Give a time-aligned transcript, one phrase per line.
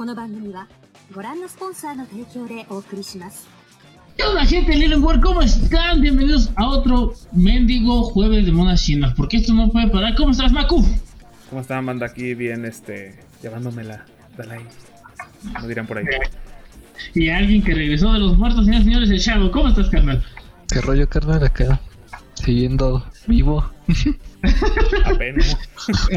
[0.00, 0.68] この番組は
[1.14, 3.48] ご覧のスポンサーの提供でお送りします。
[4.16, 5.22] ¿Qué onda, gente de Little World?
[5.22, 6.00] ¿Cómo están?
[6.00, 9.14] Bienvenidos a otro mendigo jueves de monas chinas.
[9.14, 10.14] Porque esto no puede parar.
[10.16, 10.84] ¿Cómo estás, Maku?
[11.50, 12.06] ¿Cómo están, banda?
[12.06, 14.04] Aquí bien, este, llevándome la,
[14.38, 14.66] la ahí.
[15.54, 16.04] Como dirán por ahí.
[17.14, 19.50] Y alguien que regresó de los muertos, señores, señores, el Shadow.
[19.50, 20.24] ¿Cómo estás, carnal?
[20.68, 21.44] ¿Qué rollo, carnal?
[21.44, 21.80] Acá,
[22.41, 23.69] Siguiendo vivo.
[25.05, 25.57] Apenas.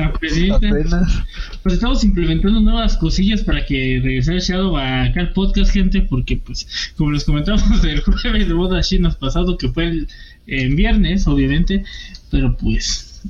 [0.00, 1.22] Apenas.
[1.62, 6.02] Pues estamos implementando nuevas cosillas para que regresara el Shadow a acá al podcast, gente.
[6.02, 6.66] Porque, pues,
[6.96, 10.08] como les comentamos el jueves de monas chinas pasado, que fue el,
[10.46, 11.84] en viernes, obviamente.
[12.30, 13.22] Pero, pues,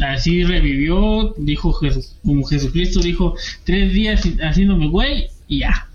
[0.00, 1.34] así revivió.
[1.38, 5.88] Dijo, Jesu- como Jesucristo dijo, tres días haciéndome güey y ya.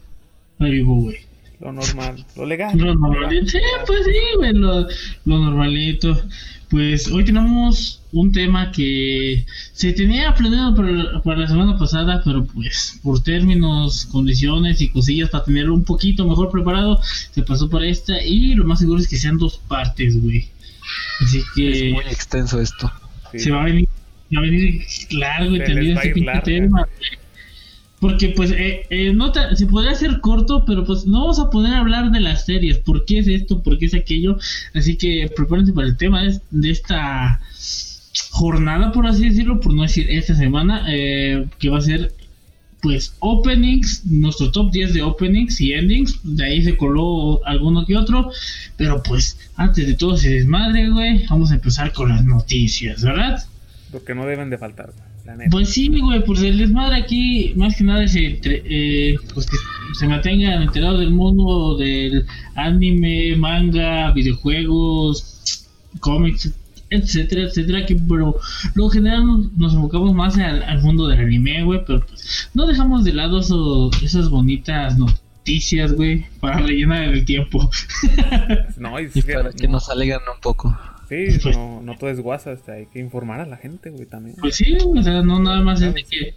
[0.60, 1.18] Revivo, güey.
[1.64, 2.78] Lo normal, lo legal.
[2.78, 6.22] Lo normalito, sí, pues sí, güey, lo, lo normalito.
[6.70, 12.44] Pues hoy tenemos un tema que se tenía planeado para, para la semana pasada, pero
[12.44, 17.00] pues por términos, condiciones y cosillas para tenerlo un poquito mejor preparado,
[17.32, 20.50] se pasó para esta y lo más seguro es que sean dos partes, güey.
[21.22, 22.92] Así que Es muy extenso esto.
[23.32, 23.40] Sí.
[23.40, 23.88] se va a venir,
[24.30, 26.88] se va a venir largo y también este pinche tema.
[28.04, 29.16] Porque pues eh, eh,
[29.56, 33.06] se podría hacer corto, pero pues no vamos a poder hablar de las series, por
[33.06, 34.38] qué es esto, por qué es aquello,
[34.74, 37.40] así que prepárense para el tema de, de esta
[38.30, 42.12] jornada, por así decirlo, por no decir esta semana, eh, que va a ser
[42.82, 47.96] pues openings, nuestro top 10 de openings y endings, de ahí se coló alguno que
[47.96, 48.32] otro,
[48.76, 53.42] pero pues antes de todo se desmadre, güey, vamos a empezar con las noticias, ¿verdad?
[53.94, 54.92] Lo que no deben de faltar,
[55.26, 55.50] la neta.
[55.52, 59.58] Pues sí, güey, pues el desmadre aquí, más que nada es entre, eh, pues que
[59.98, 65.68] se mantengan enterados del mundo del anime, manga, videojuegos,
[66.00, 66.52] cómics,
[66.90, 68.36] etcétera, etcétera, que pero
[68.76, 72.66] lo general nos, nos enfocamos más al, al mundo del anime, güey, pero pues no
[72.68, 77.70] dejamos de lado eso- esas bonitas noticias, güey, para rellenar el tiempo.
[78.78, 80.78] No, y, Y para que no, nos alegran un poco.
[81.32, 84.06] Sí, Pues- no, no todo es guasa, este, hay que informar a la gente, güey,
[84.06, 84.36] también.
[84.40, 86.34] Pues sí, o sea, no nada más es de que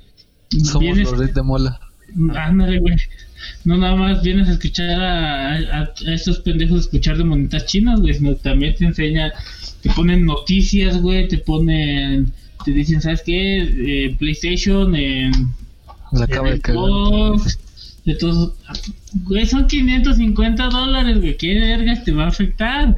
[0.64, 1.80] Somos vienes- los Reyes de Mola.
[2.36, 2.94] Ándale, güey.
[3.64, 7.66] No nada más vienes a escuchar a, a- a estos pendejos a escuchar de monitas
[7.66, 9.32] chinas, güey, sino también te enseña,
[9.82, 12.32] te ponen noticias, güey, te ponen,
[12.64, 13.58] te dicen, ¿sabes qué?
[14.06, 15.32] Eh, PlayStation, en,
[16.12, 16.58] La acaba de.
[16.58, 17.58] Xbox,
[18.04, 18.54] de todos,
[19.24, 22.96] güey, son 550 dólares, güey, ¿qué vergas te va a afectar?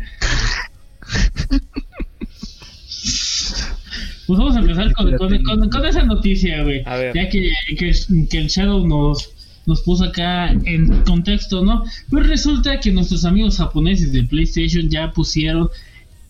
[4.26, 6.82] Pues vamos a empezar con, con- con- con esa noticia, güey.
[7.14, 7.92] Ya que, que,
[8.28, 9.30] que el Shadow nos,
[9.66, 11.84] nos puso acá en contexto, ¿no?
[12.10, 15.68] Pues resulta que nuestros amigos japoneses de PlayStation ya pusieron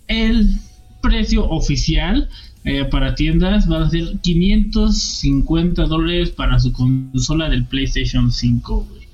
[0.06, 0.58] el
[1.02, 2.28] precio oficial
[2.64, 3.68] eh, para tiendas.
[3.70, 9.08] Va a ser 550 dólares para su consola del PlayStation 5, güey.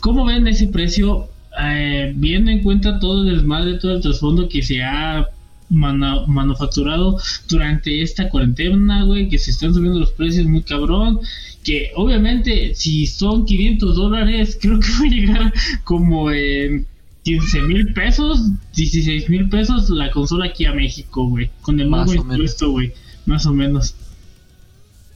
[0.00, 1.28] ¿Cómo ven ese precio?
[1.60, 5.26] Eh, viendo en cuenta todo el desmadre, todo el trasfondo que se ha
[5.70, 11.20] manufacturado durante esta cuarentena, güey, que se están subiendo los precios muy cabrón,
[11.62, 15.52] que obviamente si son 500 dólares, creo que va a llegar
[15.84, 16.86] como en
[17.24, 18.40] 15 mil pesos,
[18.74, 22.36] 16 mil pesos la consola aquí a México, güey, con el Más nuevo o menos.
[22.36, 22.92] impuesto, güey,
[23.26, 23.94] más o menos.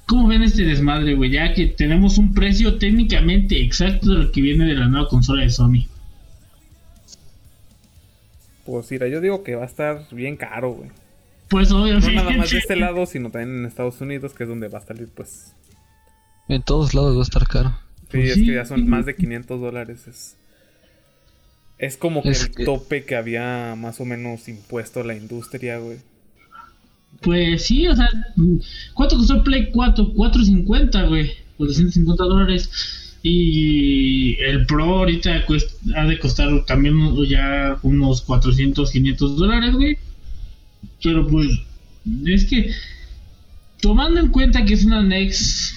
[0.04, 1.30] ¿Cómo ven este desmadre, güey?
[1.30, 5.42] Ya que tenemos un precio técnicamente exacto de lo que viene de la nueva consola
[5.42, 5.86] de Sony.
[8.64, 10.90] Pues mira, yo digo que va a estar bien caro, güey.
[11.48, 12.12] Pues No obviamente.
[12.14, 14.82] nada más de este lado, sino también en Estados Unidos, que es donde va a
[14.86, 15.54] salir, pues...
[16.48, 17.70] En todos lados va a estar caro.
[18.02, 18.46] Sí, Pues es sí.
[18.46, 20.06] que ya son más de 500 dólares.
[20.06, 20.36] Es,
[21.78, 25.78] es como que Es el que- tope que había más o menos impuesto la industria,
[25.78, 25.98] güey.
[27.20, 28.08] Pues sí, o sea,
[28.94, 30.12] ¿cuánto costó el Play 4?
[30.14, 32.70] 450, güey, por 250 dólares.
[33.22, 35.44] Y el Pro ahorita
[35.96, 36.96] ha de costar también
[37.26, 39.96] ya unos 400, 500 dólares, güey.
[41.02, 41.48] Pero pues,
[42.26, 42.72] es que,
[43.80, 45.74] tomando en cuenta que es una Next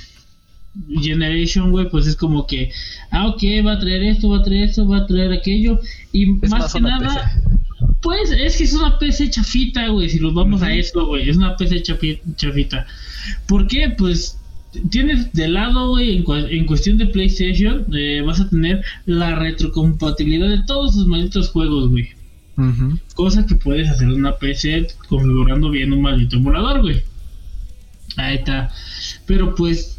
[1.01, 2.71] Generation, güey, pues es como que,
[3.11, 5.79] ah, ok, va a traer esto, va a traer esto, va a traer aquello.
[6.11, 7.57] Y más más que nada, PC.
[8.01, 11.37] pues es que es una PC chafita, güey, si nos vamos a eso, güey, es
[11.37, 12.87] una PC chafi- chafita.
[13.47, 13.89] ¿Por qué?
[13.97, 14.37] Pues
[14.89, 20.63] tienes de lado, güey, en, cuestión de PlayStation, eh, vas a tener la retrocompatibilidad de
[20.63, 22.09] todos sus malditos juegos, güey.
[22.57, 22.97] Ujú.
[23.15, 27.01] Cosa que puedes hacer en una PC configurando bien un maldito emulador, güey.
[28.17, 28.71] Ahí está.
[29.25, 29.95] Pero pues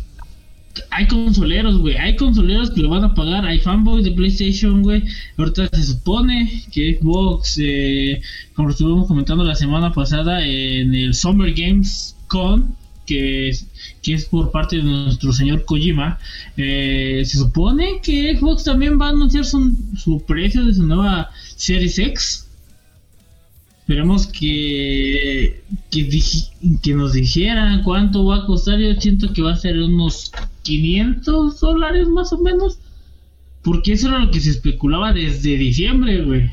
[0.90, 1.96] hay consoleros, güey.
[1.96, 3.44] Hay consoleros que lo van a pagar.
[3.44, 5.02] Hay fanboys de PlayStation, güey.
[5.36, 8.20] Ahorita se supone que Xbox, eh,
[8.54, 12.74] como estuvimos comentando la semana pasada en el Summer Games Con,
[13.06, 13.66] que es,
[14.06, 16.20] que es por parte de nuestro señor Kojima,
[16.56, 21.30] eh, se supone que Xbox también va a anunciar su, su precio de su nueva
[21.56, 22.46] Series X.
[23.80, 25.60] Esperemos que,
[25.90, 28.78] que, nos dijeran cuánto va a costar.
[28.78, 30.30] Yo siento que va a ser unos
[30.62, 32.78] 500 dólares más o menos.
[33.62, 36.52] Porque eso era lo que se especulaba desde diciembre, güey.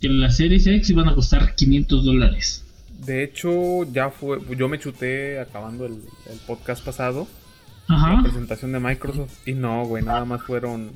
[0.00, 2.63] Que las Series X iban a costar 500 dólares.
[3.06, 4.38] De hecho, ya fue.
[4.56, 7.26] Yo me chuté acabando el, el podcast pasado.
[7.88, 8.14] Ajá.
[8.14, 9.46] La presentación de Microsoft.
[9.46, 10.92] Y no, güey, nada más fueron.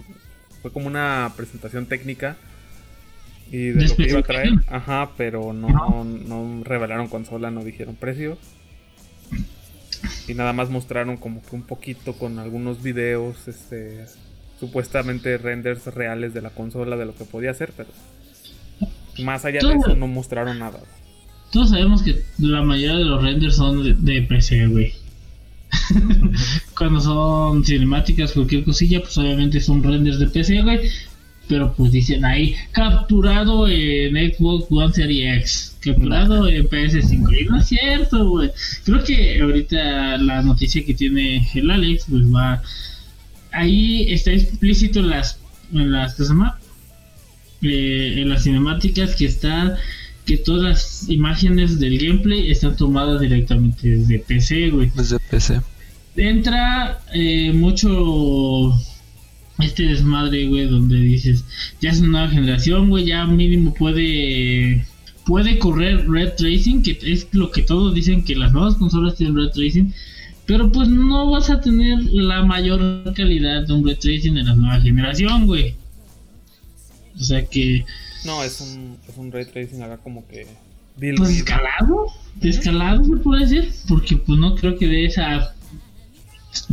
[0.63, 2.37] Fue como una presentación técnica.
[3.51, 4.53] Y de lo que iba a traer.
[4.69, 8.37] Ajá, pero no, no revelaron consola, no dijeron precio.
[10.27, 14.05] Y nada más mostraron como que un poquito con algunos videos, este,
[14.61, 17.89] supuestamente renders reales de la consola, de lo que podía hacer, pero
[19.25, 20.81] más allá de eso no mostraron nada.
[21.53, 24.93] Todos sabemos que la mayoría de los renders son de, de PC, güey.
[26.77, 30.91] Cuando son cinemáticas, cualquier cosilla, pues obviamente son renders de PC, güey.
[31.49, 37.41] Pero pues dicen ahí, capturado en Xbox One Series X, capturado en PS5.
[37.41, 38.51] Y no es cierto, güey.
[38.85, 42.63] Creo que ahorita la noticia que tiene el Alex, pues va.
[43.53, 45.39] Ahí está explícito en las.
[45.73, 46.59] En las ¿Qué se llama?
[47.63, 49.75] Eh, en las cinemáticas que están
[50.29, 54.93] que todas las imágenes del gameplay están tomadas directamente desde PC, güey.
[54.95, 55.63] Desde PC.
[56.17, 58.79] Entra eh, mucho
[59.59, 61.45] este desmadre, güey, donde dices,
[61.81, 64.85] ya es una nueva generación, güey, ya mínimo puede
[65.25, 69.35] puede correr red tracing, que es lo que todos dicen que las nuevas consolas tienen
[69.35, 69.95] red tracing,
[70.45, 74.55] pero pues no vas a tener la mayor calidad de un red tracing en la
[74.55, 75.75] nueva generación, güey.
[77.19, 77.87] O sea que
[78.25, 80.45] No, es un, es un ray tracing acá como que.
[80.45, 80.51] Pues
[81.01, 81.31] diluido.
[81.31, 82.07] escalado,
[82.43, 85.55] escalado se puede decir, porque pues no creo que de esa,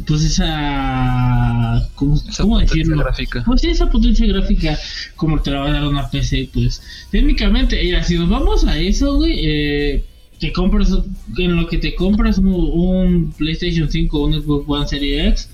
[0.07, 3.03] pues esa, ¿cómo, Esa cómo potencia decirlo?
[3.03, 3.43] gráfica.
[3.45, 4.79] Pues esa potencia gráfica
[5.15, 6.81] como te la va a dar una PC, pues
[7.11, 10.05] técnicamente, mira, si nos vamos a eso, güey, eh,
[10.39, 10.89] te compras,
[11.37, 15.49] en lo que te compras un, un PlayStation 5 o un Xbox One Series X,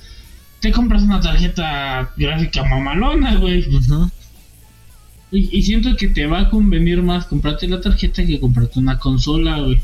[0.62, 3.68] te compras una tarjeta gráfica mamalona, güey.
[3.68, 4.10] Ujú.
[5.32, 9.00] Y, y siento que te va a convenir más comprarte la tarjeta que comprarte una
[9.00, 9.82] consola, güey.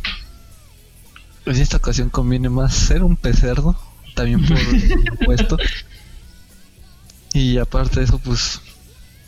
[1.45, 3.79] En esta ocasión conviene más ser un pecerdo,
[4.15, 4.57] también por
[5.19, 5.57] supuesto.
[7.33, 8.61] Y aparte de eso, pues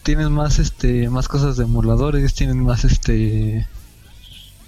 [0.03, 3.67] tienes más este más cosas de emuladores, tienes más este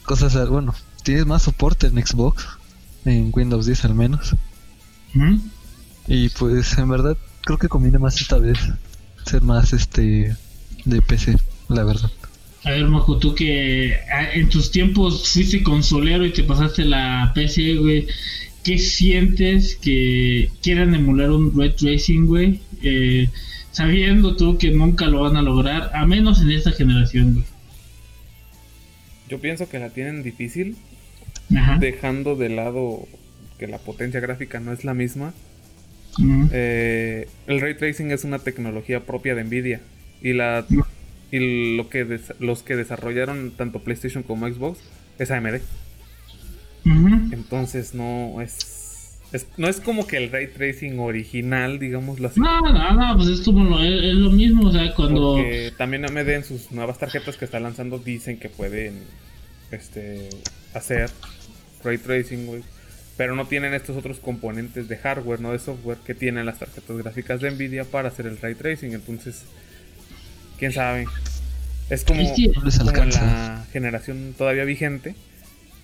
[0.04, 2.46] cosas, bueno, tienes más soporte en Xbox,
[3.06, 4.36] en Windows 10 al menos.
[5.14, 5.38] ¿Mm?
[6.08, 8.60] Y pues en verdad creo que conviene más esta vez
[9.26, 10.36] ser más este
[10.86, 11.36] de PC,
[11.70, 12.12] la verdad.
[12.64, 17.32] A ver, Majo, tú que ah, en tus tiempos fuiste consolero y te pasaste la
[17.34, 18.08] PC, güey.
[18.64, 22.60] ¿Qué sientes que quieran emular un Red Racing, güey?
[22.84, 23.30] Eh,
[23.72, 27.46] sabiendo tú que nunca lo van a lograr, a menos en esta generación, güey.
[29.28, 30.76] Yo pienso que la tienen difícil,
[31.56, 31.78] Ajá.
[31.80, 33.08] dejando de lado
[33.58, 35.34] que la potencia gráfica no es la misma.
[36.52, 39.80] Eh, el ray tracing es una tecnología propia de Nvidia
[40.22, 40.66] y la
[41.32, 44.80] y lo que des- los que desarrollaron tanto PlayStation como Xbox
[45.20, 45.62] es AMD.
[47.32, 52.40] Entonces no es, es- no es como que el ray tracing original, digámoslo así.
[52.40, 55.34] No, no, no, pues es como lo, es, es lo mismo, o sea, cuando...
[55.36, 58.96] Porque también AMD en sus nuevas tarjetas que está lanzando dicen que pueden
[59.72, 60.28] este
[60.74, 61.10] hacer
[61.84, 62.64] ray tracing, güey.
[63.18, 66.98] Pero no tienen estos otros componentes de hardware, no de software que tienen las tarjetas
[66.98, 68.94] gráficas de Nvidia para hacer el ray tracing.
[68.94, 69.44] Entonces,
[70.62, 71.08] quién sabe.
[71.90, 73.26] Es como, No alcanza.
[73.26, 75.16] la generación todavía vigente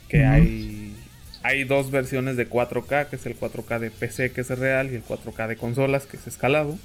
[0.08, 0.94] que hay
[1.42, 4.96] hay dos versiones de 4K, que es el 4K de PC que es real y
[4.96, 6.78] el 4K de consolas que es escalado.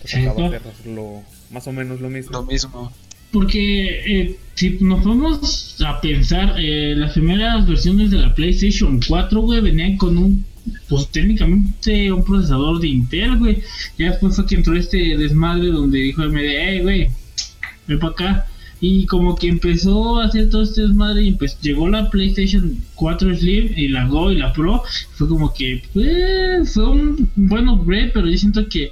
[0.00, 0.50] Pues Sí, acaba ¿no?
[0.50, 0.60] de
[0.94, 2.30] lo, más o menos lo mismo.
[2.32, 2.92] Lo mismo.
[3.32, 9.40] Porque eh, si nos vamos a pensar, eh, las primeras versiones de la PlayStation 4,
[9.40, 10.44] güey, venían con un,
[10.88, 13.62] pues técnicamente un procesador de Intel, güey.
[13.98, 17.10] Ya después fue que entró este desmadre donde dijo AMD, hey, güey,
[17.86, 18.46] ven para acá.
[18.80, 23.36] Y como que empezó a hacer todo este desmadre y pues llegó la PlayStation 4
[23.36, 24.82] Slim y la Go y la Pro.
[25.14, 28.90] Fue como que, pues, fue un buen upgrade, pero yo siento que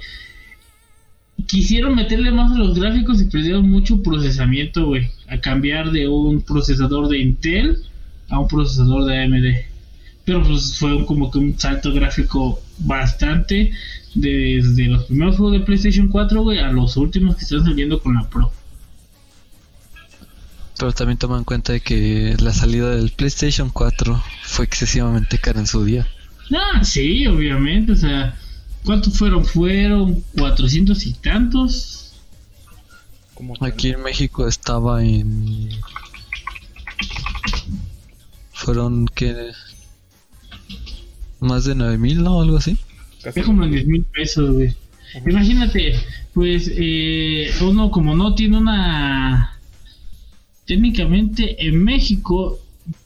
[1.45, 5.07] quisieron meterle más a los gráficos y perdieron mucho procesamiento, güey.
[5.29, 7.77] A cambiar de un procesador de Intel
[8.29, 9.66] a un procesador de AMD.
[10.27, 13.71] Pero pues fue como que un salto gráfico bastante
[14.13, 18.15] desde los primeros juegos de PlayStation 4, güey, a los últimos que están saliendo con
[18.15, 18.51] la Pro.
[20.77, 25.61] Pero también toma en cuenta de que la salida del PlayStation 4 fue excesivamente cara
[25.61, 26.05] en su día.
[26.53, 28.37] Ah, sí, obviamente, o sea,
[28.83, 29.45] ¿cuántos fueron?
[29.45, 32.15] Fueron 400 y tantos.
[33.33, 35.69] Como Aquí en México estaba en...
[38.51, 39.53] Fueron que...
[41.39, 42.41] Más de 9000, ¿no?
[42.41, 42.77] Algo así.
[43.23, 44.73] casi Es como en 10 mil pesos, güey.
[45.25, 45.95] Imagínate,
[46.33, 49.57] pues eh, uno como no tiene una...
[50.65, 52.59] Técnicamente en México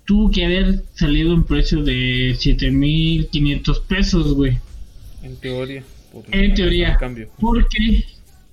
[0.05, 4.57] tuvo que haber salido un precio de 7500 pesos, güey.
[5.21, 5.83] en teoría.
[6.11, 6.97] por En teoría.
[6.97, 7.29] cambio.
[7.39, 8.03] Porque,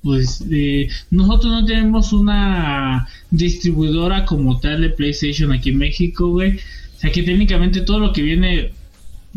[0.03, 6.57] pues, eh, nosotros no tenemos una distribuidora como tal de PlayStation aquí en México, güey.
[6.97, 8.73] O sea que técnicamente todo lo que viene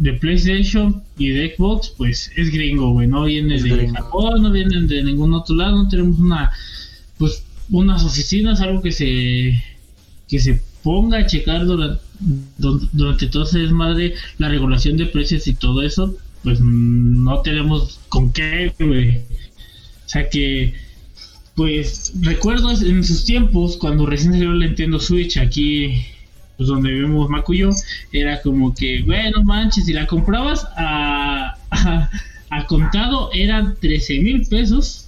[0.01, 3.07] de PlayStation y de Xbox, pues es gringo, güey.
[3.07, 3.93] No viene Es de gringo.
[3.93, 5.83] Japón, no vienen de ningún otro lado.
[5.83, 6.49] No tenemos una,
[7.19, 9.63] pues, unas oficinas, algo que se,
[10.27, 12.01] que se ponga a checar durante,
[12.57, 16.17] durante todo ese desmadre, la regulación de precios y todo eso.
[16.41, 19.19] Pues no tenemos con qué, güey.
[19.19, 20.73] O sea que,
[21.53, 25.93] pues, recuerdo en sus tiempos, cuando recién salió el Nintendo Switch aquí,
[26.61, 27.71] pues donde vivimos Macu y yo,
[28.11, 32.09] era como que, bueno, manches, si la comprabas a, a,
[32.51, 35.07] a contado eran 13 mil pesos.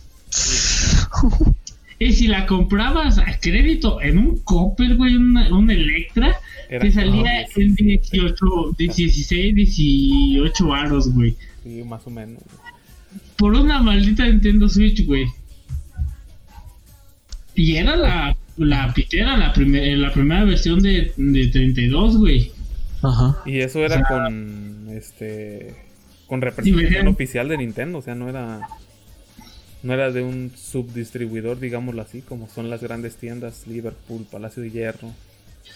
[1.99, 6.91] Y si la comprabas a crédito en un Copper, güey, un, un Electra, Era te
[6.91, 8.35] salía en 18,
[8.75, 11.35] 16, 18 varos, güey.
[11.63, 12.41] Sí, más o menos.
[13.35, 15.27] Por una maldita Nintendo Switch, güey.
[17.53, 22.51] Y era la, la pitera, la, primer- la primera versión de, de 32, güey.
[23.01, 23.37] Ajá.
[23.45, 25.75] Y eso era con este
[26.27, 28.61] con representación oficial de Nintendo, o sea, no era
[29.83, 34.71] no era de un subdistribuidor, digámoslo así, como son las grandes tiendas Liverpool, Palacio de
[34.71, 35.11] Hierro.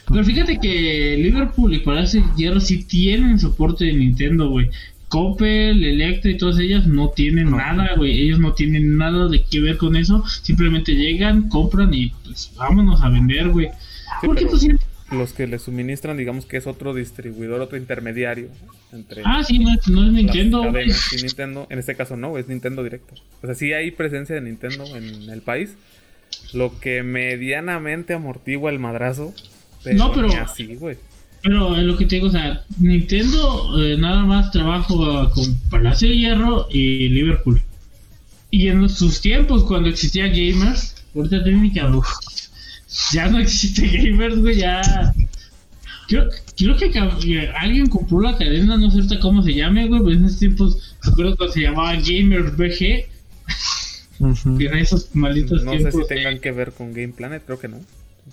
[0.10, 4.70] Pero fíjate que Liverpool y Palacio de Hierro sí tienen soporte de Nintendo, güey.
[5.10, 7.58] Coppel, Electra y todas ellas no tienen No.
[7.58, 8.20] nada, güey.
[8.22, 10.24] Ellos no tienen nada de que ver con eso.
[10.42, 13.68] Simplemente llegan, compran y pues vámonos a vender, güey.
[13.68, 14.68] Sí, Porque pero pues
[15.12, 18.50] los que le suministran, digamos que es otro distribuidor, otro intermediario
[18.92, 21.68] entre Ah, sí, no, es- no es las Nintendo, cadenas y Nintendo.
[21.70, 23.16] En este caso no, es Nintendo directo.
[23.42, 25.76] O sea, sí hay presencia de Nintendo en el país,
[26.54, 29.34] lo que medianamente amortigua el madrazo.
[29.94, 30.98] No, pero- así, güey.
[31.44, 36.10] Pero es lo que te digo, o sea, Nintendo eh, nada más trabajo con Palacio
[36.10, 37.62] de Hierro y Liverpool.
[38.52, 41.92] Y en sus tiempos, cuando existía Gamers, ahorita técnica,
[43.12, 45.14] ya no existe Gamers, güey, ya.
[46.08, 50.26] Creo, creo que alguien compró la cadena, no sé cómo se llame, güey, pero en
[50.26, 53.06] esos tiempos, recuerdo cuando se llamaba Gamers BG,
[54.20, 56.02] en esos malditos No sé tiempos.
[56.02, 57.80] si tengan que ver con Game Planet, creo que no.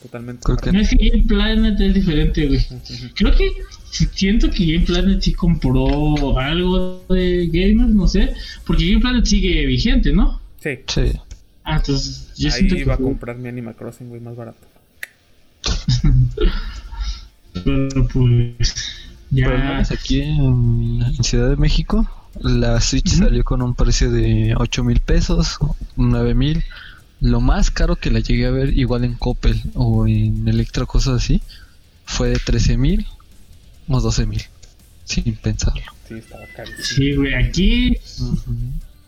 [0.02, 0.42] Totalmente.
[0.44, 2.66] Creo que No es que Game Planet es diferente, güey.
[3.14, 3.50] Creo que
[3.90, 8.34] si- siento que Game Planet sí compró algo de gamers, no sé,
[8.66, 10.40] porque Game Planet sigue vigente, ¿no?
[10.60, 11.12] Sí, Sí.
[11.66, 14.58] Ah, entonces yo ahí siento que iba a comprar mi Animal Crossing, güey, más barato.
[17.64, 18.74] pero pues
[19.34, 22.08] Pero ya menos aquí en, en Ciudad de México,
[22.40, 25.58] la Switch salió con un precio de 8 mil pesos,
[25.96, 26.62] 9 mil.
[27.20, 31.22] Lo más caro que la llegué a ver, igual en Coppel o en Electra, cosas
[31.22, 31.40] así,
[32.04, 33.06] fue de 13 mil
[33.88, 34.42] o 12 mil,
[35.04, 35.82] sin pensarlo.
[36.08, 36.82] Sí, estaba carísimo.
[36.84, 37.96] sí, güey, aquí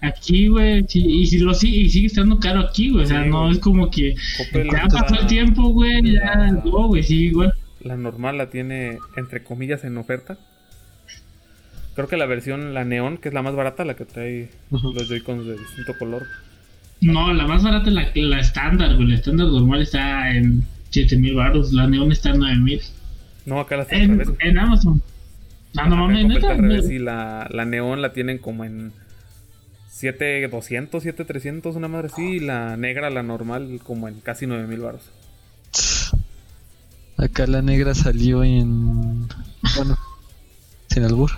[0.01, 3.25] aquí, güey, sí, y si lo sigue y sigue estando caro aquí, güey, o sea,
[3.25, 3.53] Sí, no güey.
[3.53, 7.27] es como que Coppel, ya la- pasó el tiempo, güey, ya la- no, güey, sí,
[7.27, 7.53] igual.
[7.81, 10.39] La normal la tiene, entre comillas, en oferta.
[11.95, 15.09] Creo que la versión, la neón, que es la más barata, la que trae los
[15.09, 16.27] Joy-Cons de distinto color.
[17.00, 21.35] No, la más barata es la, la estándar, güey, la estándar normal está en 7000
[21.35, 22.81] baros, la neón está en 9000.
[23.45, 24.35] No, acá la está al En, revés.
[24.41, 25.03] en Amazon.
[25.76, 26.53] Ah, no mames, neta.
[26.53, 28.93] al revés y la, la neón la tienen como en
[29.91, 32.23] 7200, 7300, una madre así.
[32.37, 35.03] Y la negra, la normal, como en casi 9000 baros.
[37.19, 39.29] Acá la negra salió en.
[39.76, 39.99] Bueno,
[40.88, 41.31] sin albur.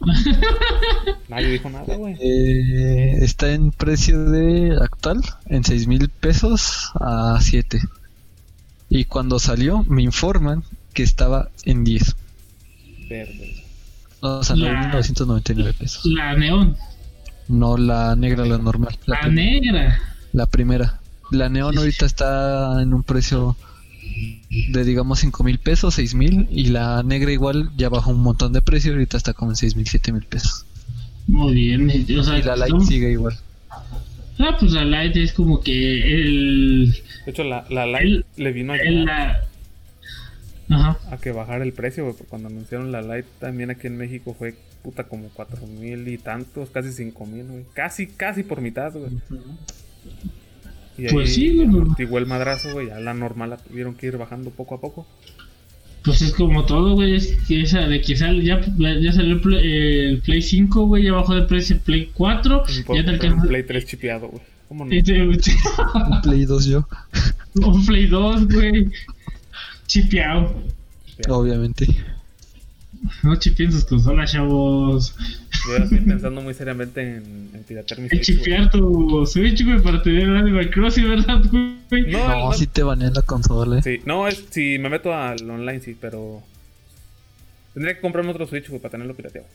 [1.28, 2.16] Nadie dijo nada, güey.
[2.20, 7.80] Eh, está en precio de actual en 6 mil pesos a 7.
[8.88, 10.64] Y cuando salió, me informan
[10.94, 12.16] que estaba en 10.
[13.08, 13.64] Verde.
[14.20, 16.04] O sea, La- 999 pesos.
[16.06, 16.76] La neón.
[17.48, 18.96] No la negra, la normal.
[19.06, 20.00] La, negra.
[20.32, 21.00] la primera.
[21.30, 23.56] La neón ahorita está en un precio
[24.72, 26.46] de digamos 5 mil pesos, 6 mil.
[26.50, 28.92] Y la negra igual ya bajó un montón de precio.
[28.92, 30.66] Ahorita está como en 6 mil, 7 mil pesos.
[31.26, 31.90] Muy bien.
[32.18, 33.36] O sea, Y la light son- sigue igual.
[34.38, 36.92] Ah, pues la light es como que el.
[37.26, 39.44] De hecho, la, la light El- le vino a el- la,
[40.70, 40.98] Ajá.
[41.10, 44.54] a que bajara el precio, porque Cuando anunciaron la Lite también aquí en México fue
[44.82, 47.64] puta como cuatro mil y tantos, casi cinco mil, güey.
[47.74, 49.10] Casi, casi por mitad, güey.
[51.00, 51.64] Y ahí Pues sí,
[52.06, 52.88] güey, el madrazo, güey.
[52.88, 55.06] Ya la normal la tuvieron que ir bajando poco a poco.
[56.04, 57.14] Pues es como todo, güey.
[57.14, 59.72] Es que esa de que sale, ya, ya salió el Play,
[60.10, 61.04] el Play 5, güey.
[61.04, 62.62] Ya bajó de precio el Play 4.
[62.62, 63.46] Un, Ya te un alcanza.
[63.46, 64.42] Play 3 chipeado, güey.
[64.68, 64.90] ¿Cómo no?
[64.94, 66.86] Un Play 2 yo,
[67.54, 68.88] un Play 2, güey.
[69.86, 70.54] Chipeado.
[71.28, 71.86] obviamente.
[73.22, 75.14] No chipeen sus consolas, chavos.
[75.68, 80.02] Yo estoy pensando muy seriamente en, en piratear mi Switch, chipear tu Switch, güey, para
[80.02, 82.10] tener Animal Crossing, ¿verdad, güey?
[82.10, 83.78] No, No, no, si te banean la consola.
[83.78, 83.82] eh.
[83.82, 86.42] Sí, no, es, si me meto al online, sí, pero.
[87.74, 89.46] Tendría que comprarme otro Switch, güey, para tenerlo pirateado.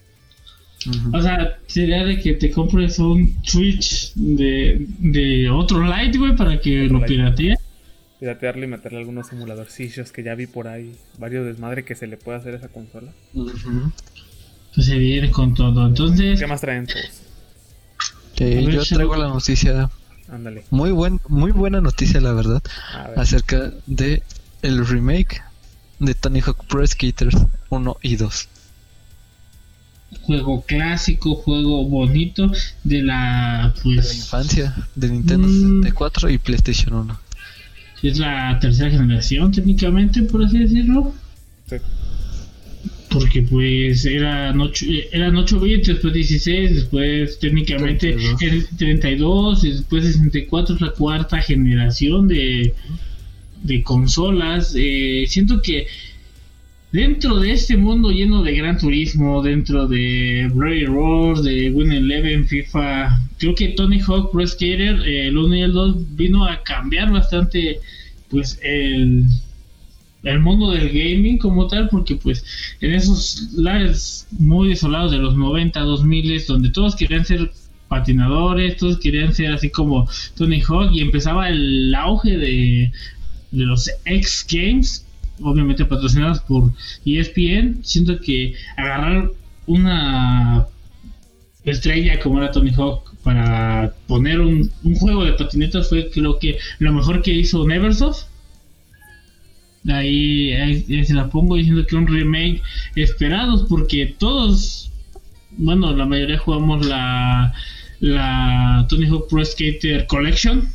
[0.88, 1.18] Ujú.
[1.18, 6.60] O sea, sería de que te compres un Switch de, de otro Lite, güey, para
[6.60, 7.08] que Otro lo Lite.
[7.16, 7.60] piratees.
[8.20, 10.96] Piratearlo y meterle algunos simuladorcillos que ya vi por ahí.
[11.18, 13.12] Varios desmadre que se le puede hacer a esa consola.
[13.34, 13.52] Ujú.
[13.52, 14.15] Pues
[14.84, 15.86] se viene con todo.
[15.88, 17.22] Entonces, ¿Qué más traen todos?
[18.36, 19.90] Que yo traigo la noticia,
[20.30, 20.66] Ándale.
[20.70, 22.62] muy buen, muy buena noticia la verdad,
[23.08, 23.20] ver.
[23.20, 24.24] acerca de
[24.62, 25.42] el remake
[26.00, 27.36] de Tony Hawk Pro Skaters
[27.70, 28.50] 1 y 2.
[30.22, 32.52] juego clásico, juego bonito
[32.84, 35.84] de la, De pues, la infancia de Nintendo Mm.
[35.84, 37.20] 64 y PlayStation 1.
[38.04, 41.14] es la tercera generación técnicamente, por así decirlo.
[41.70, 41.78] Sí.
[43.20, 48.42] Porque pues eran 8, eran 8 bits, después 16, después técnicamente 32.
[48.42, 52.74] el 32, y después 64 es la cuarta generación de,
[53.64, 54.76] de consolas.
[54.78, 55.88] Eh, siento que
[56.92, 62.48] dentro de este mundo lleno de Gran Turismo, dentro de Brave Roar, de Win Eleven,
[62.48, 66.64] FIFA, creo que Tony Hawk Pro Skater, eh, el 1 y el 2 vino a
[66.64, 67.80] cambiar bastante
[68.30, 69.26] pues el
[70.26, 72.44] el mundo del gaming como tal, porque pues
[72.82, 77.52] en esos lares muy desolados de los 90, 2000, donde todos querían ser
[77.88, 82.92] patinadores, todos querían ser así como Tony Hawk y empezaba el auge de,
[83.52, 85.06] de los X Games,
[85.42, 86.72] obviamente patrocinados por
[87.06, 89.32] ESPN, siento que agarrar
[89.68, 90.68] una
[91.64, 96.58] estrella como era Tony Hawk para poner un, un juego de patinetas fue creo que
[96.80, 98.26] lo mejor que hizo Neversoft
[99.88, 102.62] Ahí, ahí- ahí se la pongo diciendo que un remake
[102.96, 104.92] esperados porque todos,
[105.58, 107.54] bueno, la mayoría jugamos la,
[108.00, 110.68] la Tony Hawk Pro Skater Collection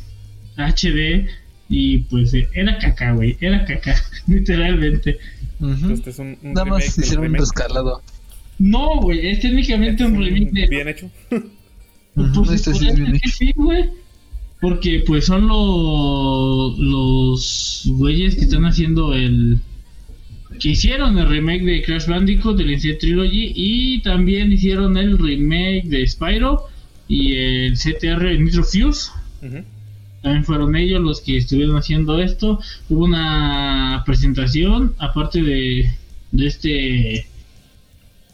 [0.57, 1.27] HD
[1.69, 3.95] y pues eh, era caca, güey, era caca,
[4.27, 5.17] literalmente.
[5.91, 8.01] Este es un, un Nada más remake del hicieron un rescalado.
[8.59, 10.67] No, güey, es técnicamente Es un remake de...
[10.67, 11.09] Bien hecho.
[12.15, 13.29] Pues, este sí bien hecho.
[13.29, 13.89] sí, güey.
[14.61, 19.59] Porque pues son los los güeyes que están haciendo el
[20.59, 25.85] que hicieron el remake de Crash Bandicoot del Inside Trilogy y también hicieron el remake
[25.85, 26.67] de Spyro
[27.07, 29.11] y el CTR Nitro Fuse.
[30.21, 32.59] También fueron ellos los que estuvieron haciendo esto.
[32.89, 35.89] Hubo una presentación, aparte de,
[36.31, 37.25] de este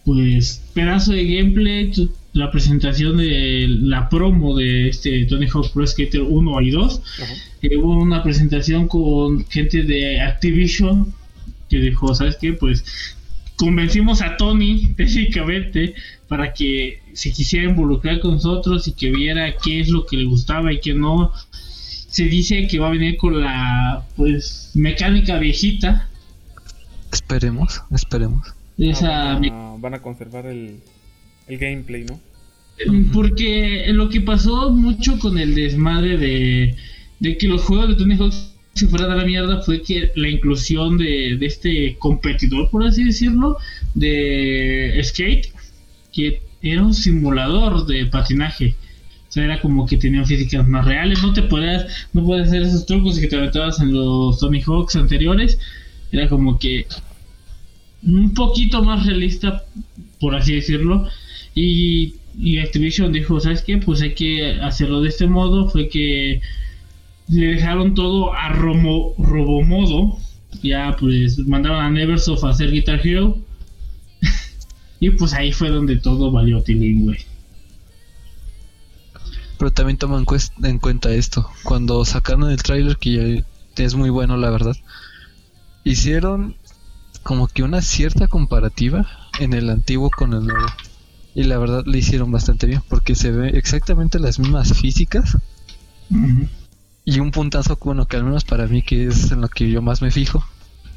[0.03, 1.91] pues pedazo de gameplay,
[2.37, 7.01] la presentación de la promo de este Tony Hawk Pro Skater 1 y 2.
[7.21, 7.33] Ajá.
[7.63, 11.13] Eh, hubo una presentación con gente de Activision
[11.69, 12.53] que dijo, ¿sabes qué?
[12.53, 13.15] Pues
[13.55, 15.95] convencimos a Tony, básicamente,
[16.27, 20.25] para que se quisiera involucrar con nosotros y que viera qué es lo que le
[20.25, 21.33] gustaba y qué no.
[21.51, 26.07] Se dice que va a venir con la pues mecánica viejita.
[27.11, 28.53] Esperemos, esperemos.
[28.77, 30.79] Esa Ah, van, a, van a conservar el,
[31.47, 32.19] el gameplay, ¿no?
[33.11, 36.75] Porque lo que pasó mucho con el desmadre de,
[37.19, 38.33] de que los juegos de Tony Hawk
[38.73, 43.03] se fueran a la mierda fue que la inclusión de, de este competidor, por así
[43.03, 43.57] decirlo,
[43.95, 45.47] de skate,
[46.13, 48.75] que era un simulador de patinaje.
[49.27, 52.61] O sea, era como que tenían físicas más reales, no te podías, no podías hacer
[52.61, 55.59] esos trucos que te aventabas en los Tony Hawks anteriores.
[56.11, 56.85] Era como que
[58.03, 59.65] un poquito más realista,
[60.19, 61.07] por así decirlo.
[61.55, 63.77] Y, y Activision dijo, ¿sabes qué?
[63.77, 65.69] Pues hay que hacerlo de este modo.
[65.69, 66.41] Fue que
[67.27, 70.19] le dejaron todo a romo, robomodo.
[70.61, 73.37] Ya pues mandaron a Neversoft a hacer Guitar Hero.
[74.99, 77.17] y pues ahí fue donde todo valió tilín, güey.
[79.57, 80.25] Pero también toman
[80.63, 81.49] en cuenta esto.
[81.63, 83.43] Cuando sacaron el tráiler, que
[83.75, 84.75] ya es muy bueno la verdad,
[85.83, 86.55] hicieron
[87.23, 89.07] como que una cierta comparativa
[89.39, 90.67] en el antiguo con el nuevo.
[91.37, 95.37] Y la verdad le hicieron bastante bien, porque se ve exactamente las mismas físicas.
[96.09, 96.47] Ujú.
[97.05, 99.83] Y un puntazo, bueno, que al menos para mí, que es en lo que yo
[99.83, 100.43] más me fijo,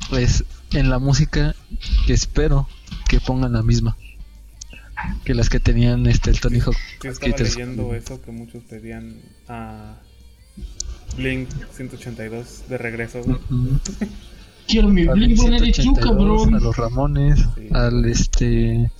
[0.09, 1.55] pues en la música
[2.07, 2.66] que espero
[3.07, 3.98] que pongan la misma
[5.24, 6.74] que las que tenían este el Tony Hawk.
[7.03, 9.96] Yo estaba Skater leyendo eso que muchos pedían a
[11.18, 13.20] Blink 182 de regreso.
[13.20, 13.79] Ujú.
[14.66, 16.55] Quiero mi Blink 182, 182, cabrón.
[16.55, 17.68] a los Ramones, Sí.
[17.72, 18.90] al este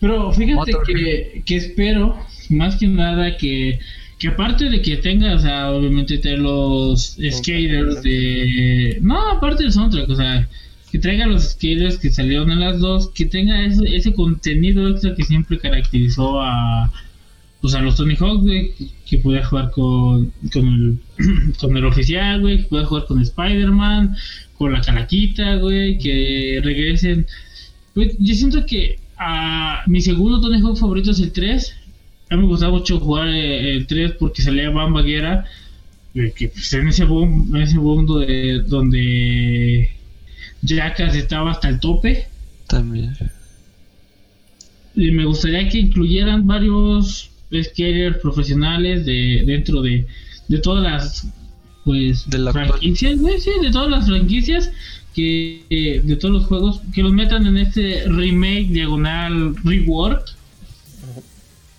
[0.00, 2.16] Pero fíjate que, que espero,
[2.50, 3.78] más que nada, que,
[4.18, 8.98] que aparte de que tenga, o sea, obviamente de los skaters de...
[9.00, 10.48] No, aparte del soundtrack, o sea,
[10.92, 15.14] que traiga los skaters que salieron en las dos, que tenga ese, ese contenido extra
[15.14, 16.92] que siempre caracterizó a...
[17.62, 18.72] Pues a los Tony Hawk, güey,
[19.06, 20.98] que- pueda jugar con, con, el,
[21.58, 24.14] con el oficial, güey, que pueda jugar con Spider-Man,
[24.58, 27.26] con la calaquita, güey, que regresen.
[27.94, 31.74] Güey, Yo siento que a mi segundo Tony Hawk favorito es el 3.
[32.30, 35.44] A mí me gustaba mucho jugar eh, el 3 porque salía Van Baguera.
[36.14, 39.90] eh, Que pues, en ese boom, en ese boom de- donde
[40.62, 42.26] Jackass estaba hasta el tope.
[42.66, 43.14] también.
[44.94, 50.06] Y me gustaría que incluyeran varios skaters profesionales de dentro de,
[50.48, 51.28] de todas las
[51.84, 54.72] pues De la franquicias, güey, sí, de todas las franquicias
[55.16, 60.24] que eh, de todos los juegos que los metan en este remake diagonal rework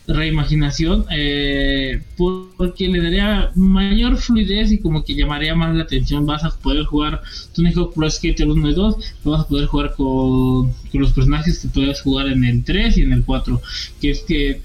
[0.08, 6.26] reimaginación eh, por- porque le daría mayor fluidez y como que llamaría más la atención
[6.26, 7.22] vas a poder jugar
[7.54, 8.96] Tony Hawk Pro Skater 1 y 2
[9.26, 12.98] lo vas a poder jugar con, con los personajes que puedes jugar en el 3
[12.98, 13.62] y en el 4
[14.02, 14.62] que es que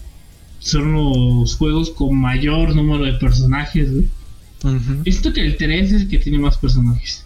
[0.61, 4.07] son los juegos con mayor número de personajes güey.
[4.65, 5.03] Ujú.
[5.05, 7.25] Esto que el 3 es el que tiene más personajes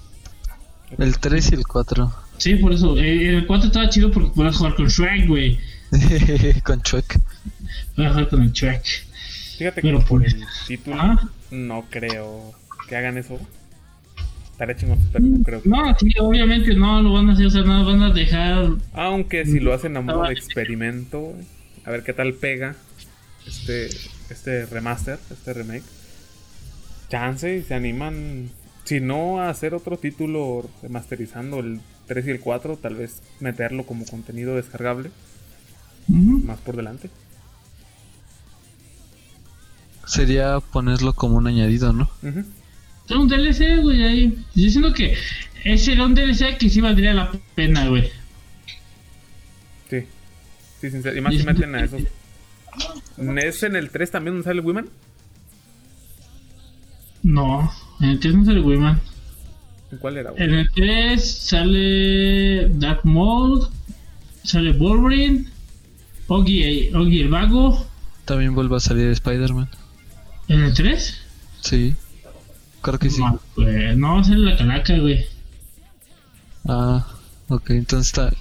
[0.98, 2.14] El 3 y el 4.
[2.38, 2.96] Sí, por eso.
[2.98, 5.58] eh, el 4 estaba chido porque podías jugar con Shrek, güey.
[6.64, 7.04] Con Chuck.
[7.94, 8.82] Podías jugar con el Shrek.
[9.58, 11.30] Fíjate Pero que por el título Ah.
[11.50, 12.52] no creo
[12.88, 13.38] que hagan eso.
[14.52, 15.68] Estaré chingón, pero no creo que.
[15.68, 18.70] No, sí, obviamente no lo van a hacer, o sea, no van a dejar.
[18.94, 21.34] Aunque si lo hacen a modo de experimento,
[21.84, 22.74] a ver qué tal pega
[23.46, 23.86] este
[24.30, 25.84] este remaster, este remake.
[27.10, 28.50] Chance y se animan,
[28.86, 34.06] si no hacer otro título remasterizando el 3 y el 4, tal vez meterlo como
[34.06, 35.10] contenido descargable
[36.08, 37.10] más por delante.
[40.06, 42.08] Sería ponerlo como un añadido, ¿no?
[42.22, 44.44] Un DLC, güey, ahí.
[44.54, 45.16] Yo siento que
[45.64, 48.08] ese era un DLC que sí valdría la pena, güey.
[49.90, 50.06] Sí.
[50.80, 51.16] Sí, sincero.
[51.16, 52.02] Y más si meten a esos.
[53.42, 54.88] ¿Es en el 3 también donde sale Women?
[57.24, 59.00] No, en el 3 no sale Wiman.
[59.92, 60.30] ¿En cuál era?
[60.30, 60.42] güey?
[60.42, 63.68] En el 3 sale Dark Mode,
[64.42, 65.46] sale Wolverine,
[66.28, 67.86] Oggy, Oggy el Vago.
[68.24, 69.68] También vuelve a salir Spider-Man.
[70.48, 71.20] ¿En el 3?
[71.60, 71.94] Sí.
[72.82, 73.20] Creo que sí.
[73.20, 75.26] No, pues, no, sale la calaca, güey.
[76.68, 77.06] Ah,
[77.48, 78.32] ok, entonces está.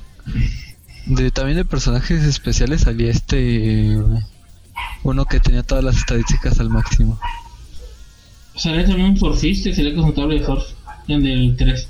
[1.06, 3.98] De, también de personajes especiales salía este.
[5.04, 7.20] Uno que tenía todas las estadísticas al máximo.
[8.56, 10.72] Sale también un Forfist, que sería como tablet de Forf
[11.08, 11.88] en el 3.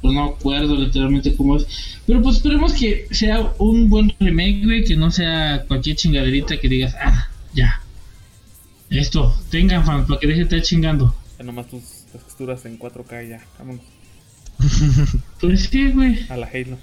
[0.00, 1.66] Pues no acuerdo literalmente cómo es.
[2.06, 6.68] Pero pues esperemos que sea un buen remake, güey, que no sea cualquier chingaderita que
[6.68, 7.80] digas, ah, ya.
[8.90, 11.14] Esto, tengan fans, para que deje de estar chingando.
[11.38, 13.44] Ya nomás tus texturas en 4K y ya.
[13.58, 13.82] Vámonos.
[15.40, 16.26] Pues sí, güey.
[16.28, 16.78] A la Halo.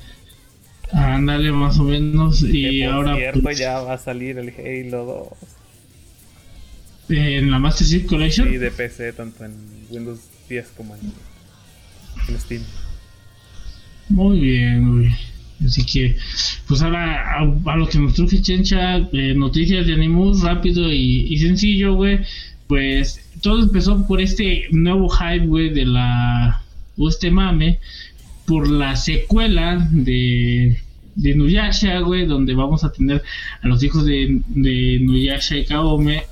[0.91, 2.43] Ándale, más o menos.
[2.43, 5.37] Y que por ahora, cierto, pues, ya va a salir el Halo
[7.11, 8.09] en la Master Chief 2.
[8.09, 8.53] Collection.
[8.53, 9.53] Y de PC, tanto en
[9.89, 10.19] Windows
[10.49, 11.01] 10 como en,
[12.27, 12.61] en Steam.
[14.09, 15.11] Muy bien, güey.
[15.65, 16.17] Así que,
[16.67, 21.27] pues ahora a, a lo que nos truje Chencha, eh, noticias de Animus rápido y,
[21.29, 22.19] y sencillo, güey.
[22.67, 26.63] Pues todo empezó por este nuevo hype, güey, de la.
[26.97, 27.79] o este mame,
[28.45, 30.79] por la secuela de.
[31.15, 33.21] de Nuyasha, güey, donde vamos a tener
[33.61, 36.23] a los hijos de, de Nuyasha y Kaome.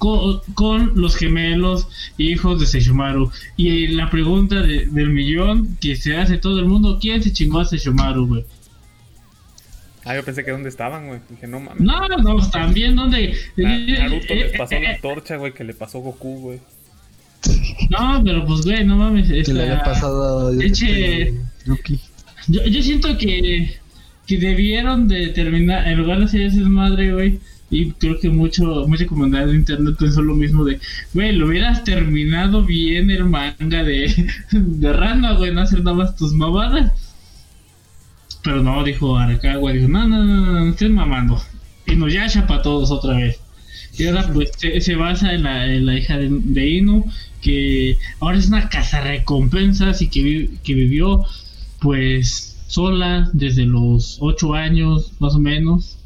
[0.00, 1.86] Con, con los gemelos
[2.16, 3.30] hijos de Seishomaru.
[3.56, 7.60] Y la pregunta de- del millón que se hace todo el mundo: ¿quién se chingó
[7.60, 8.44] a Seishomaru, güey?
[10.06, 11.20] Ah, yo pensé que dónde estaban, güey.
[11.28, 11.82] Dije, no mames.
[11.82, 13.34] No, no, también donde.
[13.56, 16.60] Na- eh, Naruto eh, les pasó eh, la torcha, güey, que le pasó Goku, güey.
[17.90, 19.28] No, pero pues, güey, no mames.
[19.28, 21.34] Que esta- le había pasado a Eche- este,
[21.66, 22.00] Yuki.
[22.48, 23.76] Yo, yo siento que,
[24.26, 27.38] que debieron de terminar, en lugar de hacer ese madre, güey,
[27.70, 30.80] y creo que mucho, mucha comunidad de internet pensó lo mismo de,
[31.14, 34.12] güey, lo hubieras terminado bien el manga de,
[34.50, 36.92] de Rana, güey, no hacer nada más tus mamadas.
[38.42, 41.40] Pero no, dijo Arakawa, dijo, no, no, no, no, no mamando.
[41.86, 43.38] Y nos ya para todos otra vez.
[43.98, 47.10] Y ahora pues se, basa en la, en la hija de, de Inu,
[47.42, 51.24] que ahora es una casa recompensas y que, que vivió
[51.80, 55.99] pues sola desde los 8 años más o menos.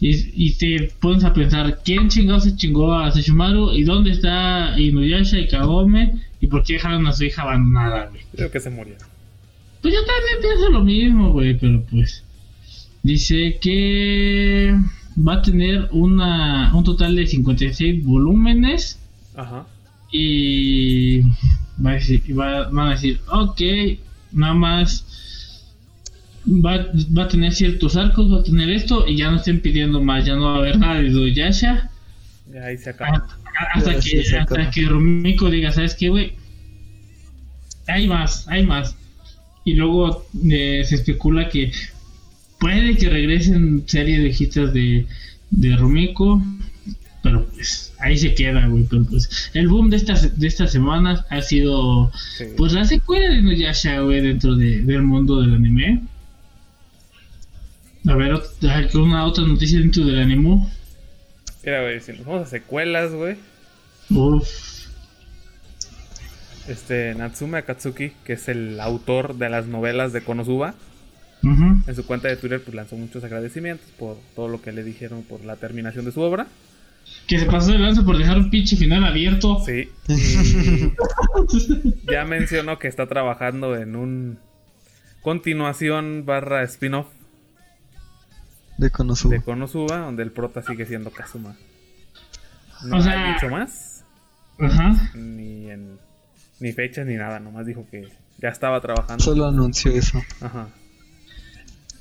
[0.00, 3.72] Y, y te pones a pensar, ¿quién chingado se chingó a Sesshomaru?
[3.72, 6.14] ¿Y dónde está Inuyasha y Kagome?
[6.40, 8.22] ¿Y por qué dejaron a su hija abandonada, güey?
[8.36, 8.94] Creo que se murió.
[9.82, 12.24] Pues yo también pienso lo mismo, güey, pero pues...
[13.02, 14.74] Dice que
[15.16, 18.98] va a tener una, un total de 56 volúmenes
[19.36, 19.66] Ajá.
[20.12, 21.20] y
[21.84, 23.60] va a decir, va- van a decir, ok,
[24.32, 25.04] nada más
[26.48, 30.00] va, va a tener ciertos arcos, va a tener esto y ya no estén pidiendo
[30.00, 31.90] más, ya no va a haber nada de Doyasha
[32.52, 33.26] Ya ahí se acaba.
[33.74, 36.32] hasta que, se hasta que Rumiko diga, ¿sabes qué, güey?
[37.86, 38.96] Hay más, hay más.
[39.64, 41.72] Y luego eh, se especula que
[42.58, 45.06] puede que regresen series de hitas de,
[45.50, 46.42] de Rumiko,
[47.22, 48.84] pero pues ahí se queda, güey.
[48.88, 52.44] Pero pues el boom de estas, de estas semanas ha sido Sí.
[52.56, 56.02] pues la secuela de Inuyasha, güey, dentro de- del mundo del anime.
[58.06, 58.40] A ver,
[58.94, 60.66] una otra noticia dentro del anime.
[61.64, 63.36] Mira, güey, si nos vamos a secuelas, güey.
[64.10, 64.48] Uf.
[66.68, 70.74] Este, Natsume Akatsuki, que es el autor de las novelas de Konosuba,
[71.42, 75.22] en su cuenta de Twitter pues lanzó muchos agradecimientos por todo lo que le dijeron
[75.22, 76.46] por la terminación de su obra.
[77.26, 79.62] Que se pasó de lanza por dejar un pinche final abierto.
[79.64, 79.88] Sí.
[80.08, 80.92] Y
[82.12, 84.38] ya mencionó que está trabajando en un
[85.22, 87.06] continuación barra spin-off
[88.78, 89.34] De Konosuba.
[89.34, 91.56] de Konosuba, donde el prota sigue siendo Kazuma.
[92.84, 94.04] No O sea- ha dicho más,
[94.58, 95.10] Ajá.
[95.14, 95.98] ni en
[96.60, 99.22] ni fechas ni nada, nomás dijo que ya estaba trabajando.
[99.22, 100.20] Solo anunció eso.
[100.40, 100.68] Ajá.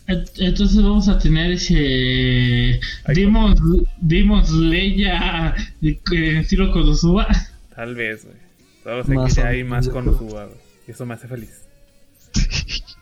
[0.07, 7.27] Entonces vamos a tener ese Demon Slayer de- en estilo Konosuba.
[7.75, 8.37] Tal vez, güey.
[8.83, 10.57] Solo sé Más que ya hay más Konosuba, güey.
[10.87, 11.61] Y eso me hace feliz.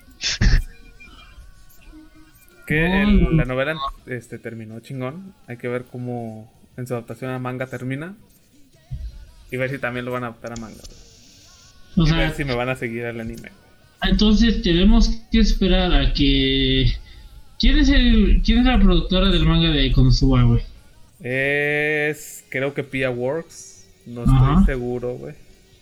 [2.66, 3.76] que el- la novela
[4.08, 5.34] este, terminó chingón.
[5.48, 8.16] Hay que ver cómo en su adaptación a manga termina.
[9.52, 10.82] Y ver si también lo van a adaptar a manga.
[11.96, 13.50] O Y sea, ver si me van a seguir al anime.
[14.02, 16.92] entonces tenemos que esperar a que.
[17.58, 20.62] ¿Quién es, el, ¿Quién es la productora del manga de Konosuba, güey?
[21.22, 22.44] Es.
[22.50, 23.86] Creo que Pia Works.
[24.08, 24.60] No Ajá.
[24.60, 25.34] estoy seguro, güey.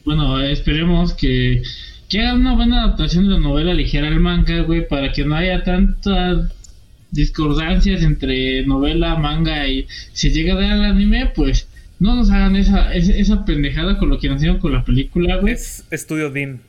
[0.06, 1.62] Bueno, esperemos que,
[2.10, 5.36] que hagan una buena adaptación de la novela ligera al manga, güey, para que no
[5.36, 6.52] haya tantas
[7.14, 11.68] discordancias entre novela, manga y si llega a dar al anime, pues
[12.00, 15.54] no nos hagan esa, esa, pendejada con lo que nos hicieron con la película, güey.
[15.54, 16.60] Es Estudio Dean.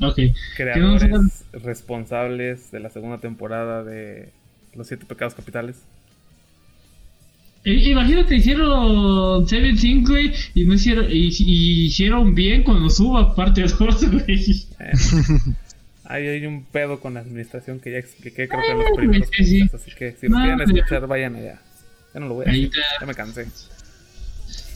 [0.00, 0.18] Ok.
[0.18, 4.28] No Creadores hagan- responsables de la segunda temporada de
[4.76, 5.82] Los Siete Pecados Capitales.
[7.64, 13.34] I- Imagínate, hicieron Seven Things, güey, y no hicieron, y, y hicieron bien cuando suba
[13.34, 13.76] parte 2,
[14.12, 14.66] güey.
[16.10, 19.28] Ahí hay un pedo con la administración que ya expliqué, creo que en los primeros
[19.32, 19.60] sí, sí.
[19.60, 21.60] podcasts, así que si lo No, quieren escuchar, vayan allá.
[22.12, 22.78] Ya no lo voy a está.
[23.00, 23.46] ya me cansé.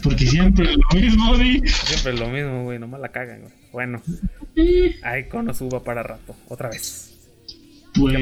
[0.05, 1.61] Porque siempre lo mismo, güey.
[1.67, 3.53] Siempre es lo mismo, güey, nomás la cagan, güey.
[3.73, 4.01] Bueno,
[5.03, 7.13] ahí suba para rato, otra vez.
[7.95, 8.17] Pues,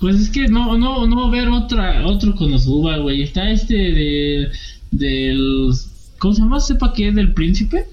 [0.00, 3.22] pues es que no, no, no va a haber otra, otro Konosuba, güey.
[3.22, 4.50] Está este de,
[4.92, 5.72] del,
[6.18, 6.58] ¿cómo se llama?
[6.58, 7.12] ¿Sepa qué?
[7.12, 7.84] ¿Del príncipe?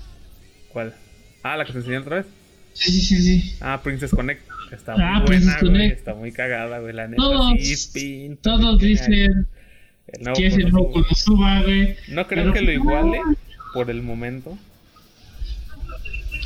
[0.69, 0.93] ¿Cuál?
[1.43, 2.36] Ah, la que te enseñé otra vez.
[2.77, 3.55] Sí, sí, sí, sí.
[3.61, 4.41] Ah, Princess Connect.
[4.71, 5.71] Está Ah, muy Princess buena, güey.
[5.71, 5.97] Connect.
[5.99, 6.93] Está muy cagada, güey.
[6.93, 8.41] La neta, Todos, sí, pinta.
[8.41, 9.47] todos bien dicen.
[10.07, 11.61] El que es el nuevo Konosuba.
[11.63, 11.95] Güey.
[12.09, 13.19] No creo Pero- que lo iguale
[13.73, 14.57] por el momento.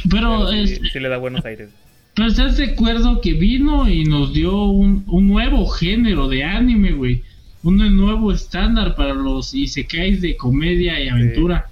[0.09, 1.69] Pero, Pero sí, es, sí le da buenos aires.
[2.15, 6.91] pero estás de acuerdo que vino y nos dio un, un nuevo género de anime,
[6.93, 7.23] güey.
[7.63, 11.67] Un nuevo estándar para los isekais de comedia y aventura.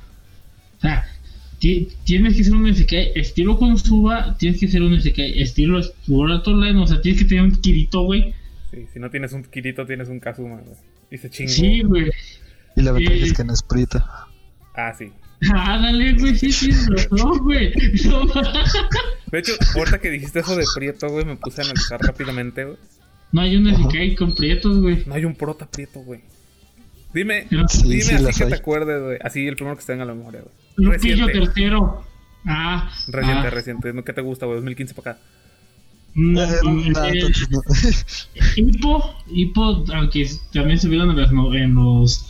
[0.77, 1.07] O sea,
[1.59, 6.79] tienes que ser un isekai estilo Konosuba, tienes que ser un isekai estilo Sword Online,
[6.81, 8.33] o sea, tienes que tener un Kirito, güey.
[8.71, 10.77] Sí, si no tienes un Kirito, tienes un Kazuma, güey.
[11.11, 11.51] Y se chingó.
[11.51, 12.09] Sí, güey.
[12.75, 13.23] Y la ventaja Eh.
[13.23, 14.27] es que no es prita.
[14.75, 15.11] Ah, sí.
[15.53, 16.69] Ah, dale, güey, sí, sí,
[17.11, 17.71] no, güey.
[18.05, 18.25] No,
[19.31, 22.77] De hecho, ahorita que dijiste eso de Prieto, güey, me puse a analizar rápidamente, güey.
[23.31, 25.03] no hay un isekai con prietos, güey.
[25.05, 26.21] No hay un prota Prieto, güey.
[27.13, 28.49] Dime, Sí, dime sí así que hay.
[28.51, 29.17] te acuerdes, güey.
[29.23, 30.53] Así el primero que se tenga a la memoria, güey.
[30.79, 32.03] Lupillo Reciente, tercero.
[32.45, 33.93] Ah, reciente, ah, reciente.
[34.05, 34.57] ¿Qué te gusta, güey?
[34.57, 35.21] 2015 para acá.
[36.15, 37.61] no, Eh, no, eh, entonces no.
[38.55, 42.25] Hippo, Hippo, aunque también se vieron en, las no- en los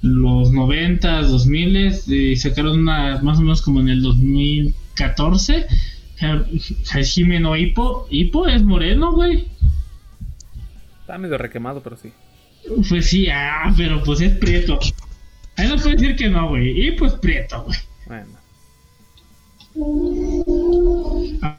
[0.00, 5.66] los 90, 2000 y sacaron una más o menos como en el 2014.
[6.20, 6.44] Ha-
[6.92, 9.48] Hajime no Hippo, Hippo es moreno, güey.
[11.00, 12.12] Está medio requemado, pero sí.
[12.88, 14.78] Pues sí, ah, pero pues es prieto.
[15.58, 16.86] Ahí no puede decir que no, güey.
[16.86, 17.78] Hippo es prieto, güey.
[18.06, 18.38] Bueno.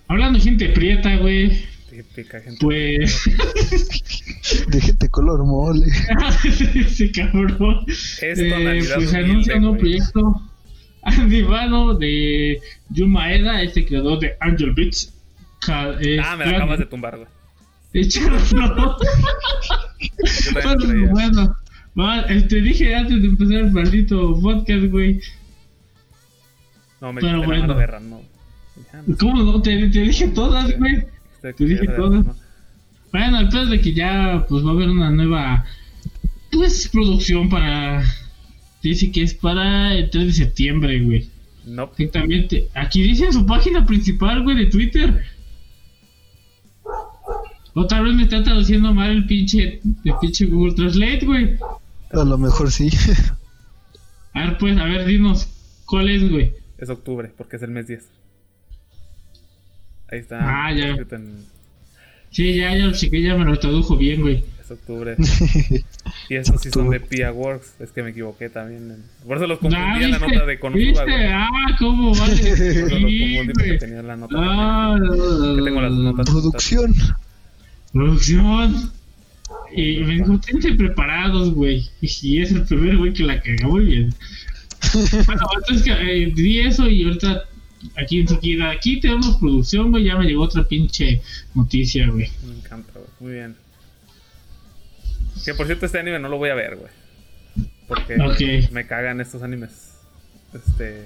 [0.07, 2.57] hablando de gente prieta, güey, Típica gente.
[2.62, 3.23] pues.
[4.67, 5.85] De gente color mole.
[6.75, 7.85] Ese cabrón.
[7.88, 10.41] Es Eh, pues anuncia un nuevo proyecto
[11.03, 12.59] animado de
[12.89, 15.13] Yumaeda, este creador de Angel Beats.
[16.01, 17.27] Eh, Ah, me la acabas de tumbar, güey.
[17.93, 18.38] Echarlo.
[19.99, 21.55] Pues, bueno,
[22.47, 25.19] te dije antes de empezar el maldito podcast, güey.
[27.02, 27.73] No, me pero bueno.
[27.73, 28.21] de Ran, no.
[28.91, 29.62] Ya, no ¿Cómo no?
[29.62, 31.06] Te, te dije todas, güey.
[31.41, 32.25] te dije todas.
[32.25, 32.36] no.
[33.12, 35.65] Bueno, el de que ya pues va a haber una nueva
[36.52, 38.04] pues producción para
[38.82, 41.30] dice que es para el 3 de septiembre, güey.
[41.65, 42.69] No, Exactamente.
[42.73, 45.23] Aquí dice en su página principal, güey, de Twitter.
[47.73, 51.58] Otra vez me está traduciendo mal el pinche el pinche Google Translate, güey.
[52.12, 52.89] A lo mejor sí.
[54.34, 55.47] A ver, pues, a ver, dinos
[55.86, 56.53] cuál es, güey.
[56.77, 58.05] es octubre, porque es el mes 10.
[60.12, 60.38] Ahí está.
[60.67, 60.89] Ah, ya.
[60.89, 61.45] en-
[62.32, 64.43] Sí, ya, ya chequé, ya me lo tradujo bien, güey.
[64.62, 65.15] Es octubre.
[66.29, 67.73] y estos sí son de Pia Works.
[67.79, 68.91] Es que me equivoqué también.
[68.91, 70.36] en- Por eso los confundí en la ¿viste?
[70.36, 71.03] nota de ¿Viste?
[71.03, 71.25] güey.
[71.27, 71.47] Ah,
[71.79, 72.36] ¿cómo vale?
[72.36, 74.36] Por eso los confundí porque tenía la nota.
[74.38, 76.29] Ah, Que tengo las notas.
[76.29, 76.93] Producción.
[77.93, 78.91] Producción.
[79.71, 81.89] Y me dijo, tense preparados, güey.
[82.02, 84.13] Y es el primer güey que la cagó muy bien.
[85.25, 87.45] bueno, entonces que, eh, di eso y ahorita
[87.95, 90.06] aquí enseguida, aquí tenemos producción, güey.
[90.06, 91.21] Ya me llegó otra pinche
[91.54, 92.30] noticia, güey.
[92.45, 93.08] Me encanta, güey.
[93.19, 93.56] Muy bien.
[95.45, 96.91] Que por cierto, este anime no lo voy a ver, güey.
[97.88, 99.95] Porque me cagan estos animes.
[100.54, 101.06] Este.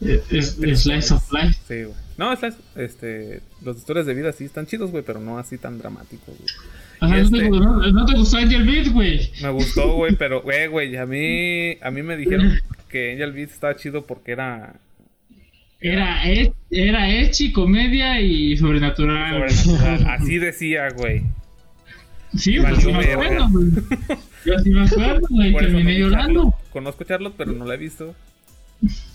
[0.00, 1.58] Eh, Es, es Slice of Life.
[1.66, 2.05] Sí, güey.
[2.18, 3.40] No, estas, este.
[3.64, 6.48] Los historias de vida sí están chidos, güey, pero no así tan dramáticos, güey.
[7.00, 7.50] Ajá, Y no, te, este-
[7.92, 9.30] no, te gustó Angel Beat, güey.
[9.42, 12.54] Me gustó, güey, pero, güey, güey, a mí, a mí me dijeron
[12.88, 14.76] que Angel Beats estaba chido porque era
[15.78, 19.50] Era, e- era Echi, comedia y sobrenatural.
[19.50, 20.06] sobrenatural.
[20.18, 21.22] Así decía, güey.
[22.34, 23.66] Sí, pues sí me acuerdo, güey.
[24.46, 25.54] Yo sí me acuerdo, güey.
[25.54, 26.40] Terminé llorando.
[26.44, 26.54] Charlotte.
[26.72, 28.14] Conozco Charlotte, pero no la he visto.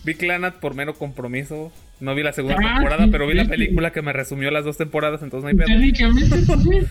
[0.03, 1.71] Vi Clanat por mero compromiso.
[1.99, 4.77] No vi la segunda Ah, temporada, pero vi la película que me resumió las dos
[4.77, 5.67] temporadas, entonces no hay pedo.
[5.67, 6.87] Técnicamente, pues.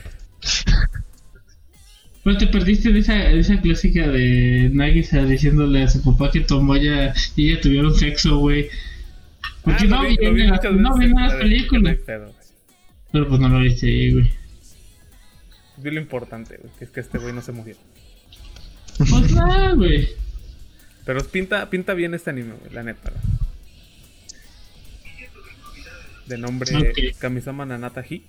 [2.23, 6.41] Pero te perdiste de esa, de esa clásica de Nagisa diciéndole a su papá que
[6.41, 8.69] Tomoya y ella tuvieron sexo, güey.
[9.65, 11.97] Porque Ah, no vi, vi la- no vi las películas.
[12.07, 12.21] güey.
[13.13, 14.31] Pero pues no lo viste ahí, güey.
[15.79, 17.75] Vi lo importante, güey, que es que este güey no se murió.
[18.99, 20.09] Pues nada, güey.
[21.05, 23.11] Pero pinta, pinta bien este anime, güey, la neta.
[23.11, 23.23] güey.
[26.27, 27.19] De nombre Ok.
[27.19, 28.23] Kamisama Nanata Hi.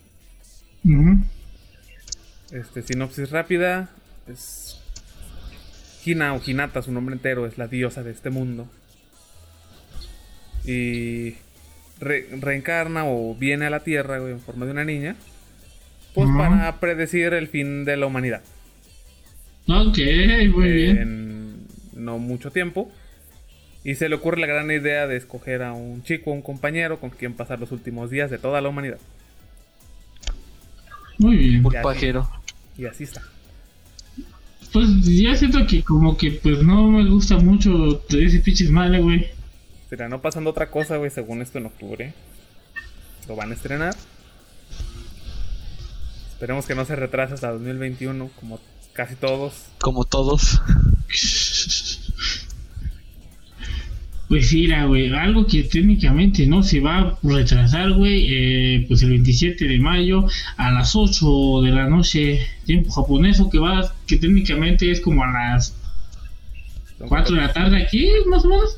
[2.52, 3.90] Este, sinopsis rápida.
[4.28, 4.80] Es
[6.06, 8.68] Hina o Hinata, su nombre entero, es la diosa de este mundo.
[10.66, 11.36] Y
[12.00, 15.16] re- reencarna o viene a la Tierra güey, en forma de una niña.
[16.16, 18.42] Pues para predecir el fin de la humanidad.
[19.68, 19.98] Ok,
[20.54, 21.31] muy bien.
[22.02, 22.92] No mucho tiempo.
[23.84, 27.10] Y se le ocurre la gran idea de escoger a un chico, un compañero con
[27.12, 29.00] quien pasar los últimos días de toda la humanidad.
[31.18, 31.64] Muy bien.
[31.72, 32.30] Ya, pajero.
[32.78, 33.22] Y así está.
[34.74, 39.28] Pues ya siento que como que pues no me gusta mucho ese pinche madre, güey.
[39.90, 42.14] Será no pasando otra cosa, güey, según esto en octubre.
[43.28, 43.96] Lo van a estrenar.
[46.32, 48.60] Esperemos que no se retrase hasta 2021, como
[48.94, 49.54] casi todos.
[49.80, 50.62] Como todos.
[54.32, 59.10] Pues la, güey, algo que técnicamente no se va a retrasar, güey, eh, pues el
[59.10, 64.16] 27 de mayo a las 8 de la noche, tiempo japonés, o que va, que
[64.16, 65.76] técnicamente es como a las
[66.98, 68.78] Son 4 de la tarde aquí, más o menos.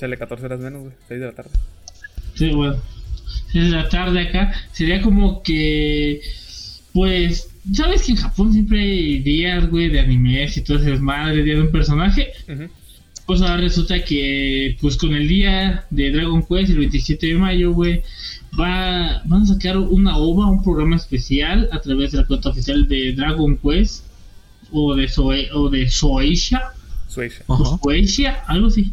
[0.00, 0.92] Chale, 14 horas menos, güey.
[1.06, 1.50] 6 de la tarde.
[2.34, 2.82] Sí, bueno,
[3.52, 6.22] 6 de la tarde acá, sería como que,
[6.92, 11.44] pues, ¿sabes que en Japón siempre hay días, güey, de animes y todo ese desmadre,
[11.44, 12.32] día de un personaje?
[12.48, 12.68] Ujú.
[13.28, 17.72] Pues ahora resulta que, pues con el día de Dragon Quest, el 27 de mayo,
[17.74, 18.00] güey,
[18.58, 22.88] va, van a sacar una OVA, un programa especial a través de la cuenta oficial
[22.88, 24.06] de Dragon Quest
[24.72, 26.72] o de Soe, o de Soeisha.
[27.82, 28.92] Soeisha, algo así.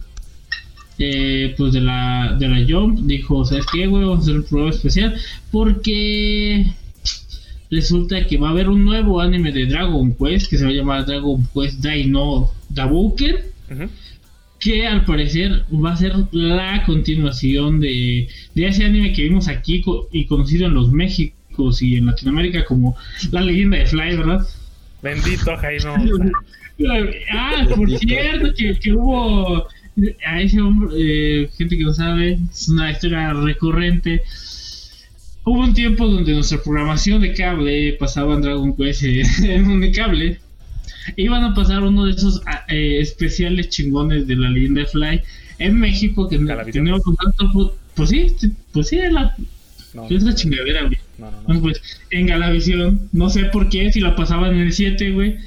[0.99, 4.03] Eh, pues de la de la Jump dijo, ¿sabes qué, güey?
[4.03, 5.15] Vamos a hacer un programa especial
[5.49, 6.73] porque
[7.71, 10.73] resulta que va a haber un nuevo anime de Dragon Quest que se va a
[10.73, 13.89] llamar Dragon Quest Dino Dabuken Ujú.
[14.59, 19.81] Que al parecer va a ser la continuación de, de ese anime que vimos aquí
[19.81, 22.95] co- y conocido en los Méxicos y en Latinoamérica como
[23.31, 24.41] la leyenda de Fly, ¿verdad?
[25.01, 26.31] Bendito Jaime.
[27.31, 29.65] Ah, por cierto, que, que hubo
[30.27, 34.21] a ese hombre, eh, gente que no sabe, es una historia recurrente.
[35.45, 39.03] hubo un tiempo donde nuestra programación de cable pasaba en Dragon Quest
[39.43, 40.39] en un cable.
[41.15, 45.21] Iban a pasar uno de esos ah, eh, especiales chingones de la leyenda de Fly
[45.59, 46.37] en México que
[46.71, 47.75] teníamos contacto.
[47.95, 48.27] Pues sí,
[48.71, 49.35] pues sí, es la,
[49.93, 50.97] No, es la chingadera, güey.
[51.17, 51.43] no, no, no.
[51.47, 55.37] Bueno, pues en Galavisión, no sé por qué, si la pasaban en el 7, güey.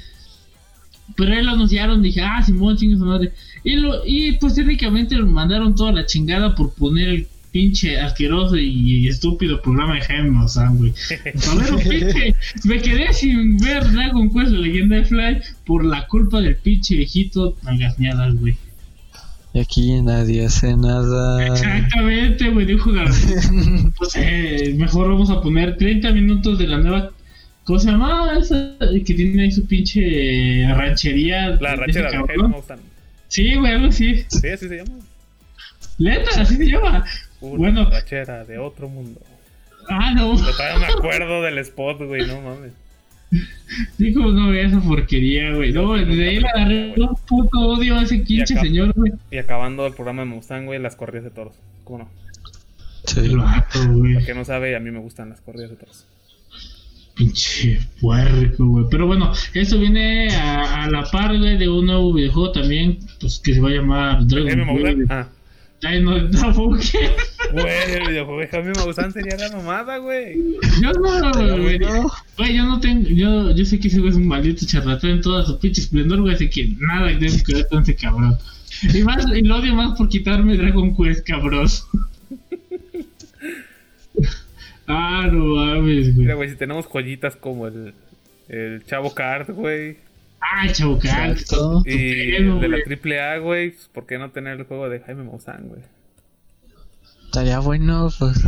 [1.15, 3.33] Pero ahí lo anunciaron, dije, ah, Simón, chingue su madre.
[3.63, 8.57] Y, lo, y pues técnicamente lo mandaron toda la chingada por poner el pinche asqueroso
[8.57, 10.93] y, estúpido programa de Jaime Maussan, güey.
[11.89, 16.55] Pinche, me quedé sin ver Dragon Quest, la leyenda de Fly, por la culpa del
[16.55, 18.55] pinche viejito nalgasneadas, güey.
[19.53, 21.45] Y aquí nadie hace nada.
[21.47, 23.91] Exactamente, güey, dijo Gabriel.
[23.97, 27.11] Pues eh, mejor vamos a poner 30 minutos de la nueva.
[27.63, 28.37] ¿Cómo se llama?
[28.39, 31.57] Esa que tiene ahí su pinche ranchería.
[31.61, 32.17] La ranchera de.
[32.17, 32.79] Jaime Maussan.
[33.27, 34.23] Sí, güey, algo así.
[34.27, 34.99] Sí, así se llama.
[35.97, 37.05] Neta, así se llama.
[37.41, 37.89] Una Bueno.
[38.47, 39.19] de otro mundo.
[39.89, 40.35] Ah, no.
[40.37, 42.71] Yo todavía me acuerdo del spot, güey, no mames.
[43.97, 45.71] Sí, como no veía esa porquería, güey.
[45.71, 49.11] No, desde ahí le agarré un puto odio a ese pinche acá- señor, güey.
[49.31, 51.53] Y acabando el programa de Mustang, güey, las corridas de toros.
[51.83, 52.09] ¿Cómo no?
[53.05, 53.19] Sí.
[53.21, 54.17] El vato, güey.
[54.35, 56.05] No sabe, a mí me gustan las corridas de toros.
[57.15, 58.85] Pinche puerco, güey.
[58.89, 63.39] Pero bueno, esto viene a, a la par, güey, de un nuevo videojuego también, pues
[63.39, 64.65] que se va a llamar Dragon.
[64.67, 65.05] Ball.
[65.09, 65.27] Ah,
[65.81, 67.15] Ay, no, no, ¿qué?
[67.53, 70.35] güey, el videojuego de Jaime Maussan sería la mamada, güey.
[70.81, 71.79] Yo no, güey.
[72.37, 75.21] Güey, yo no tengo, yo, yo sé que ese güey es un maldito charlatán en
[75.21, 78.37] toda su pinche esplendor, güey, así que nada que ver con ese cabrón.
[78.93, 81.67] Y más, y lo odio más por quitarme Dragon Quest, cabrón.
[84.87, 86.35] ah, no mames, Mira, güey.
[86.35, 87.93] güey, si tenemos joyitas como el,
[88.49, 89.97] el Chavo Card, güey.
[90.41, 90.65] Ah.
[90.67, 91.83] Exacto.
[91.85, 93.71] Y pedo, de la triple A, güey.
[93.71, 95.81] pues, ¿Por qué no tener el juego de Jaime Maussan, güey?
[97.25, 98.39] Estaría bueno, pues.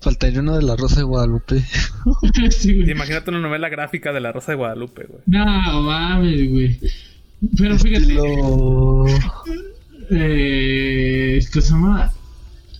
[0.00, 1.62] Faltaría uno de la Rosa de Guadalupe.
[2.50, 2.80] Sí.
[2.88, 5.20] Imagínate una novela gráfica de la Rosa de Guadalupe, güey.
[5.26, 6.80] No mames, güey.
[7.56, 9.04] Pero fíjate, Lo...
[10.10, 12.12] eh, ¿qué se llama?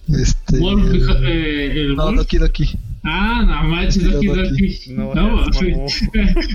[0.08, 0.58] Este.
[0.58, 0.90] Wolf,
[1.22, 2.18] eh, el No, Wolf.
[2.18, 2.78] Doki Doki.
[3.04, 4.92] Ah, no manches, Doki Doki.
[4.92, 5.12] No,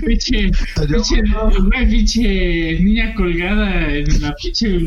[0.06, 0.50] pinche,
[0.86, 1.22] pinche,
[1.58, 4.78] güey, pinche niña colgada en la pinche.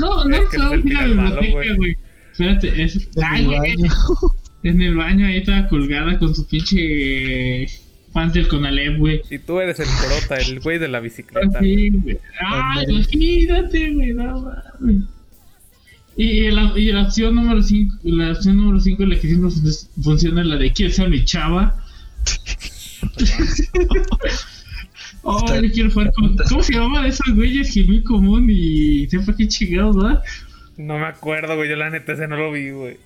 [0.00, 1.96] No, no, no, el mira la biblioteca, güey.
[2.32, 2.96] Espérate, es.
[3.16, 3.92] En Ay, el güey, baño.
[4.62, 7.66] en el baño ahí estaba colgada con su pinche.
[8.12, 9.22] Fans del Conalep, güey.
[9.30, 11.60] Y tú eres el corota, el güey de la bicicleta.
[11.60, 12.18] Sí, güey.
[12.44, 15.04] Ah, imagínate, güey, no mames.
[16.16, 19.50] Y, y la, y la opción número 5, la opción número 5 la que siempre
[19.50, 21.76] fun- funciona es la de quiero ser mi chava.
[25.24, 26.36] Oh, yo quiero jugar con.
[26.48, 30.22] ¿Cómo se llama de esos güeyes que es muy común y sepa qué chingados, ¿verdad?
[30.76, 31.70] No me acuerdo, güey.
[31.70, 32.96] Yo la neta ese no lo vi, güey.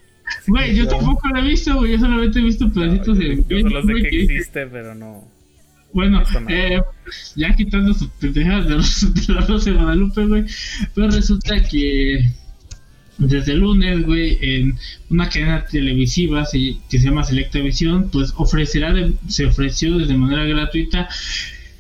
[0.47, 0.91] Güey, yo no.
[0.91, 1.93] tampoco lo he visto, güey.
[1.93, 3.45] Yo solamente he visto pedacitos de.
[3.49, 5.29] Yo solo sé güey, que que- existe, pero no.
[5.93, 6.49] Bueno, no.
[6.49, 6.81] eh,
[7.37, 10.45] ya quitando sus pendejadas de, los, de la Rosa de Guadalupe, güey.
[10.95, 12.31] Pero resulta que
[13.19, 14.77] desde lunes, güey, en
[15.11, 20.17] una cadena televisiva se- que se llama Selecta Visión, pues ofrecerá, de- se ofreció de
[20.17, 21.09] manera gratuita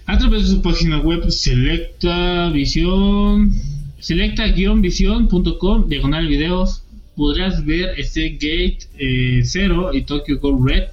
[0.06, 3.52] a través de su página web Selecta Visión,
[3.98, 6.82] selecta-visión.com, diagonal videos.
[7.16, 10.84] Podrás ver este Gate eh, 0 y Tokyo Gold Red,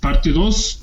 [0.00, 0.78] parte 2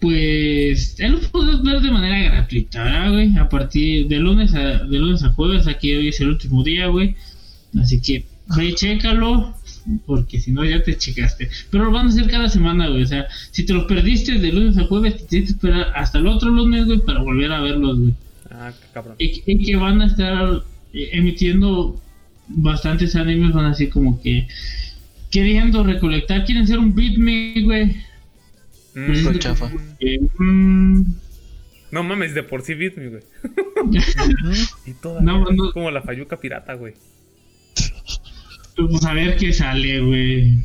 [0.00, 3.36] pues él lo puedes ver de manera gratuita, ¿verdad, güey?
[3.38, 7.14] A partir de lunes a, lunes a jueves, aquí hoy es el último día, güey.
[7.80, 8.24] Así que
[8.56, 9.54] ve y chécalo,
[10.06, 11.48] porque si no ya te checaste.
[11.70, 13.02] Pero lo van a hacer cada semana, güey.
[13.02, 16.18] O sea, si te los perdiste de lunes a jueves, te tienes que esperar hasta
[16.18, 18.14] el otro lunes, güey, para volver a verlos, güey.
[18.50, 19.16] Ah, qué cabrón.
[19.18, 20.62] Y, y que van a estar
[20.92, 21.98] eh, emitiendo
[22.48, 24.46] bastantes animes, van así como que
[25.30, 27.96] queriendo recolectar, quieren ser un beatme, güey.
[28.94, 29.70] Mm, Con chafa.
[30.38, 31.02] Mm,
[31.92, 33.22] No mames, de por sí Beat Me, güey.
[34.86, 35.72] Y toda No, no.
[35.72, 36.94] como la Fayuca pirata, güey.
[38.76, 40.58] Pues a ver qué sale, güey.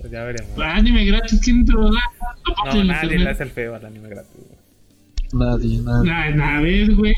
[0.00, 0.58] Pues ya veremos.
[0.58, 2.00] Anime gratis, ¿quién te lo da?
[2.74, 4.58] No, nadie le hace el feo al anime gratis, güey.
[5.32, 6.34] Nadie, nadie.
[6.36, 7.14] Nah, ves, güey.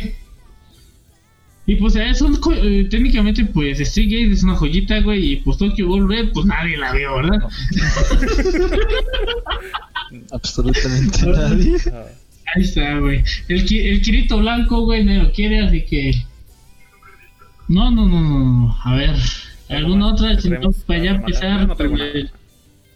[1.68, 5.58] Y pues eh, son eh, técnicamente pues Street Gate es una joyita, güey, y pues
[5.58, 7.40] Tokyo Ghoul Red pues nadie la vio, ¿verdad?
[10.30, 11.76] Absolutamente nadie.
[11.92, 12.04] Ah,
[12.54, 13.24] Ahí está, güey.
[13.48, 16.12] El, qui- el Kirito blanco, güey, no lo quiere, así que...
[17.68, 18.76] No, no, no, no, no.
[18.84, 19.16] A ver,
[19.68, 20.40] ¿alguna otra?
[20.40, 21.66] Si no, Tenemos para ya empezar.
[21.68, 22.30] Yo no.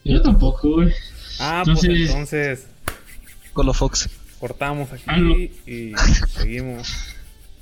[0.04, 0.92] Yo tampoco, güey.
[1.38, 2.66] Ah, pues Entonces- entonces
[3.52, 4.08] Colo Fox.
[4.38, 5.34] cortamos aquí Algo.
[5.36, 5.92] y
[6.36, 6.88] seguimos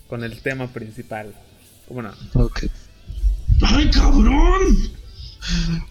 [0.08, 1.32] con el tema principal.
[1.88, 2.10] ¿Cómo no?
[2.34, 2.64] Ok.
[3.62, 4.60] ¡Ay, cabrón!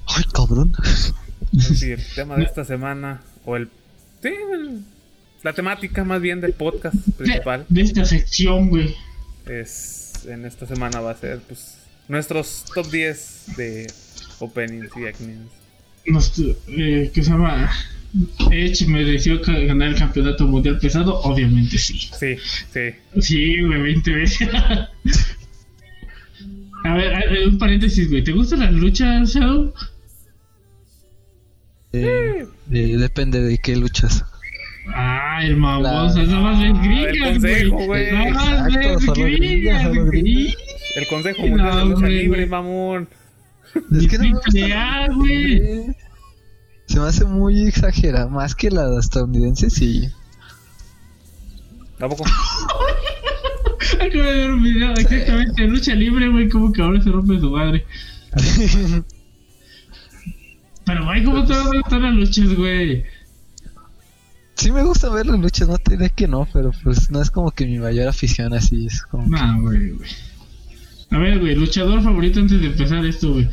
[0.08, 0.74] Ay, cabrón.
[1.60, 3.70] Sí, el tema de esta semana, o el.
[4.22, 4.82] Sí, el-
[5.44, 8.96] la temática más bien del podcast principal, De, de esta sección, güey.
[9.46, 10.26] es.
[10.28, 11.78] En esta semana va a ser, pues.
[12.08, 13.88] Nuestros top 10 de
[14.40, 15.52] openings y openings.
[16.06, 16.40] Nos,
[16.70, 17.70] eh, que se llama
[18.50, 22.00] Edge mereció ganar el campeonato mundial pesado, obviamente sí.
[22.18, 22.38] Sí,
[22.72, 22.96] sí.
[23.22, 24.50] Sí, güey, 20 veces.
[26.86, 28.24] A ver, a ver, un paréntesis, güey.
[28.24, 29.74] ¿Te gustan las luchas, Shadow?
[31.94, 34.24] Eh, eh, depende de qué luchas.
[34.94, 37.42] Ah, el mamón, La- o sea, nada más ves Ah, gringas,
[37.86, 38.12] güey.
[38.14, 40.56] Nada más ves gringas, gringas.
[40.98, 42.24] El Consejo No, Mundial de Lucha güey.
[42.24, 43.08] Libre, mamón.
[43.92, 45.96] Es que no me güey.
[46.88, 50.10] Se me hace muy exagerada, más que la estadounidense, sí.
[52.00, 52.24] ¿Tampoco?
[53.94, 57.40] Acabo de ver un video exactamente de lucha libre, güey, como que ahora se rompe
[57.40, 57.86] su madre.
[60.84, 63.06] Pero, güey, ¿cómo te van a gustar las luchas, güey?
[64.56, 67.30] sí me gusta ver las luchas, no te diré que no, pero pues no es
[67.30, 69.28] como que mi mayor afición así, es como...
[69.28, 70.10] No, güey, güey.
[71.12, 73.48] A ver, güey, luchador favorito antes de empezar esto, güey.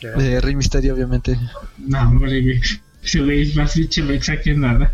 [0.00, 1.38] De Rey Mysterio, obviamente.
[1.78, 2.60] No, hombre, güey.
[3.02, 4.92] Ese güey es más pinche mexa que nada.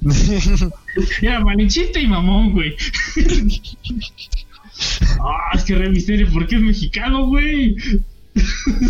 [1.22, 2.76] Era malinchista y mamón, güey.
[5.18, 7.76] Ah, es que Rey Misterio, ¿por qué es mexicano, güey?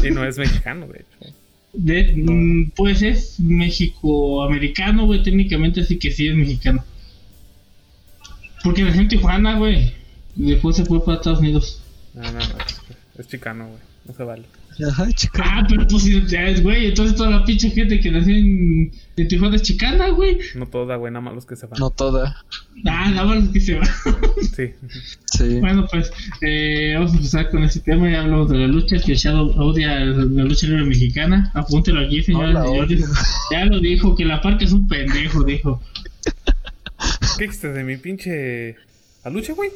[0.03, 1.35] Y no es mexicano, de hecho.
[1.73, 6.85] De, mm, pues es México-americano, güey, técnicamente así que sí es mexicano.
[8.65, 9.93] Porque nació en Tijuana, güey.
[10.37, 11.81] Y después se fue para Estados Unidos.
[12.17, 12.39] No, no, no.
[12.41, 12.81] es-
[13.19, 13.79] Es chicano, güey.
[14.07, 14.43] No se vale.
[14.91, 15.07] Ajá.
[15.43, 16.87] Ah, pero pues si ya es, güey.
[16.89, 20.39] Entonces toda la pinche gente que nació en, en Tijuana es chicana, güey.
[20.55, 21.81] No toda, güey, nada más los que se van.
[21.81, 22.45] No toda.
[22.85, 23.89] Ah, nada más los que se van.
[24.55, 24.71] Sí.
[25.33, 25.61] Sí.
[25.61, 26.13] bueno, pues
[26.43, 28.11] eh, vamos a empezar con este tema.
[28.11, 28.99] Ya hablamos de la lucha.
[28.99, 31.51] Que Shadow odia la lucha libre mexicana.
[31.55, 33.03] Apúntelo aquí, No señores.
[33.51, 35.83] Ya lo dijo, que la parca es un pendejo, dijo.
[37.39, 38.77] ¿Qué dijiste de mi pinche.
[39.25, 39.71] ¿A lucha, güey?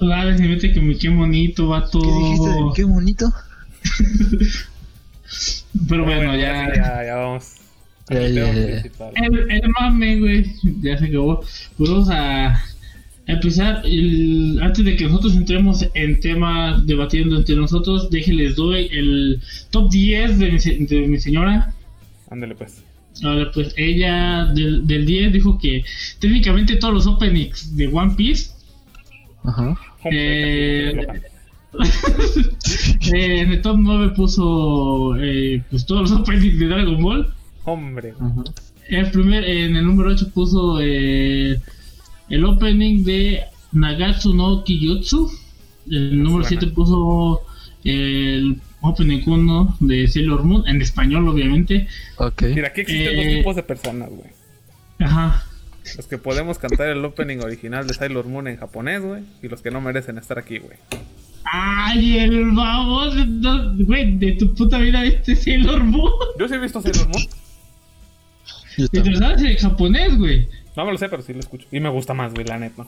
[0.00, 2.00] Vale, se mete que me qué bonito, vato.
[2.00, 2.50] ¿Qué dijiste?
[2.76, 3.32] Qué bonito.
[5.88, 6.72] Pero bueno, ya.
[6.74, 7.54] ya, ya vamos.
[8.10, 10.46] El, el mame, güey.
[10.82, 11.42] Ya se acabó.
[11.78, 12.62] Pues vamos a
[13.26, 13.82] empezar.
[13.84, 19.90] el- antes de que nosotros entremos en temas debatiendo entre nosotros, déjenles doy el top
[19.90, 21.72] 10 de mi, se- de mi señora.
[22.30, 22.82] Ándale, pues.
[23.22, 25.84] Ahora, pues ella del, del 10 dijo que
[26.18, 28.50] técnicamente todos los openings de One Piece
[29.44, 29.76] Ajá.
[30.04, 31.06] Eh,
[33.14, 37.32] eh, en el top 9 puso eh, pues todos los openings de Dragon Ball.
[37.64, 38.14] Hombre.
[38.18, 38.42] Ajá.
[38.88, 41.60] El primer, en el número 8 puso eh,
[42.28, 43.40] el opening de
[43.72, 45.30] Nagatsu no Kiyotsu.
[45.90, 46.60] El número suena.
[46.60, 47.42] 7 puso
[47.84, 51.86] el opening 1 de Sailor Moon, en español obviamente.
[52.18, 52.42] Mira, Ok.
[52.66, 54.30] aquí existen Eh, dos tipos de personas, güey.
[54.98, 55.44] Ajá.
[55.96, 59.22] Los que podemos cantar el opening original de Sailor Moon en japonés, güey.
[59.42, 60.76] Y los que no merecen estar aquí, güey.
[61.44, 66.12] Ay, el vamos, no, güey, de tu puta vida viste Sailor Moon.
[66.38, 67.26] Yo sí he visto Sailor Moon.
[68.76, 70.48] Y te lo sabes en japonés, güey.
[70.76, 71.66] No me lo sé, pero sí lo escucho.
[71.70, 72.86] Y me gusta más, güey, la neta.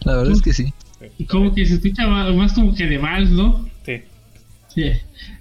[0.00, 0.72] La verdad es que sí.
[1.18, 3.68] Y como que se escucha más, más como que de vals, ¿no?
[3.84, 4.02] Sí.
[4.74, 4.92] Sí.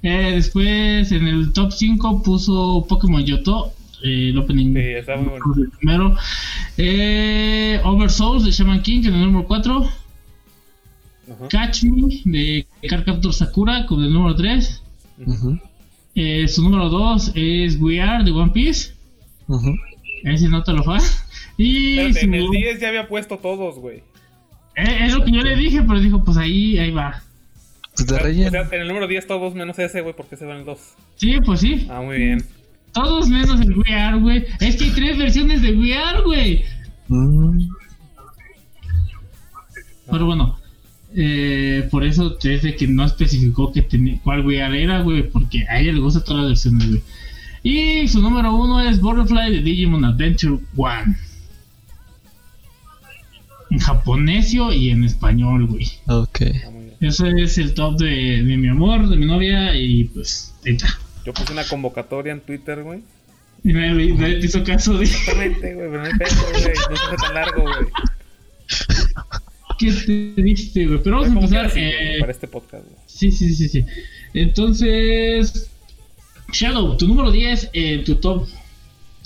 [0.01, 3.73] Eh, después en el top 5 puso Pokémon Yoto,
[4.05, 4.73] eh, el opening.
[4.73, 5.45] Sí, está muy bueno.
[5.57, 6.15] el Primero.
[6.77, 9.89] Eh, Oversouls de Shaman King en el número 4.
[11.31, 11.47] Ajá.
[11.49, 14.81] Catch Me de Cardcaptor Sakura con el número 3.
[15.25, 15.59] Ujú,
[16.15, 18.93] Eh, su número 2 es We Are de One Piece.
[19.47, 19.75] ujú.
[20.23, 20.97] Ese no te lo fa.
[21.57, 23.97] Y Espérate, su- en el 10 ya había puesto todos, güey.
[24.75, 27.21] Eh, es lo que yo le dije, pero dijo, pues ahí, ahí va.
[27.95, 28.57] Pues de O sea, relleno.
[28.73, 30.77] en el número 10 todos menos ese, güey, porque se van el 2.
[31.15, 31.87] Sí, pues sí.
[31.89, 32.45] Ah, muy bien.
[32.95, 34.45] Todos menos el Are, güey.
[34.61, 36.63] Es que hay tres versiones de Are, güey.
[37.09, 37.67] Mm,
[40.09, 40.57] Pero bueno,
[41.13, 43.85] eh, por eso es de que no especificó que
[44.23, 47.03] cuál Are era, güey, porque a ella le gusta todas las versiones, güey.
[47.63, 51.15] Y su número uno es Butterfly de Digimon Adventure 1.
[53.71, 55.91] En japonesio y en español, güey.
[56.07, 56.41] ok.
[57.01, 60.97] Ese es el top de, de mi amor, de mi novia, y pues, ahí está.
[61.25, 63.01] Yo puse una convocatoria en Twitter, güey.
[63.63, 66.73] Y nadie, nadie te hizo caso de Exactamente, güey, pero no hay güey.
[66.89, 67.75] No se tan largo, güey.
[69.79, 71.01] qué te diste, güey.
[71.01, 71.71] Pero vamos a empezar.
[71.71, 72.97] quiera, sí, eh, güey, para este podcast, güey.
[73.07, 73.85] Sí, sí, sí, sí.
[74.35, 75.71] Entonces,
[76.51, 78.47] Shadow, tu número 10 en tu top.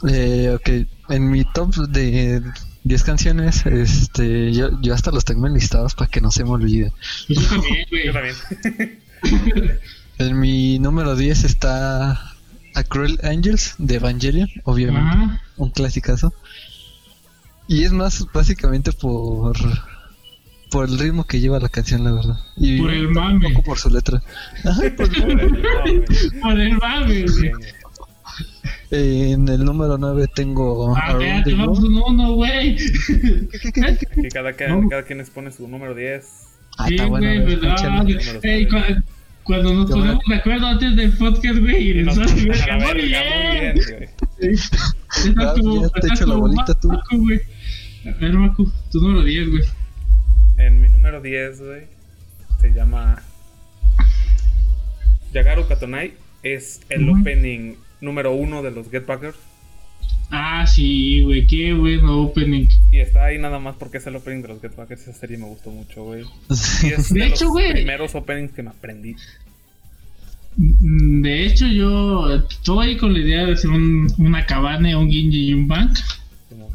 [0.09, 0.69] Eh, ok.
[1.09, 2.41] En mi top de
[2.85, 6.93] 10 canciones, este, yo, yo hasta los tengo enlistados para que no se me olvide.
[7.27, 8.05] Yo también, güey.
[8.05, 8.35] Yo también.
[10.19, 12.11] En mi número 10 está
[12.75, 15.09] A Cruel Angels de Evangelion, obviamente.
[15.09, 15.41] Ajá.
[15.57, 16.33] Un clasicazo.
[17.67, 19.55] Y es más básicamente por
[20.71, 22.37] por el ritmo que lleva la canción, la verdad.
[22.57, 23.49] Y Por el un mame.
[23.49, 24.21] poco por su letra.
[24.65, 26.01] Ajá, por el mame.
[26.41, 27.25] Por el mame.
[28.91, 32.75] En el número 9 tengo Ah, the te vamos un uno, güey.
[32.75, 34.87] Aquí cada, que- No.
[34.89, 36.25] cada quien les pone su número 10.
[36.77, 37.45] Ah, Sí, está bueno.
[37.45, 38.67] pues, ey,
[39.49, 42.93] cuando nos ponemos de acuerdo antes del podcast, güey, y nos- nos la muy verga,
[42.93, 42.93] bien.
[42.93, 43.75] muy bien,
[44.37, 44.51] güey.
[44.53, 44.95] Estás
[45.37, 46.87] Ah, como- ya te estás echo la como bolita tú.
[46.89, 47.39] Macu, güey.
[48.05, 49.63] A ver, Macu, tu número 10, güey.
[50.57, 51.81] En mi número 10, güey,
[52.61, 53.23] se llama
[55.33, 56.13] Yagaru Katonai.
[56.43, 57.21] Es el Ujú.
[57.21, 59.35] opening número uno de los Get Backers.
[60.31, 62.67] Ah, sí, güey, qué bueno opening.
[62.91, 65.01] Y está ahí nada más porque es el opening de los Get Backers.
[65.07, 66.23] Esa serie me gustó mucho, güey.
[66.53, 66.87] Sí.
[66.87, 67.71] Y es De de, hecho, los güey.
[67.73, 69.15] primeros openings que me aprendí.
[70.57, 75.49] Mm, De hecho, yo estoy con la idea de hacer un, una cabana, un Ginji
[75.49, 75.97] y un bank.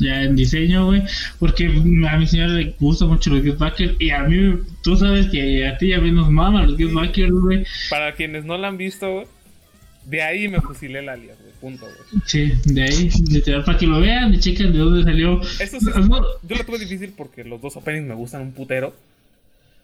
[0.00, 1.02] Ya en diseño, güey.
[1.38, 3.94] Porque a mi señora le gusta mucho los Get Backers.
[4.00, 7.64] Y a mí, tú sabes que a ti ya nos mama los Get Backers, güey.
[7.90, 9.26] Para quienes no la han visto, güey,
[10.06, 11.38] de ahí me fusilé el alias.
[11.64, 12.22] Punto, güey.
[12.26, 15.40] Sí, de ahí, literal, para que lo vean y chequen de dónde salió.
[15.40, 18.94] Eso sí, No, yo la tuve difícil porque los dos openings me gustan un putero.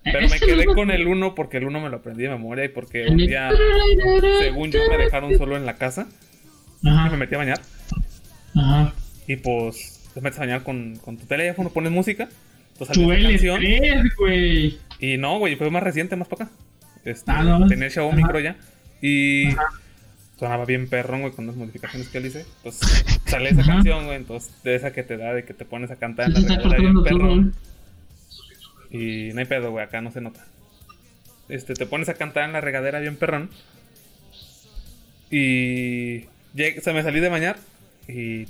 [0.04, 2.28] es Pero me que quedé con el uno porque el uno me lo aprendí de
[2.28, 3.48] memoria y porque un día,
[4.40, 6.06] según yo, me dejaron solo en la casa
[6.82, 7.60] y me Ajá, metí a bañar.
[8.54, 8.92] ajá.
[9.26, 12.28] Y pues te metes a bañar con, con tu teléfono, pones música.
[12.72, 13.62] Entonces Tu canción.
[13.62, 14.78] L3, güey.
[14.98, 16.54] Y no, güey, fue más reciente, más para acá.
[17.06, 17.66] Este, Ah, no.
[17.68, 18.30] tenía el Xiaomi, Ajá.
[18.32, 18.56] creo ya.
[19.00, 19.48] Y
[20.40, 22.46] sonaba bien perrón, güey, con las modificaciones que él hice.
[22.62, 22.76] Pues
[23.26, 23.74] sale esa Ajá.
[23.74, 24.16] canción, güey.
[24.16, 26.78] Entonces, de esa que te da, de que te pones a cantar en la regadera
[26.78, 27.54] bien perrón.
[28.90, 30.44] Y no hay pedo, güey, acá no se nota.
[31.48, 33.50] Este, te pones a cantar en la regadera bien perrón.
[35.30, 36.24] Y
[36.56, 37.56] se me salí de bañar
[38.08, 38.46] y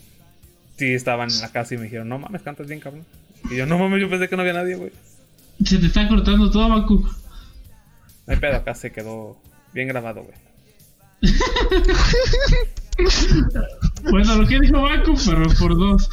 [0.76, 3.05] sí estaban en la casa y me dijeron, no mames, cantas bien, cabrón.
[3.51, 4.93] Y yo, no mames, yo pensé que no había nadie, güey.
[5.64, 7.01] Se te está cortando todo, Macu.
[7.01, 9.36] No hay pedo, acá se quedó
[9.74, 10.49] bien grabado, güey.
[14.10, 16.08] Bueno, lo que dijo Macu, pero por dos.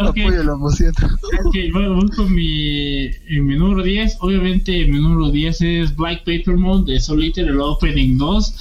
[0.00, 0.92] ok, Apoyo la emoción.
[1.44, 4.16] ok, vamos con mi, en mi número 10.
[4.20, 8.54] Obviamente, mi número 10 es Black Paper Moon de Soul Eater, el Opening 2.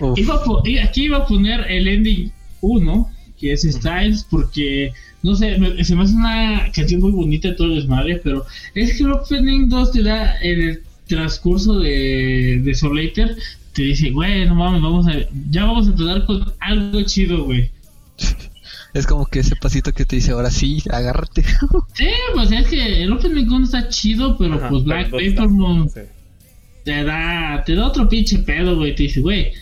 [0.00, 0.42] Uf, Iba
[0.84, 2.32] aquí iba a poner el ending
[2.62, 7.54] 1, que es Styles, porque no sé, me- se me hace una canción muy bonita
[7.54, 12.60] todo el desmadre, pero es que el Opening 2 te da en el transcurso de,
[12.64, 13.36] de Soul Eater,
[13.72, 15.12] te dice, güey, no mames, vamos a,
[15.50, 17.70] ya vamos a empezar con algo chido, güey.
[18.94, 21.44] es como que ese pasito que te dice, ahora sí, agárrate.
[21.94, 25.48] Sí, pues es que el Opening 1 está chido, pero Ajá, pues Black dos Paper
[25.48, 26.00] Moon sí.
[26.84, 29.52] te da, te da otro pinche pedo, güey, te dice, güey,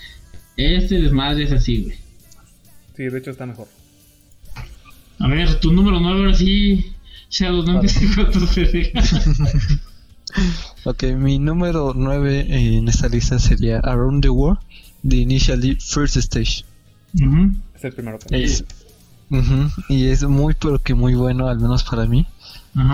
[0.56, 1.96] este desmadre es así, güey.
[2.96, 3.68] Sí, de hecho está mejor.
[5.20, 6.92] A ver, tu número 9 ahora sí.
[7.30, 7.88] Shadow, no Vale.
[7.88, 9.28] empieces con tus pendejadas.
[10.84, 14.58] Ok, mi número 9 en esta lista sería Around the World,
[15.08, 16.64] The Initially First Stage.
[17.74, 18.64] Es el primero que Es-
[19.30, 22.26] Ujú, y es muy, pero que muy bueno, al menos para mí,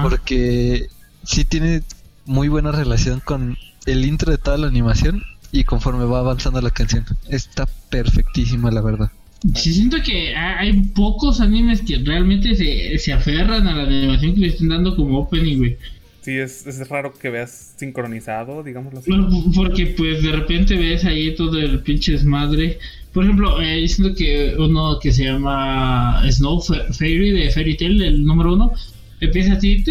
[0.03, 0.89] porque
[1.23, 1.83] sí tiene
[2.27, 3.57] muy buena relación con
[3.87, 5.23] el intro de toda la animación
[5.53, 7.05] y conforme va avanzando la canción.
[7.29, 9.13] Está perfectísima, la verdad.
[9.55, 14.35] Sí, siento que ha- hay pocos animes que realmente se, se aferran a la animación
[14.35, 15.77] que le estén dando como opening, güey.
[16.25, 19.11] Sí, es, es raro que veas sincronizado, digámoslo así.
[19.11, 22.79] Bueno, porque pues de repente ves ahí todo el pinche desmadre.
[23.13, 27.77] Por ejemplo, eh, yo siento que uno que se llama Snow Fa- Fairy de Fairy
[27.77, 28.73] Tail, el número uno,
[29.21, 29.85] empieza así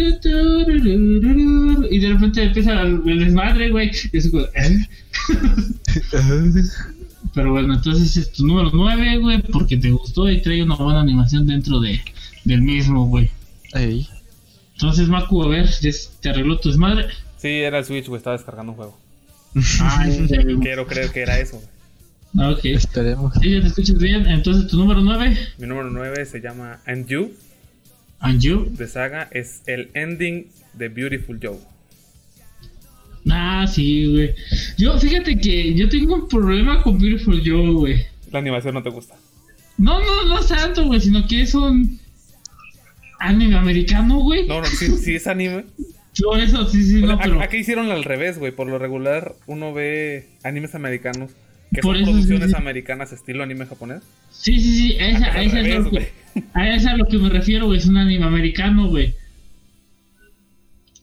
[1.90, 3.90] y de repente empieza el, el desmadre, güey.
[4.12, 4.86] Y es como, ¿eh?
[7.34, 11.00] Pero bueno, entonces es tu número 9, güey, porque te gustó y trae una buena
[11.00, 12.00] animación dentro de,
[12.44, 13.30] del mismo, güey.
[13.72, 14.06] Ey,
[14.74, 15.68] Entonces, Maku, a ver,
[16.20, 17.06] te arregló tu desmadre.
[17.38, 18.98] Sí, era el Switch, güey, estaba descargando un juego.
[19.80, 20.26] Ay,
[20.60, 21.62] Quiero creer que era eso.
[22.32, 22.52] güey.
[22.52, 22.64] ok.
[22.64, 23.34] esperemos.
[23.40, 24.26] Sí, ya te escuchas bien.
[24.26, 27.32] Entonces, tu número 9, Mi número 9 se llama And You,
[28.20, 28.66] and you.
[28.70, 29.28] de Saga.
[29.30, 31.58] Es el ending de Beautiful Joe.
[33.30, 34.34] Ah, sí, güey.
[34.76, 38.06] Yo, fíjate que yo tengo un problema con Beautiful Joe, güey.
[38.30, 39.14] La animación no te gusta.
[39.78, 41.98] No, no, no es tanto, güey, sino que es un
[43.28, 44.46] anime americano, güey.
[44.46, 45.64] No, no, sí, sí es anime.
[46.14, 47.40] Yo eso, sí, sí, sea, no, a- pero...
[47.42, 48.52] Aquí hicieron al revés, güey.
[48.52, 51.30] Por lo regular, uno ve animes americanos
[51.72, 52.56] que Por son eso, producciones sí, sí.
[52.62, 54.02] americanas estilo anime japonés.
[54.30, 56.12] Sí, sí, sí, a esa, a es esa lo que,
[56.54, 59.14] a esa es a lo que me refiero, güey, es un anime americano, güey.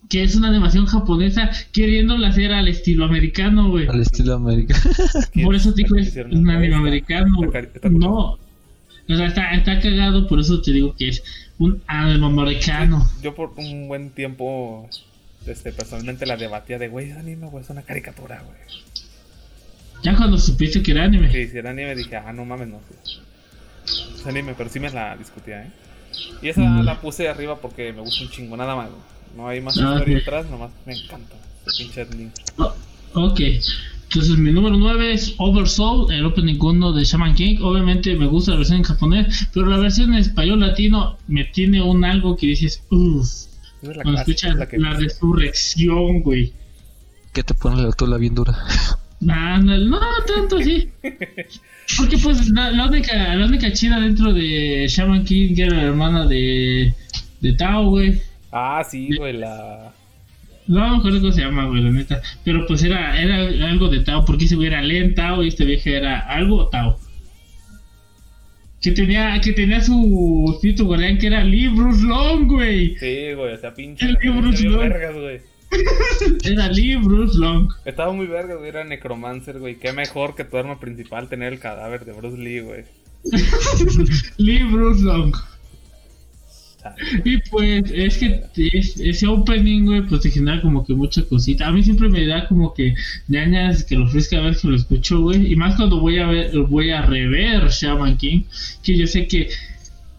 [0.10, 3.88] que es una animación japonesa queriéndola hacer al estilo americano, güey.
[3.88, 4.82] Al estilo americano.
[5.44, 7.38] Por eso te digo, es un anime americano.
[7.44, 8.18] está cari- está no.
[9.10, 11.24] O sea, está, está cagado, por eso te digo que es
[11.66, 13.08] un americano.
[13.22, 14.90] Yo por un buen tiempo,
[15.46, 18.58] este, personalmente la debatía de, güey, es anime, güey, es una caricatura, güey.
[20.04, 21.32] Ya cuando supiste que era anime.
[21.32, 22.80] Sí, si era anime dije, ah, no mames, no.
[23.06, 23.20] sí.
[24.16, 25.72] Es anime, pero sí me la discutía, ¿eh?
[26.42, 26.84] Y esa Mm.
[26.84, 29.02] la puse arriba porque me gusta un chingo, nada más, güey.
[29.38, 30.08] No hay más Ah, historia ok.
[30.08, 31.36] detrás, nomás me encanta.
[31.66, 32.44] Este pinche.
[32.58, 32.74] Oh,
[33.14, 33.40] ok.
[34.14, 37.60] Entonces mi número 9 es Oversoul, el opening 1 de Shaman King.
[37.62, 41.82] Obviamente me gusta la versión en japonés, pero la versión en español latino me tiene
[41.82, 43.26] un algo que dices, uff.
[43.82, 46.52] Esa es la Cuando escuchas es la que la resurrección, güey.
[47.32, 48.58] ¿Qué te pone la tula bien dura?
[49.22, 50.90] Nah, no, no tanto así.
[51.98, 56.26] Porque pues la, la única la única chida dentro de Shaman King era la hermana
[56.26, 56.94] de,
[57.40, 58.22] de Tao, güey.
[58.52, 59.94] Ah, sí, güey, la...
[60.72, 62.22] No me acuerdo cómo se llama, güey, la neta.
[62.46, 65.66] Pero pues era, era algo de Tao, porque ese güey era Len Tao y este
[65.66, 66.98] viejo era algo Tao.
[68.80, 72.96] Que tenía, que tenía su espíritu guardián que era Lee Bruce Long, güey.
[72.96, 74.06] Sí, güey, o sea, pinche...
[74.06, 74.40] El bien
[74.72, 74.78] no.
[74.78, 75.42] vergas, güey.
[76.46, 77.70] Era Lee Bruce Long.
[77.84, 79.76] Estaba muy vergas, güey, era Necromancer, güey.
[79.76, 82.84] Qué mejor que tu arma principal tener el cadáver de Bruce Lee, güey.
[84.38, 85.34] Lee Bruce Long.
[87.24, 91.68] Y pues es que es- ese opening, güey, pues te genera como que mucha cosita.
[91.68, 92.96] A mí siempre me da como que
[93.28, 95.52] ñañas que lo ofrezca a ver que lo escucho, güey.
[95.52, 98.44] Y más cuando voy a ver, voy a rever Shaman King,
[98.84, 99.50] que yo sé que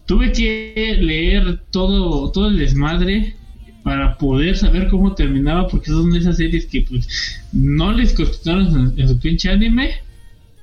[0.05, 3.35] tuve que leer todo, todo el desmadre
[3.83, 7.07] para poder saber cómo terminaba, porque son esas series que pues
[7.51, 9.91] no les costaron en, en su pinche anime.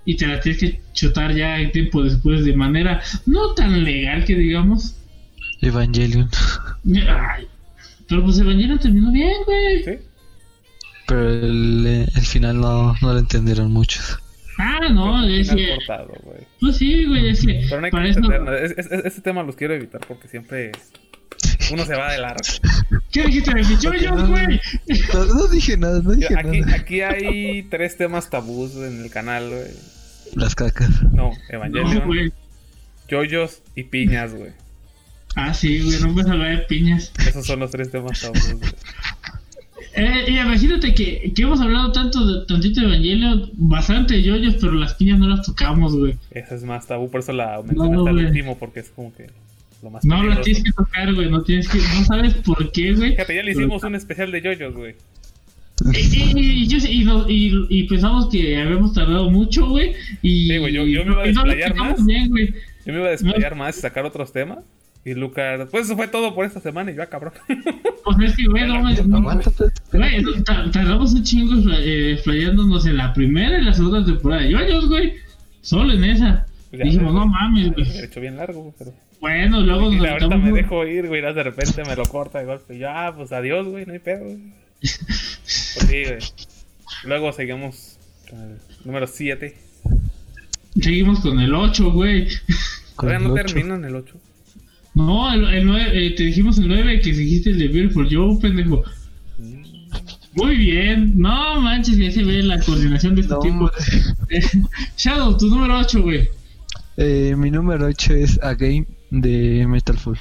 [0.05, 4.24] Y te la tienes que chutar ya el tiempo después de manera no tan legal
[4.24, 4.96] que digamos.
[5.62, 6.28] Evangelion.
[7.08, 7.46] Ay,
[8.08, 9.84] pero pues Evangelion terminó bien, güey.
[9.84, 9.92] ¿Sí?
[11.06, 14.18] Pero el, eh, el final no, no lo entendieron muchos.
[14.58, 15.74] Ah, no, es que.
[15.76, 16.40] cortado, güey.
[16.61, 17.64] Pues sí, güey, es que.
[17.68, 18.58] Pero no hay que entender nada.
[18.61, 20.72] Es- es- es- Este tema los quiero evitar porque siempre
[21.72, 22.40] uno se va de largo.
[23.12, 24.61] ¿Qué dijiste de Yoyos, güey?
[25.14, 26.76] No, no dije nada, no dije Aquí, nada.
[26.76, 29.66] aquí hay tres temas tabús en el canal, güey.
[30.36, 30.90] Las cacas.
[31.04, 32.32] No, No, Evangelion,
[33.08, 34.52] yoyos y piñas, güey.
[35.37, 37.12] Ah, sí, güey, no puedes hablar de piñas.
[37.26, 38.72] Esos son los tres temas tabús, güey.
[39.93, 44.95] Eh, imagínate que, que hemos hablado tanto de tantito de Evangelion, bastante Yoyos, pero las
[44.95, 46.14] piñas no las tocamos, güey.
[46.31, 49.12] Esa es más tabú, por eso la mencioné No, hasta el último, porque es como
[49.12, 49.26] que
[49.83, 51.78] lo más No las tienes que tocar, güey, no tienes que.
[51.78, 53.11] No sabes por qué, güey.
[53.12, 54.95] Fíjate, ya le hicimos un especial de yoyos, güey.
[55.93, 59.95] Y, y, y y, no- y- y pensamos que habíamos tardado mucho, güey.
[60.22, 62.07] Y, Sí, güey, yo- yo me iba a no desplayar más.
[62.07, 62.28] bien.
[62.87, 64.59] Yo me iba a desplayar más y sacar otros temas.
[65.05, 67.32] Y Lucas, pues eso fue todo por esta semana y yo, cabrón.
[68.03, 69.64] Pues es que, güey, no, me- no, Aguántate.
[69.92, 70.24] güey,
[70.72, 75.14] tardamos un chingo eh, flayándonos en la primera y la segunda temporada de Yoyos, güey.
[75.61, 76.46] Solo en esa.
[76.72, 77.86] Ya, Dijimos, no mames, güey.
[77.98, 78.92] he hecho bien largo, güey, pero...
[79.20, 82.46] Bueno, luego nos ahorita me dejo ir, güey, y de repente me lo corta de
[82.46, 82.74] golpe.
[82.74, 84.38] Y yo, ah, pues adiós, güey, no hay pedo, güey.
[84.80, 86.18] Pues sí, güey.
[87.05, 87.98] Luego seguimos
[88.30, 89.57] con el número 7.
[90.80, 92.28] Seguimos con el 8, güey.
[92.96, 94.14] Con Todavía no terminan el 8.
[94.95, 98.82] No, el, el 9, te dijimos el 9 que dijiste el de Beautiful Joe, pendejo.
[100.34, 101.12] Muy bien.
[101.20, 103.70] No manches, ya se ve la coordinación de este No, tipo.
[104.30, 104.41] Eh,
[104.97, 106.28] Shadow, tu número 8, güey.
[106.97, 110.18] Eh, mi número 8 es A Game de Metal Full.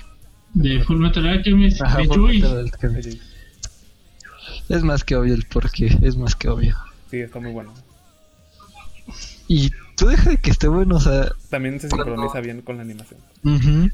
[0.53, 1.82] De Full Metal Alchemist.
[1.82, 2.07] Ajá, de.
[2.07, 3.22] Metal Alchemist.
[4.67, 6.76] Es más que obvio el porqué, es más que obvio.
[7.11, 7.74] Sí, está muy bueno.
[9.47, 11.32] Y tú deja de que esté bueno, o sea.
[11.49, 13.20] También se sincroniza bien con la animación.
[13.43, 13.89] ujú,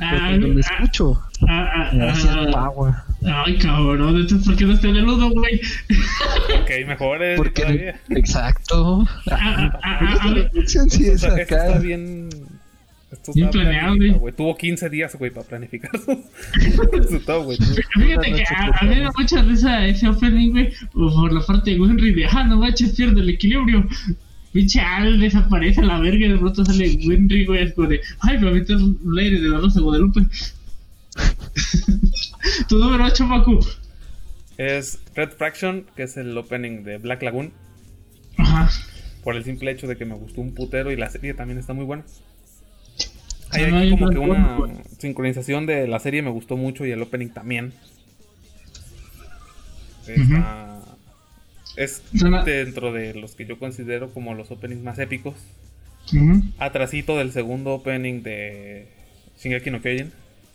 [0.00, 1.22] Ah, porque ah, escucho.
[1.48, 2.94] ah, ah, ah, power.
[3.24, 5.60] Ay, cabrón, entonces ¿por qué no está en el 1, güey?
[6.60, 8.00] Ok, mejores Porque todavía.
[8.10, 9.04] Exacto.
[10.66, 11.78] Sí es esto está acá.
[11.78, 12.28] bien.
[13.10, 14.34] Esto Bien planeado, güey.
[14.34, 17.58] Tuvo 15 días, güey, para planificar su, top, güey.
[17.58, 21.80] Fíjate que a, mí me da mucha risa ese opening, güey, por la parte de
[21.80, 23.88] Winry de, ah, no manches, pierde el equilibrio.
[24.56, 28.00] Pinche Al desaparece a la verga y de pronto sale Winry, güey, es como de,
[28.20, 30.20] ay, me aventó un aire de la Rosa de Guadalupe.
[32.68, 33.60] tu número 8, Maku.
[34.56, 37.52] Es Red Fraction, que es el opening de Black Lagoon.
[38.38, 38.70] Ajá.
[39.22, 41.74] Por el simple hecho de que me gustó un putero y la serie también está
[41.74, 42.04] muy buena.
[43.50, 44.58] Hay no, aquí como que una
[44.96, 47.74] sincronización de la serie me gustó mucho y el opening también.
[50.06, 50.75] Está-
[51.76, 55.34] Es Suena- dentro de los que yo considero como los openings más épicos.
[56.12, 56.42] Ujú.
[56.58, 58.88] Atrasito del segundo opening de
[59.42, 60.12] Shingeki no Kyojin.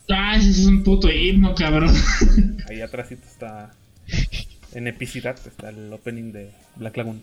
[0.10, 1.94] Ah, ese es un puto himno, cabrón.
[2.70, 3.72] Ahí atrásito está
[4.74, 7.22] En epicidad está el opening de Black Lagoon.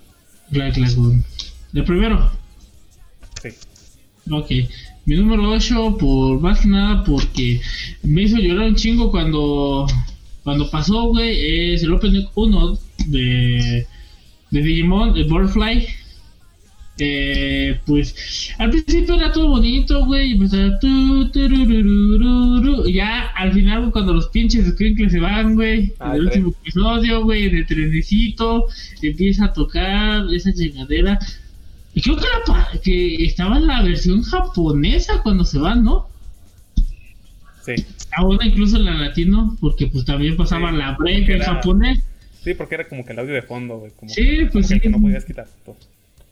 [0.50, 1.24] Black Lagoon.
[1.74, 2.30] ¿El primero?
[3.42, 3.48] Sí.
[4.30, 4.50] Ok.
[5.06, 7.60] Mi número 8, por más que nada, porque
[8.02, 9.86] me hizo llorar un chingo cuando
[10.44, 13.86] cuando pasó, güey, es el Opening 1 de,
[14.50, 15.86] de Digimon, de Butterfly.
[17.00, 21.30] Eh, pues al principio era todo bonito, güey, empezaba tu,
[22.92, 27.22] ya al final cuando los pinches squinkles se van, güey, Ah, en el último episodio,
[27.22, 28.66] güey, en el trenecito,
[29.00, 31.20] empieza a tocar esa chingadera.
[31.94, 32.16] Y creo
[32.82, 36.08] que, estaba en la versión japonesa cuando se van, ¿no?
[37.64, 37.74] Sí.
[38.16, 42.02] Ahora incluso en la latino, porque pues también pasaba Sí, la break en japonés.
[42.48, 43.92] Sí, porque era como que el audio de fondo, güey.
[43.92, 44.80] Como, Sí, como pues el sí.
[44.82, 45.46] que no podías quitar.
[45.64, 45.76] todo.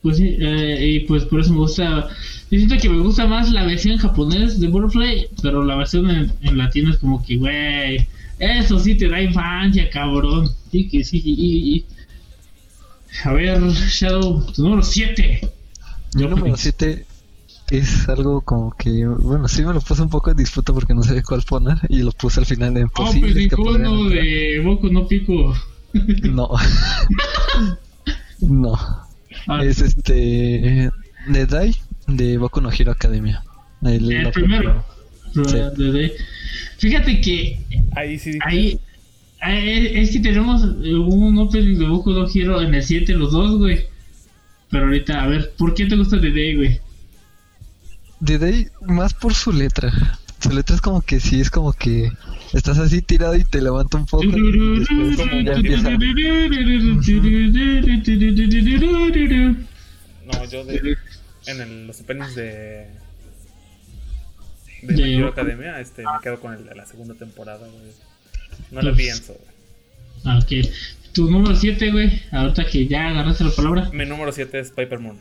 [0.03, 2.09] Pues sí, eh, y pues por eso me gusta.
[2.51, 6.09] Yo siento que me gusta más la versión en japonés de Butterfly, pero la versión
[6.11, 8.07] en, en latino es como que, güey,
[8.39, 10.49] eso sí te da infancia, cabrón.
[10.71, 11.21] Sí, que sí.
[11.25, 11.85] Y, y-
[13.25, 15.41] A ver, Shadow, tu número 7.
[16.15, 17.05] Mi número 7
[17.71, 21.03] es algo como que, bueno, sí me lo puse un poco en disputa porque no
[21.03, 23.33] sabía cuál poner y lo puse al final de Oh, imposible.
[23.33, 25.53] pues que podían ninguno de Boku no Pico.
[26.25, 26.49] No.
[28.41, 28.73] no.
[29.49, 30.91] Ah, Es este.
[31.33, 31.75] The Dai
[32.07, 33.43] de Boku no Hero Academia.
[33.83, 34.85] El, primero.
[35.35, 35.41] Sí.
[35.77, 36.13] De- de-
[36.79, 37.59] Fíjate que
[37.95, 38.39] Ahí sí.
[38.45, 38.79] Ahí,
[39.41, 43.59] ahí- es que tenemos un opening de Boku no Hero en el 7 los dos,
[43.59, 43.87] güey.
[44.71, 46.81] Pero ahorita, a ver, ¿por qué te gusta The Day, güey?
[48.25, 49.93] The Day más por su letra.
[50.41, 52.11] Su letra es como que sí, es como que
[52.53, 54.25] estás así tirado y te levanta un poco.
[54.25, 55.91] y después como ya empieza.
[60.27, 60.97] No, yo de,
[61.47, 62.87] en el- los openings de.
[64.83, 67.93] De, Hero Academia, este, me quedo con el de la segunda temporada, güey.
[68.71, 69.47] No la pienso, güey.
[70.25, 70.53] Ah, Ok.
[71.13, 72.21] Tu número 7, güey.
[72.31, 73.89] Ahorita que ya agarraste la palabra.
[73.93, 75.19] Mi número 7 es Piper Moon.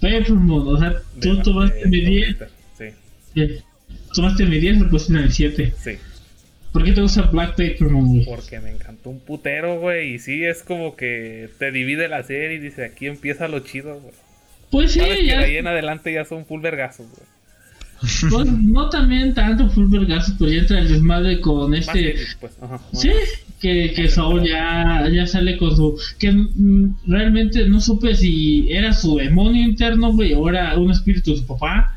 [0.00, 2.38] Paper Moon, o sea, de tú la- tomaste de mi 10.
[2.38, 2.48] Tom
[2.78, 2.84] Sí,
[3.40, 3.62] eh,
[4.14, 5.74] Tomaste mi 10 y lo pusiste en el 7.
[5.82, 5.90] sí.
[6.74, 8.24] ¿Por qué te gusta Black Paper güey?
[8.24, 10.14] Porque me encantó un putero, güey.
[10.14, 14.00] Y sí, es como que te divide la serie y dice: aquí empieza lo chido,
[14.00, 14.12] güey.
[14.72, 15.38] Pues sí, Sabes que de ya.
[15.38, 17.22] ahí en adelante ya son full vergazos, güey.
[18.28, 22.16] Pues no también tanto full vergazo, pero ya entra el desmadre con este.
[22.40, 22.80] pues, ajá.
[22.92, 23.12] Sí,
[23.60, 25.96] que, que Saúl ya, ya sale con su.
[26.18, 31.30] Que mm, realmente no supe si era su demonio interno, güey, o era un espíritu
[31.30, 31.93] de su papá.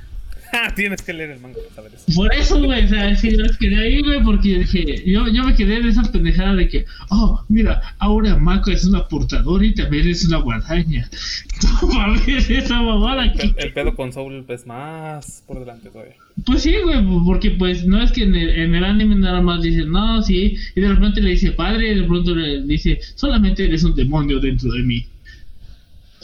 [0.76, 2.06] Tienes que leer el manga para saber eso.
[2.16, 5.43] Por eso, güey, o sea, es que yo quedé ahí, güey, porque dije, yo, yo
[5.43, 9.74] me quedé en esa pendejada de que, oh, mira, ahora Mako es una portadora y
[9.74, 11.10] también es una guadaña.
[11.93, 13.56] Mames, esa mamada El, aquí.
[13.58, 16.16] el pedo con Soul es más por delante todavía.
[16.45, 19.62] Pues sí, güey, porque pues no es que en el, en el anime nada más
[19.62, 23.66] dice, no, sí, y de repente le dice padre, y de pronto le dice, solamente
[23.66, 25.06] eres un demonio dentro de mí.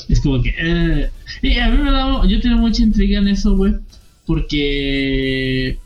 [0.09, 1.09] Es como que, eh,
[1.41, 3.74] y a mí me da, yo tengo mucha intriga en eso, güey,
[4.26, 5.78] porque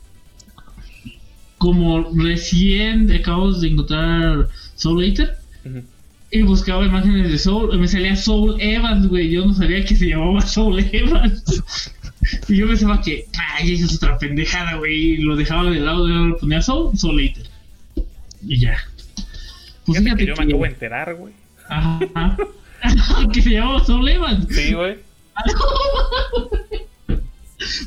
[1.58, 5.82] como recién acabamos de encontrar Soul Eater, Ujú.
[6.30, 10.06] y buscaba imágenes de Soul, me salía Soul Evans, güey, yo no sabía que se
[10.06, 11.62] llamaba Soul Evans.
[12.48, 13.26] Y yo pensaba que,
[13.56, 15.12] ay, esa es otra pendejada, güey.
[15.12, 17.46] Y lo dejaba de lado, y luego le ponía Soul, Soul Eater.
[18.46, 18.76] Y ya.
[19.86, 21.32] Pues Fíjate fíjate que yo me acabo de enterar, güey.
[21.68, 22.36] Ajá.
[23.32, 24.46] que se llamaba Soul Evans.
[24.50, 24.96] Sí, güey.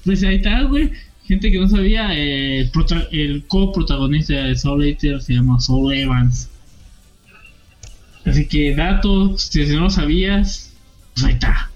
[0.03, 0.91] Pues ahí está, güey.
[1.27, 2.71] Gente que no sabía, eh, el,
[3.11, 6.49] el coprotagonista de Soul Eater se llama Soul Evans.
[8.25, 10.73] Así que datos, si no lo sabías,
[11.13, 11.71] pues ahí está.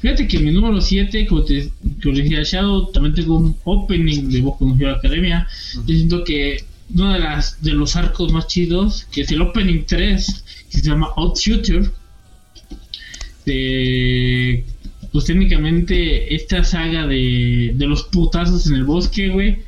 [0.00, 1.70] Fíjate que mi número 7, como te
[2.02, 5.46] como decía Shadow, también tengo un opening de Boku no Academia.
[5.74, 6.64] Yo siento que
[6.94, 10.88] uno de, las, de los arcos más chidos, que es el opening 3, que se
[10.88, 11.90] llama Outshooter,
[13.44, 14.64] de,
[15.16, 19.62] pues técnicamente esta saga de, de los putazos en el bosque, güey.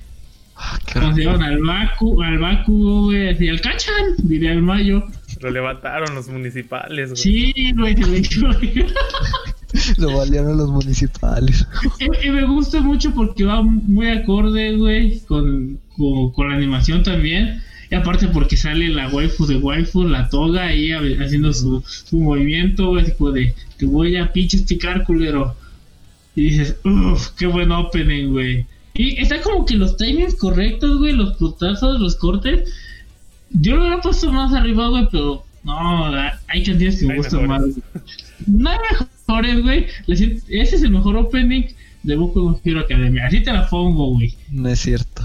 [0.55, 5.05] Ah, Cuando se llevan al Baku, al Baku, güey, así al cachan, diría el Mayo.
[5.41, 7.23] Lo levantaron los municipales, güey.
[7.23, 8.87] Sí, güey, se le dijo, güey.
[9.97, 11.67] Lo valieron los municipales.
[11.99, 17.03] Y, y me gusta mucho porque va muy acorde, güey, con, con, con la animación
[17.03, 17.63] también.
[17.91, 22.89] Y aparte porque sale la waifu de waifu, la toga ahí haciendo su, su movimiento,
[22.89, 25.55] güey, tipo de te voy a pinches picar, culero.
[26.37, 28.67] Y dices, uff, qué buen opening, güey.
[28.95, 32.71] Y está como que los timings correctos, güey, los putazos, los cortes.
[33.51, 37.47] Yo lo hubiera puesto más arriba, güey, pero no, la- hay canciones que me gustan
[37.47, 37.63] más.
[38.47, 39.87] No hay mejores, güey.
[40.09, 40.41] Ese
[40.77, 41.63] es el mejor opening
[42.03, 43.27] de Boku no Hero Academia.
[43.27, 44.35] Así te la pongo, güey.
[44.51, 45.23] No es cierto.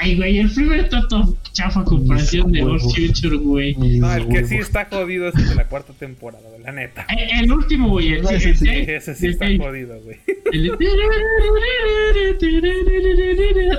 [0.00, 3.74] Ay, güey, el primer está todo chafa a comparación de Ghost Future, güey.
[3.76, 7.06] No, el que sí está jodido es el de la cuarta temporada, güey, la neta.
[7.08, 10.18] El, el último, güey, el, No, el ese sí, Ese sí el está jodido, güey.
[10.52, 10.98] El de-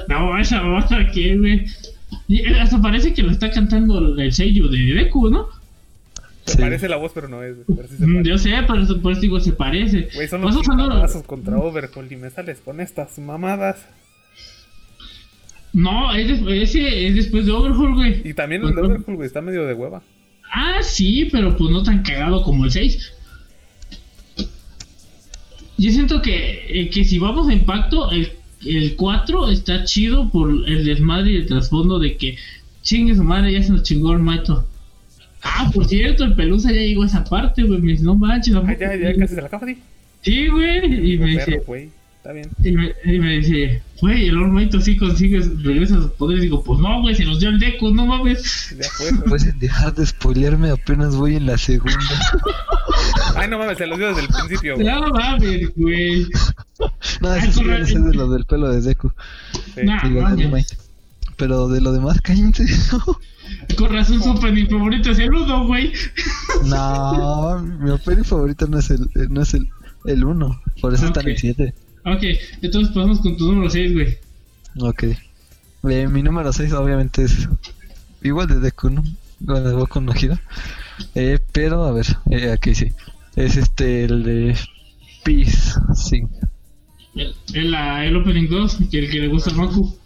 [0.08, 1.66] No, esa mamada que, güey.
[2.28, 5.48] Y eh, hasta parece que lo está cantando el sello de Deku, ¿no?
[6.50, 6.62] Se Sí.
[6.62, 7.66] parece la voz, pero no es, güey.
[7.78, 8.24] Pero sí se Mm.
[8.24, 10.10] Yo sé, pero eso- por eso digo, se parece.
[10.14, 13.78] Güey, son los madrazos contra Overhaul y me sales con estas mamadas.
[15.74, 18.22] No, es des- ese es después de Overhaul, güey.
[18.28, 20.02] Y también el de Overhaul, güey, está medio de hueva.
[20.52, 23.14] Ah, sí, pero pues no tan cagado como el 6.
[25.78, 28.32] Yo siento que, eh, que si vamos a impacto, el,
[28.66, 32.36] el 4 está chido por el desmadre y el trasfondo de que
[32.82, 34.68] chingue su madre, ya se nos chingó el macho.
[35.42, 37.80] Ah, por cierto, el pelusa ya llegó a esa parte, güey.
[37.82, 39.78] Me dice, no manches, Ah, tampoco- ya, ya casi se la acaba, sí.
[40.22, 41.14] Sí, güey.
[41.14, 41.90] Y me Perro, dice, güey.
[42.18, 42.50] Está bien.
[42.62, 46.42] y me, y me dice, güey, el Ormaito sí consigue, regresa a sus poderes.
[46.44, 48.76] Digo, pues no, güey, se los dio el Deku, no mames.
[48.98, 49.22] Fue, güey.
[49.30, 51.96] Pueden dejar de spoilearme, apenas voy en la segunda.
[53.36, 54.86] Ay, no mames, se los dio desde el principio, güey.
[54.88, 56.28] No mames, güey.
[57.22, 59.12] No, eso sí ser de lo del pelo de Deku.
[59.76, 59.82] Sí.
[59.86, 60.04] Nah.
[60.08, 60.89] Digo, mames.
[61.40, 62.66] Pero de lo demás, cállense.
[63.78, 65.92] Con razón su opening favorito es el Udo, güey.
[66.66, 69.68] no, mi opening favorito no es el, eh, no es el,
[70.06, 70.62] el 1.
[70.82, 71.40] Por eso está en el Ok.
[71.40, 71.74] 7.
[72.06, 72.24] Ok,
[72.62, 74.18] entonces pasamos con tu número 6, güey.
[74.82, 75.04] Ok.
[75.90, 77.48] Eh, mi número 6 obviamente es
[78.22, 79.04] igual de Deku, ¿no?
[79.42, 80.38] Igual de Boku no Hero.
[81.16, 82.92] Eh, pero, a ver, eh, aquí sí.
[83.36, 84.58] Es este, el de
[85.24, 86.24] Peace, sí.
[87.16, 89.98] El, el, el opening 2, que el que le gusta a Maku.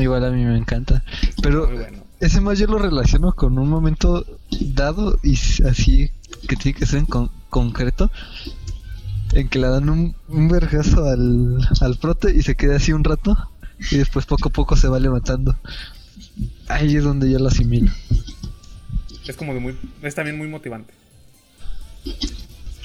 [0.00, 1.02] Igual a mí me encanta.
[1.42, 1.98] Pero bueno.
[2.20, 4.24] ese más yo lo relaciono con un momento
[4.60, 5.34] dado y
[5.68, 6.10] así
[6.48, 8.10] que tiene que ser en con- concreto.
[9.32, 13.04] En que le dan un, un vergazo al, al prote y se queda así un
[13.04, 13.36] rato.
[13.92, 15.56] Y después poco a poco se va levantando.
[16.68, 17.90] Ahí es donde yo lo asimilo.
[19.26, 19.76] Es como de muy.
[20.02, 20.92] Es también muy motivante.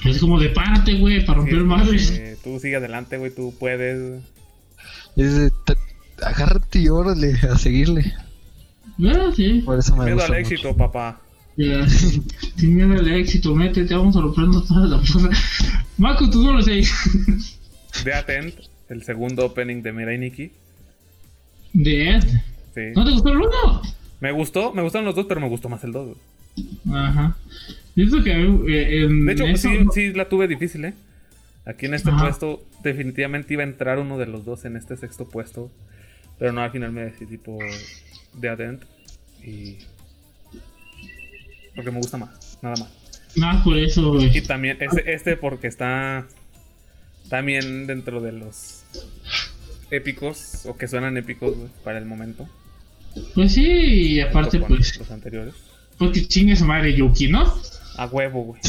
[0.04, 2.10] Es como de párate, güey, para romper Sí, madres.
[2.12, 4.22] eh, tú sigue adelante, güey, tú puedes.
[5.16, 5.52] Es de,
[6.26, 8.12] agárrate y órale a seguirle.
[9.04, 9.62] Ah, sí.
[9.64, 10.54] Por eso me Miedo gusta al mucho.
[10.54, 11.20] éxito, papá.
[11.56, 15.30] Ya, sin miedo al éxito, métete, vamos a rompernos toda la cosa.
[15.98, 17.58] Maku, tu número 6.
[18.04, 18.54] De Atent,
[18.90, 20.50] el segundo opening de Mirai Nikki.
[21.72, 22.24] De Ed.
[22.74, 22.80] Sí.
[22.94, 23.48] ¿No te gustó el 1?
[24.20, 26.06] Me gustó, me gustaron los dos, pero me gustó más el 2.
[26.08, 26.68] güey.
[26.94, 27.36] Ajá.
[27.94, 30.94] Que eh, en De hecho, eso- sí, sí la tuve difícil, ¿eh?
[31.64, 32.24] Aquí en este Ajá.
[32.24, 35.70] puesto, definitivamente iba a entrar uno de los dos en este sexto puesto.
[36.38, 37.64] Pero no, al final me decidí por
[38.34, 38.84] de Atent.
[39.44, 39.78] Y.
[41.74, 42.90] Porque me gusta más, nada más.
[43.36, 44.36] Más por eso, güey.
[44.36, 46.26] Y también, este, este porque está
[47.28, 48.84] también dentro de los
[49.90, 52.48] épicos, o que suenan épicos güey, para el momento.
[53.34, 55.54] Pues sí, y aparte, pues, Los anteriores.
[55.98, 57.52] porque chingue su madre Yuki, ¿no?
[57.96, 58.60] A huevo, güey.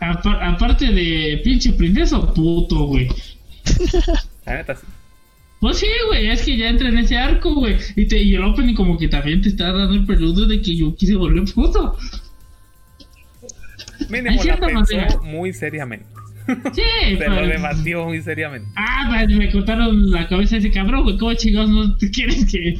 [0.00, 3.08] Apa- aparte de pinche princesa o puto, güey.
[4.44, 4.86] La neta, sí.
[5.60, 7.76] Pues sí, güey, es que ya entra en ese arco, güey.
[7.96, 10.76] Y, te, y el opening como que también te está dando el peludo de que
[10.76, 11.96] Yuki se volvió puto.
[14.10, 16.06] Mínimo la pensó muy seriamente.
[16.74, 18.68] Sí, Se pero- lo debatió muy seriamente.
[18.76, 21.16] Ah, pues, me cortaron la cabeza de ese cabrón, güey.
[21.18, 22.78] ¿Cómo chingados no te quieres que.?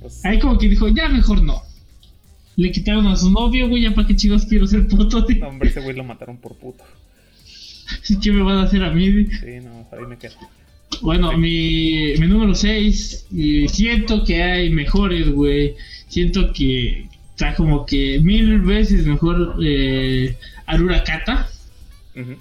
[0.00, 1.60] Pues, Ahí como que dijo, ya mejor no.
[2.54, 5.38] Le quitaron a su novio, güey, ya para qué chingados quiero ser puto, tío.
[5.40, 6.84] no, hombre, ese güey lo mataron por puto.
[8.22, 9.26] ¿Qué me van a hacer a mí?
[9.26, 10.34] Sí, no, ahí me quedo.
[11.02, 13.26] Bueno, mi, mi número 6,
[13.68, 15.74] siento que hay mejores, güey.
[16.08, 21.48] Siento que está como que mil veces mejor eh, Arura Kata.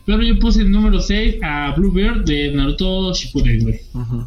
[0.06, 3.80] Pero yo puse el número 6 a Bluebird de Naruto Shippuden, güey.
[3.94, 4.26] Ujú.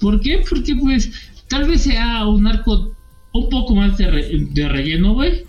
[0.00, 0.42] ¿Por qué?
[0.48, 1.12] Porque pues
[1.46, 2.92] tal vez sea un arco
[3.32, 5.44] un poco más de, re- de relleno, güey.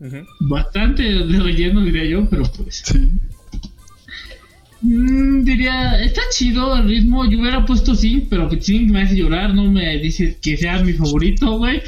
[0.00, 0.16] Ujú.
[0.40, 2.82] Bastante de relleno, diría yo, pero pues...
[2.86, 3.10] Sí.
[4.82, 7.24] Mm, diría, está chido el ritmo.
[7.30, 9.54] Yo hubiera puesto Zinc, pero que Zinc me hace llorar.
[9.54, 11.82] No me dice que sea mi favorito, güey.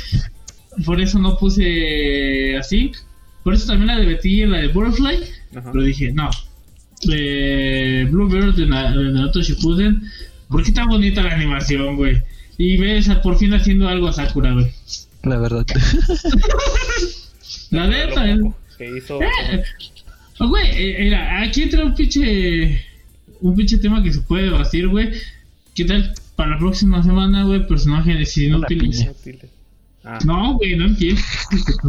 [0.84, 2.96] Por eso no puse a Zinc.
[3.42, 5.18] Por eso también la de Betty y la de Butterfly.
[5.56, 5.72] Ajá.
[5.72, 6.30] Pero dije, no.
[7.12, 10.02] Eh, Bluebird de, Na- de Naruto Shippuden.
[10.48, 12.22] Porque está bonita la animación, güey.
[12.58, 14.70] Y ves a- por fin haciendo algo a Sakura, güey.
[15.24, 15.66] La verdad.
[17.70, 18.38] La neta, eh.
[18.78, 19.20] que hizo.
[19.20, 19.64] Eh,
[20.38, 22.84] oh, güey, eh, mira, aquí entra un pinche.
[23.40, 25.10] Un pinche tema que se puede debatir, güey.
[25.74, 27.66] ¿Qué tal para la próxima semana, güey?
[27.66, 29.06] Personajes inútiles.
[30.04, 31.20] Ah, No, güey, no entiendo.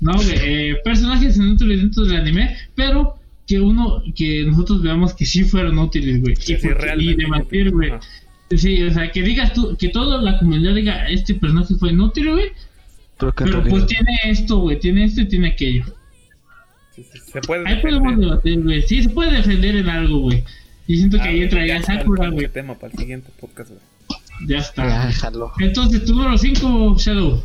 [0.00, 3.16] no, güey, eh, personajes inútiles dentro del anime, pero
[3.46, 6.36] que uno, que nosotros veamos que sí fueron útiles, güey.
[6.36, 6.56] Sí,
[6.98, 7.90] y debatir, güey.
[7.90, 8.00] Ajá.
[8.56, 12.32] Sí, o sea, que digas tú, que toda la comunidad diga, este personaje fue inútil,
[12.32, 12.52] güey.
[13.16, 15.84] Pero pues tiene esto, güey, tiene esto y tiene aquello.
[17.12, 18.28] Sí, sí, Se puede Ahí podemos defender.
[18.30, 18.82] debatir, güey.
[18.82, 20.44] Sí, se puede defender en algo, güey.
[20.86, 22.48] Y siento que Ah, ahí entra ya ya está el Sakura, güey.
[22.48, 23.80] tema para el siguiente podcast, güey.
[24.46, 24.86] Ya está.
[24.86, 25.52] Ya, jalo.
[25.60, 27.42] Entonces, tu número 5, Shadow.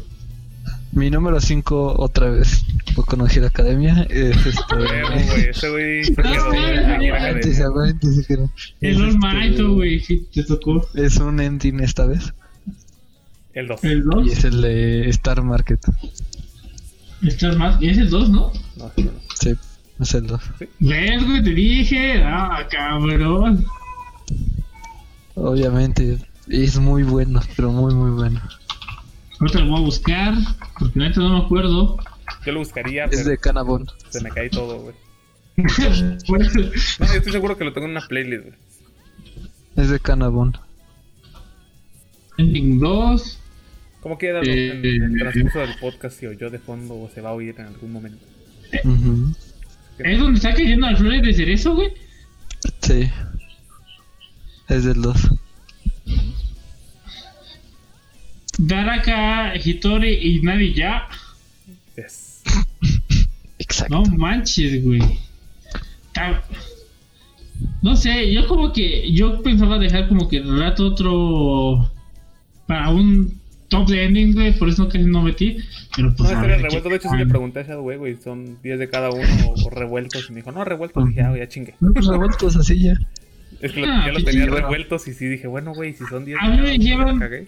[0.92, 2.64] Mi número 5, otra vez,
[2.96, 5.50] Boku no Hero Academia, es este...
[5.50, 6.32] Ese güey la
[8.28, 8.52] que no.
[8.80, 10.88] El Es, All este, Might, güey, que te tocó.
[10.96, 12.34] Es un ending esta vez.
[13.54, 13.84] El 2.
[13.84, 14.28] El Y 2.
[14.32, 15.82] es el de Star Market.
[17.24, 17.82] Estás más.
[17.82, 18.52] Y es el 2, ¿no?
[18.78, 19.12] No, no, no.
[19.40, 19.56] Sí,
[20.00, 20.42] es el 2.
[20.80, 21.44] ¿Ves, güey?
[21.44, 22.22] Te dije.
[22.24, 23.66] Ah, cabrón.
[25.36, 26.18] Obviamente,
[26.50, 28.42] es muy bueno, pero muy, muy bueno.
[29.40, 30.34] Ahorita lo voy a buscar.
[30.80, 31.98] Porque neta no me acuerdo.
[32.46, 33.88] Yo lo buscaría, Es de Canabon.
[34.10, 34.96] se me cae todo, güey.
[35.58, 38.56] No, yo estoy seguro que lo tengo en una playlist, güey.
[39.78, 40.58] Es de Canabon.
[42.38, 43.40] Ending 2.
[44.02, 47.22] Como quiera, lo- Eh, en el transcurso del podcast se oyó de fondo o se
[47.22, 48.24] va a oír en algún momento.
[50.00, 51.90] ¿Es donde está cayendo las flores de cerezo, güey?
[52.82, 53.10] Sí.
[54.68, 55.16] Es del 2.
[58.58, 61.08] Daraka, Hitori y Nadi ya.
[61.96, 62.44] Yes.
[63.60, 63.94] Exacto.
[63.94, 65.02] No manches, güey.
[67.82, 69.12] No sé, yo como que.
[69.12, 71.92] Yo pensaba dejar como que el rato otro.
[72.66, 73.40] Para un
[73.70, 74.58] top de ending, güey.
[74.58, 75.58] Por eso casi no metí.
[75.96, 76.30] Pero No, pues.
[76.32, 76.84] estaría ver, revuelto.
[76.84, 78.16] ¿qué De hecho, sí le pregunté a ese güey, güey.
[78.18, 80.28] Son 10 de cada uno o, o revueltos.
[80.30, 81.08] Y me dijo, no, revueltos.
[81.08, 81.76] Dije, ah, ya chingue.
[81.80, 82.94] No, pues revueltos así ya.
[83.62, 86.26] Es que lo- Ah, los qué tenía revueltos y sí dije, bueno, güey, si son
[86.26, 87.48] 10 A mí me llevan- cagué.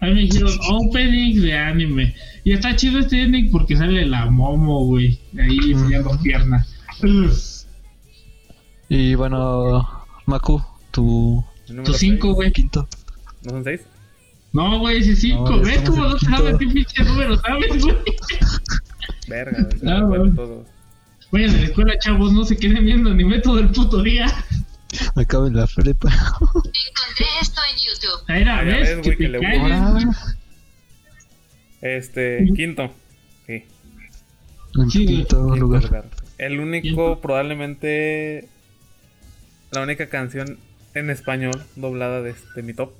[0.00, 2.14] A mí me dijeron openings de anime.
[2.44, 5.18] Y está chido este ending porque sale la Momo, güey.
[5.38, 6.64] Ahí enseñando pierna.
[7.02, 7.30] Ugh.
[8.88, 9.86] Y bueno,
[10.26, 12.34] Maku, tu Tu 5, seis.
[12.34, 12.52] güey.
[12.52, 12.88] quinto.
[13.44, 13.80] ¿No son 6?
[14.56, 15.50] No, güey, 5.
[15.50, 17.96] No, ¿Ves cómo en no sabes qué pinche número sabes, güey?
[19.28, 20.34] Verga, Ah, fue güey.
[20.34, 20.64] todo.
[21.30, 24.26] Vayan a la escuela, chavos, no se queden viendo anime todo el puto día.
[25.14, 26.08] Me acabo en la prepa.
[26.10, 28.24] Encontré esto en YouTube.
[28.28, 28.80] Ahí era, Ah, ¿ves?
[28.80, 30.16] ves, güey, que que te le calles.
[31.82, 32.90] Este, quinto.
[33.46, 33.64] Sí.
[34.76, 35.82] en Sí, quinto lugar.
[35.84, 36.10] lugar.
[36.38, 37.20] El único, Quinto.
[37.20, 38.48] probablemente.
[39.72, 40.58] La única canción
[40.94, 42.92] en español doblada de, de mi top.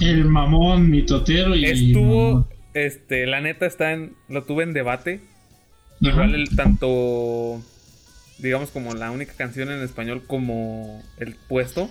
[0.00, 1.64] El mamón, mi totero y.
[1.64, 2.48] Estuvo.
[2.74, 4.12] Este, la neta está en.
[4.28, 5.20] Lo tuve en debate.
[6.02, 6.10] Ajá.
[6.10, 7.60] Igual el tanto.
[8.38, 11.90] Digamos como la única canción en español como el puesto.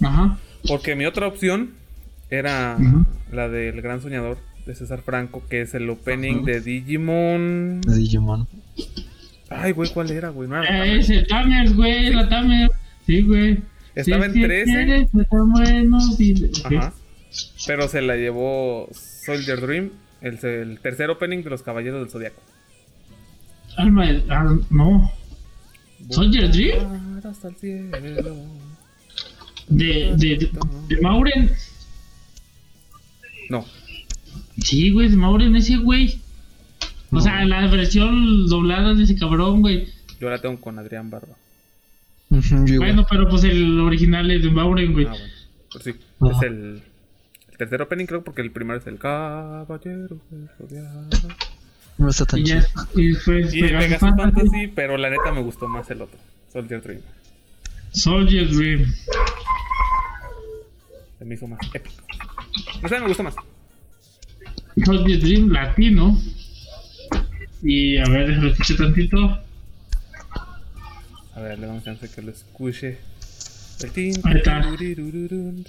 [0.00, 0.38] Ajá.
[0.66, 1.74] Porque mi otra opción
[2.30, 3.04] era Ujú.
[3.32, 6.44] la del Gran Soñador de César Franco, que es el opening Ajá.
[6.46, 7.80] de Digimon.
[7.82, 8.48] De Digimon.
[9.50, 10.48] Ay, güey, ¿cuál era, güey?
[10.48, 12.70] No era la Eh, es el Tamers, güey, la Tamers.
[13.06, 13.58] Sí, güey.
[13.96, 14.64] Estaba Sí, en sí, 13.
[14.72, 16.50] quieres, tan bueno, sí.
[16.64, 16.92] Ajá.
[17.66, 19.90] Pero se la llevó Soldier Dream,
[20.20, 22.40] el, el tercer opening de los Caballeros del Zodiaco.
[23.76, 25.10] Alma ah, no.
[26.10, 26.78] ¿Soldier Dream?
[27.14, 27.90] Volar hasta el cielo.
[29.68, 30.50] De, de, de,
[30.88, 31.50] de Mauren.
[33.50, 33.64] No,
[34.62, 36.18] Sí, güey, de Mauren ese güey.
[37.10, 37.20] O No.
[37.20, 39.88] sea, la versión doblada de ese cabrón, güey.
[40.20, 41.36] yo la tengo con Adrián Barba.
[42.30, 42.78] Yo igual.
[42.78, 45.06] Bueno, pero pues el original es de Mauren, güey.
[45.06, 45.24] Ah, bueno.
[45.72, 46.28] Pues sí, Ah.
[46.32, 46.82] es el,
[47.50, 50.18] el tercer opening, creo, porque el primero es el Caballero.
[51.98, 52.60] No está tan Y chido.
[52.60, 56.18] ya, y después Y Pegasus Fantasy, Fantasy, pero la neta me gustó más el otro,
[56.52, 57.00] Soldier Dream.
[57.92, 58.92] Soldier Dream.
[61.18, 61.94] Se me hizo más épico.
[62.82, 63.34] No sé, me gustó más.
[64.84, 66.18] Soldier Dream latino.
[67.62, 69.38] Y a ver, déjalo escuché tantito.
[71.36, 72.98] A ver, le damos chance que lo escuche.
[74.24, 74.62] Ahí está.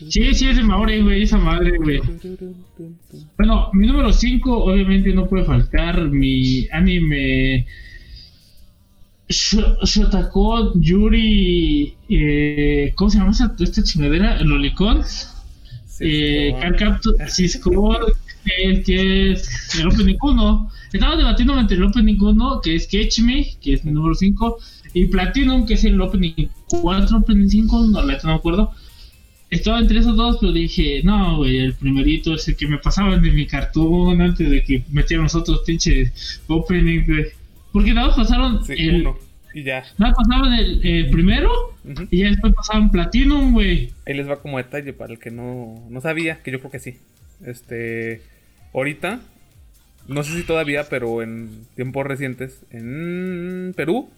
[0.09, 1.99] Sí, sí, es de Mauren, güey, esa madre, güey.
[3.37, 7.67] Bueno, mi número 5, obviamente no puede faltar mi anime
[9.27, 11.95] Sh- Shotako Yuri.
[12.09, 14.41] Eh, ¿Cómo se llama esta, esta chingadera?
[14.41, 15.03] Lolicon.
[15.03, 16.53] Sí, Eh,
[17.27, 17.99] Cisco,
[18.45, 20.71] eh, que es el Opening 1.
[20.93, 24.59] Estaba debatiendo entre el Opening 1, que es Catch Me, que es mi número 5,
[24.93, 28.71] y Platinum, que es el Opening 4, Opening 5, no, no me acuerdo.
[29.49, 33.21] Estaba entre esos dos, pero dije, no, güey, el primerito es el que me pasaban
[33.21, 37.25] de mi cartoon antes de que metieran los otros pinches openings, güey.
[37.71, 39.01] Porque nada más pasaron Sí, el.
[39.01, 39.17] uno.
[39.53, 39.83] Y ya.
[39.97, 41.49] Nada más pasaban el, el primero
[42.11, 43.91] y ya después pasaban Platinum, güey.
[44.05, 46.79] Ahí les va como detalle para el que no, no sabía, que yo creo que
[46.79, 46.97] sí.
[47.45, 48.21] Este,
[48.73, 49.21] ahorita,
[50.09, 54.09] no sé si todavía, pero en tiempos recientes, en Perú,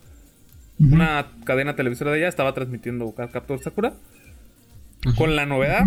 [0.80, 3.94] Una cadena televisora de allá estaba transmitiendo Captor Sakura.
[5.18, 5.86] Con la novedad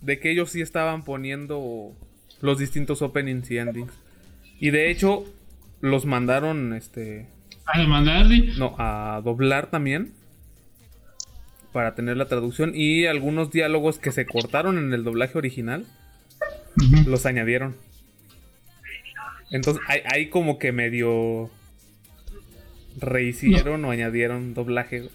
[0.00, 1.92] de que ellos sí estaban poniendo
[2.40, 3.92] los distintos openings y endings.
[4.58, 5.24] Y de hecho,
[5.80, 7.26] los mandaron, este,
[7.66, 8.52] A demandar, sí.
[8.58, 10.12] no, a doblar también.
[11.72, 12.72] Para tener la traducción.
[12.74, 15.86] Y algunos diálogos que se cortaron en el doblaje original.
[17.06, 17.76] Los añadieron.
[19.50, 21.50] Entonces, hay, hay como que medio.
[23.00, 25.08] Rehicieron o añadieron doblaje.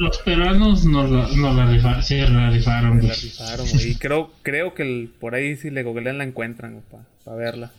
[0.00, 3.08] Los peruanos nos la, nos la rifa- se la rifaron, Se güey.
[3.08, 3.90] la rifaron, güey.
[3.90, 6.80] Y creo, creo que el- por ahí si le googlean la encuentran,
[7.24, 7.72] para verla.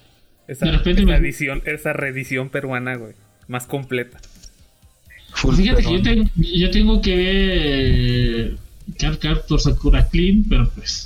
[0.48, 3.14] Esa, De repente esa me- edición, esa reedición peruana, güey.
[3.48, 4.20] Más completa.
[5.36, 8.58] Full Pues Fíjate que yo, tengo- yo tengo que ver
[8.98, 11.06] Card Captor Sakura Clean, pero pues.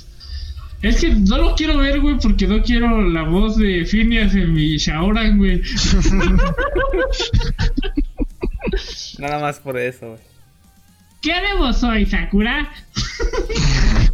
[0.82, 4.52] Es que no lo quiero ver, güey, porque no quiero la voz de Phineas en
[4.52, 5.62] mi Shaoran, güey.
[9.18, 10.20] Nada más por eso, güey.
[11.22, 12.70] ¿Qué haremos hoy, Sakura?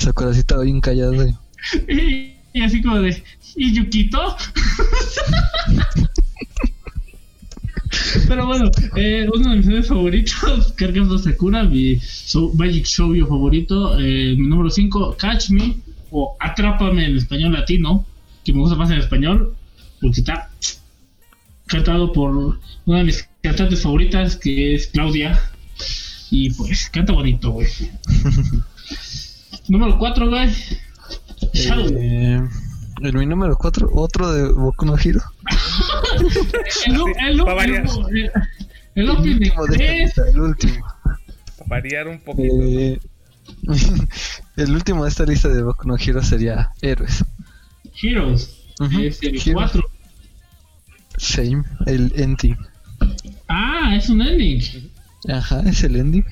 [0.00, 1.26] Esa coracita bien callada.
[1.88, 3.22] Y, y así como de.
[3.56, 4.36] ¿Y Yukito?
[8.28, 13.26] Pero bueno, eh, uno de mis animes favoritos, Card Captor Sakura, mi so- Magic Shoujo
[13.26, 15.76] favorito, eh, mi número 5, Catch Me,
[16.10, 18.04] o Atrápame en español latino,
[18.44, 19.54] que me gusta más en español,
[20.00, 20.50] porque está
[21.66, 25.40] cantado por una de mis cantantes favoritas, que es Claudia,
[26.30, 27.68] y pues canta bonito, güey.
[29.68, 30.50] número 4, güey.
[31.52, 31.88] Shadow.
[31.98, 32.40] Eh,
[33.02, 35.20] en mi número 4, otro de Boku no Hero.
[36.86, 36.96] El,
[37.28, 38.30] el, el, el, el
[38.94, 40.86] El opening último de esta es lista, el último.
[41.58, 42.54] Para variar un poquito.
[42.62, 42.98] Eh,
[44.56, 47.24] el último de esta lista de Boku no Hero sería Héroes.
[48.02, 48.64] Heroes.
[48.80, 49.50] Ujú, Es el Heroes.
[49.52, 49.82] 4.
[51.18, 52.56] Same, el ending.
[53.48, 54.60] Ah, es un ending.
[55.28, 56.24] Ajá, es el ending.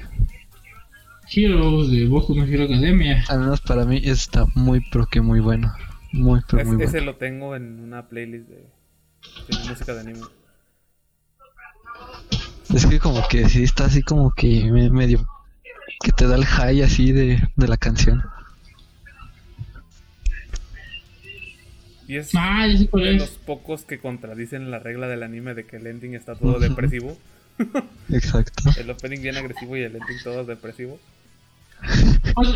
[1.34, 3.24] Heroes de Boku no Hero Academia.
[3.28, 5.72] Al menos para mí está muy, pero que muy bueno.
[6.12, 7.06] Muy, pero Es- muy ese bueno.
[7.12, 8.56] lo tengo en una playlist de,
[9.48, 10.20] de música de anime.
[12.74, 15.26] Es que como que sí está así como que me- medio...
[16.02, 18.22] Que te da el high así de, de la canción.
[22.06, 22.74] Y es Ah, de
[23.10, 23.18] es.
[23.18, 27.16] los pocos que contradicen la regla del anime de que el ending está todo depresivo.
[28.10, 28.70] Exacto.
[28.80, 30.98] El opening bien agresivo y el ending todo depresivo.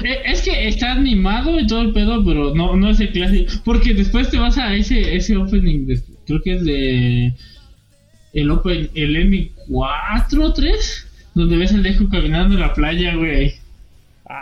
[0.05, 3.53] Eh, es que está animado y todo el pedo, pero no, no es el clásico.
[3.65, 7.33] Porque después te vas a ese, ese opening, de- creo que es de.
[8.35, 13.15] El open, el ending 4 o 3, donde ves el Deku caminando en la playa,
[13.15, 13.55] güey.
[14.31, 14.41] Ah,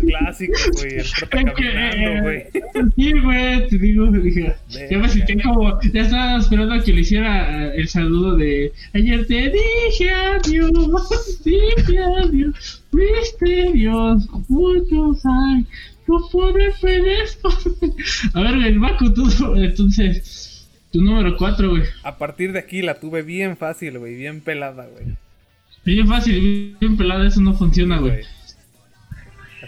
[0.00, 0.94] clásico, güey.
[0.98, 2.36] El prota caminando, güey.
[2.36, 2.52] eh,
[2.94, 4.54] Sí, güey, te digo, dije,
[4.90, 8.72] ya me sentí como, ya estaba esperando a que le hiciera eh, el saludo de
[8.94, 15.64] ayer te dije adiós, dije adiós, misterios, muchos hay,
[16.06, 17.68] tu poder fue después.
[18.34, 21.82] A ver, el Baku, tú, entonces, tu número 4, güey.
[22.04, 24.14] A partir de aquí la tuve bien fácil, güey.
[24.14, 25.16] Bien pelada, güey.
[25.84, 28.22] Bien fácil, bien pelada, eso no funciona, güey.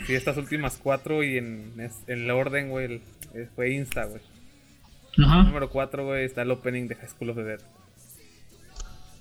[0.08, 1.72] Así estas últimas cuatro y en,
[2.06, 3.02] en el orden, güey,
[3.34, 4.22] eh, fue Insta, güey.
[5.22, 7.60] Ajá, Número 4, güey, está el opening de High School of the Dead.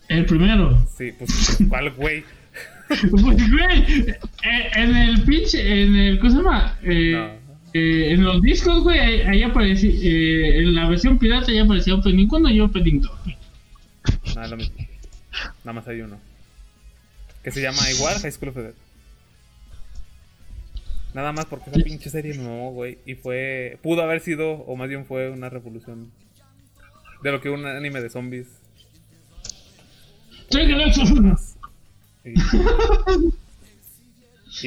[0.08, 0.88] el primero.
[0.98, 2.24] Sí, pues, ¿cuál, güey?
[2.88, 6.80] Pues, güey, eh, en el pinche, en el, ¿cómo se llama?
[6.84, 7.26] Eh, No.
[7.74, 11.96] eh, en los discos, güey, ahí, ahí aparecía, eh, en la versión pirata ya aparecía
[11.96, 13.12] Opening 1 y Opening 2.
[13.26, 13.38] güey.
[14.36, 14.76] Nada, lo mismo.
[15.66, 16.18] Nada más hay uno.
[17.44, 18.74] Que se llama igual High School of the Dead.
[21.14, 23.00] Nada más porque esa pinche serie me mamó, güey.
[23.06, 23.80] Y fue.
[23.82, 26.12] Pudo haber sido, o más bien fue una revolución.
[27.24, 28.48] De lo que un anime de zombies.
[30.50, 31.04] Soy Galaxo.
[32.24, 32.34] Y,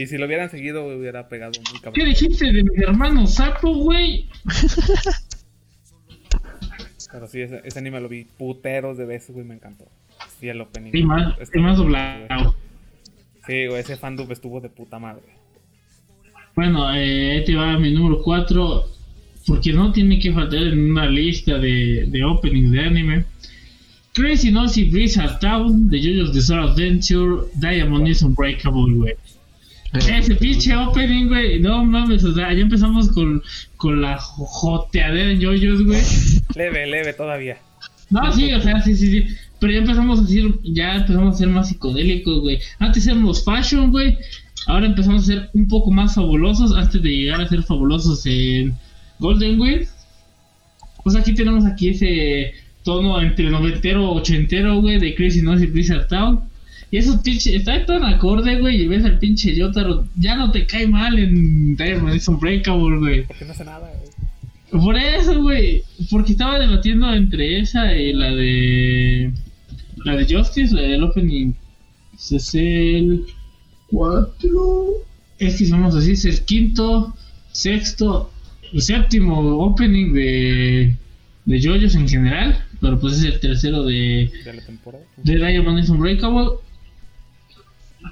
[0.02, 2.06] y si lo hubieran seguido, güey, hubiera pegado muy ¿Qué cabrón.
[2.08, 4.28] dijiste de mi hermano Sapo, güey?
[7.12, 9.86] Pero sí, ese, ese anime lo vi puteros de veces, güey, me encantó.
[10.38, 10.92] Sí, el opening.
[10.94, 12.54] Y más, y más doblado.
[13.46, 15.22] Sí, güey, ese fandub estuvo de puta madre.
[16.60, 18.84] Bueno, eh, ahí te va mi número 4.
[19.46, 23.24] Porque no tiene que faltar en una lista de, de openings de anime.
[24.12, 29.14] Crazy Nosy Blizzard Town, de JoJo's Bizarre Adventure, Diamond is Unbreakable, güey.
[29.94, 31.58] Ese pinche opening, güey.
[31.60, 33.42] No mames, o sea, ya empezamos con,
[33.78, 36.02] con la jo- joteadera en JoJo's, güey.
[36.54, 37.56] Leve, leve todavía.
[38.10, 39.34] No, sí, o sea, sí, sí, sí.
[39.60, 42.58] Pero ya empezamos a decir, ya empezamos a ser más psicodélicos, güey.
[42.78, 44.18] Antes éramos fashion, güey.
[44.70, 48.72] Ahora empezamos a ser un poco más fabulosos antes de llegar a ser fabulosos en
[49.18, 49.88] Golden Wind.
[51.02, 52.52] Pues aquí tenemos aquí ese
[52.84, 56.42] tono entre noventero ochentero, güey, de Crazy Nosy Blizzard Town.
[56.92, 60.64] Y esos pinches, está tan acorde, güey, y ves al pinche Yotaro, ya no te
[60.66, 63.24] cae mal en Diamond is Unbreakable, güey.
[63.24, 64.84] Porque no hace nada, güey.
[64.84, 69.32] Por eso, güey, porque estaba debatiendo entre esa y la de...
[70.04, 71.54] La de Justice, la del opening.
[72.14, 73.24] Es el
[73.90, 74.48] 4.
[75.38, 77.14] Es que si vamos así, es el quinto,
[77.52, 78.30] sexto,
[78.78, 80.96] séptimo opening de,
[81.46, 82.64] de JoJo's en general.
[82.80, 85.04] Pero pues es el tercero de, De la temporada.
[85.22, 86.58] de Diamond is Unbreakable.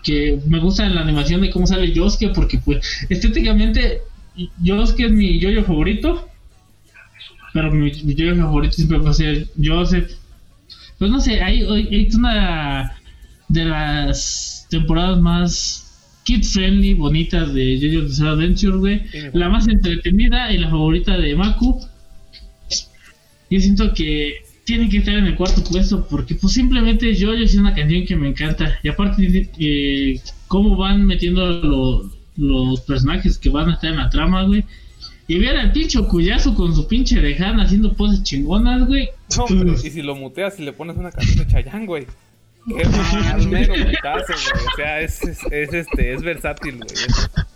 [0.03, 4.03] Que me gusta la animación de cómo sale Yosuke, porque pues estéticamente
[4.63, 6.29] Yosuke es mi yoyo favorito.
[7.55, 10.13] Pero mi, mi yoyo favorito siempre va a ser Joseph.
[10.99, 12.93] Pues no sé, hay, hay- hay una
[13.49, 15.85] de las temporadas más
[16.24, 19.03] kid friendly, bonitas de JoJo's Adventure, güey.
[19.11, 21.81] Sí, La más entretenida y la favorita de Maku.
[23.51, 24.35] Yo siento que
[24.65, 28.16] tiene que estar en el cuarto puesto porque pues simplemente yo es una canción que
[28.16, 28.78] me encanta.
[28.82, 34.11] Y aparte eh, cómo van metiendo lo- los personajes que van a estar en la
[34.11, 34.65] trama, güey.
[35.27, 39.09] Y ver al pinche cuyazo con su pinche lejana haciendo poses chingonas, güey.
[39.36, 42.07] No, pero y si lo muteas y le pones una canción de Chayanne, güey.
[42.69, 44.65] Qué mero putazo, güey.
[44.66, 46.89] O sea, es, es, es, este, es versátil, güey.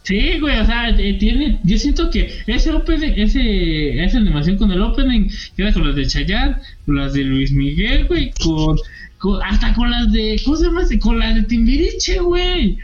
[0.03, 4.71] Sí, güey, o sea, eh, tiene, yo siento que ese opening, ese, esa animación con
[4.73, 6.57] el opening queda con las de Chayanne,
[6.87, 8.77] con las de Luis Miguel, güey, con,
[9.19, 10.83] con- hasta con las de, ¿cómo se llama?
[11.01, 12.79] Con las de Timbiriche, güey.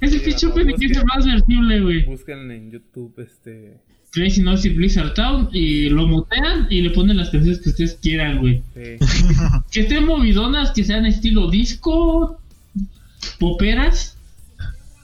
[0.00, 2.04] Ese pinche opening es el más vertible, güey.
[2.04, 3.74] Busquen en YouTube, este.
[4.12, 8.38] Crazy Noisy Blizzard Town y lo mutean y le ponen las canciones que ustedes quieran,
[8.38, 8.62] güey.
[8.74, 8.98] Sí.
[9.70, 12.38] Que estén movidonas, que sean estilo disco,
[13.38, 14.18] poperas,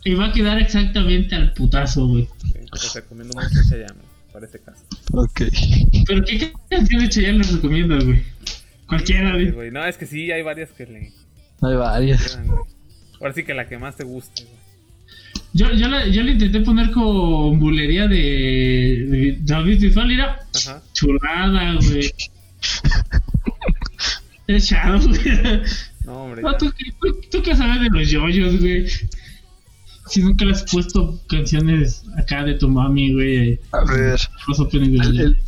[0.04, 2.28] y va a quedar exactamente al putazo, güey.
[2.42, 4.84] sí, Les recomiendo mucho Chayanne, güey, para este caso.
[5.12, 5.42] Ok.
[6.06, 8.22] Pero ¿qué canción de Chayanne les recomiendas, güey?
[8.86, 9.70] Cualquiera, güey.
[9.70, 11.12] No, es que sí, hay varias que le
[11.62, 12.38] Hay varias.
[13.20, 14.57] Ahora sí que la que más te guste, güey.
[15.54, 20.82] Yo, yo, la, yo le intenté poner con bulería de, de David Bisbal, era Ajá.
[20.92, 22.12] chulada, güey.
[24.46, 25.60] Es Shadow, güey.
[26.06, 26.42] No, hombre.
[26.42, 26.56] No.
[26.56, 28.86] ¿tú, qué- tú, tú qué sabes de los yoyos, güey.
[30.06, 33.60] Si nunca le has puesto canciones acá de tu mami, güey.
[33.72, 34.18] A ver.
[34.48, 35.38] Los openings de el- los el-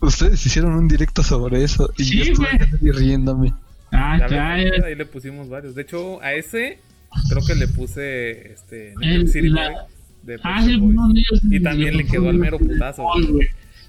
[0.00, 2.48] ustedes hicieron un directo sobre eso y Sí, yo estuve
[2.80, 2.92] güey.
[2.94, 3.54] riéndome.
[3.92, 5.76] Ah, Ya ahí le pusimos varios.
[5.76, 6.80] De hecho, a ese
[7.28, 9.86] creo que le puse este El- City la-
[10.22, 10.94] de Ah, Boys.
[10.94, 11.12] no,
[11.50, 13.06] Y también le quedó al mero putazo.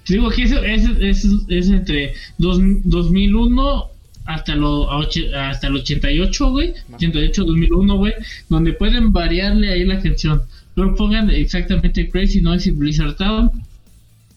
[0.06, 3.88] Te digo que eso es, es, es entre dos, 2001
[4.24, 6.72] hasta, lo, hasta el 88, güey.
[6.94, 8.12] 88, 2001, güey.
[8.48, 10.42] Donde pueden variarle ahí la canción.
[10.74, 13.50] Pero pongan exactamente Crazy Noisy Blizzard Town.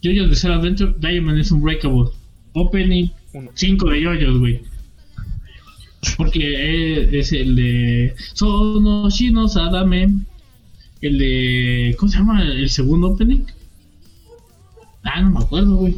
[0.01, 2.09] Yoyos de Zero Adventure, Diamond is Unbreakable.
[2.53, 3.49] Opening Uno.
[3.53, 4.61] 5 de yoyos, güey.
[6.17, 10.13] Porque es, es el de Sono Shino Sadame.
[11.01, 11.95] El de.
[11.99, 13.45] ¿Cómo se llama el segundo opening?
[15.03, 15.95] Ah, no me acuerdo, güey.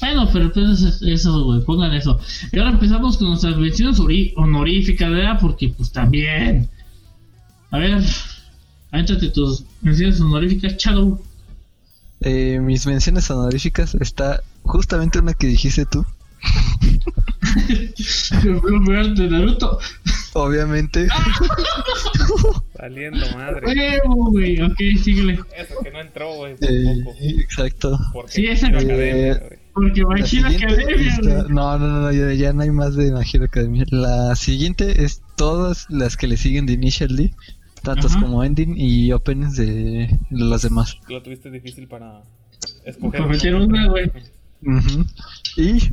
[0.00, 2.20] Bueno, pero pues eso, güey, pongan eso.
[2.52, 3.98] Y ahora empezamos con nuestras menciones
[4.36, 5.38] honoríficas, ¿verdad?
[5.40, 6.68] Porque pues también.
[7.70, 8.02] A ver,
[8.90, 11.20] avéntate tus menciones honoríficas, Shadow.
[12.20, 16.06] Eh, mis menciones honoríficas está justamente una que dijiste tú.
[19.16, 19.78] De Naruto.
[20.34, 21.06] Obviamente.
[22.78, 23.66] Valiendo madre.
[23.66, 24.60] Huevo, güey.
[24.60, 25.38] Ok, síguele.
[25.56, 27.16] Eso que no entró, güey, eh, tampoco.
[27.20, 27.98] exacto.
[28.12, 29.58] Porque Sí, esa- Hero Academia, Eh, güey.
[29.74, 31.48] Porque Imagina siguiente Academia, está-.
[31.48, 33.84] No, no, no, ya, ya no hay más de My Hero Academia.
[33.90, 37.32] La siguiente es todas las que le siguen de Initial D,
[37.82, 38.22] tantos Ajá.
[38.22, 40.98] como ending y openings de los demás.
[41.08, 42.22] Lo tuviste difícil para
[42.84, 43.20] escoger.
[43.20, 44.10] Para meter una, güey.
[44.62, 45.04] Ujú.
[45.56, 45.90] Y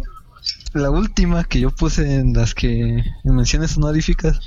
[0.73, 4.39] la última que yo puse en las que en menciones honoríficas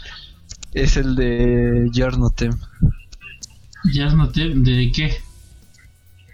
[0.73, 2.53] es el de Jornotem.
[3.93, 4.49] Ya noté.
[4.55, 5.15] ¿De qué?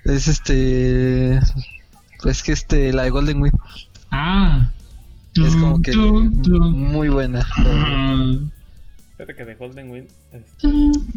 [0.04, 1.40] Es este.
[2.22, 3.58] Pues que este, la de Golden Wind.
[4.10, 4.70] Ah.
[5.34, 6.92] Es como que tum, tum.
[6.92, 7.46] muy buena.
[9.16, 11.10] Fíjate que de Golden Wind este, Tum, tum.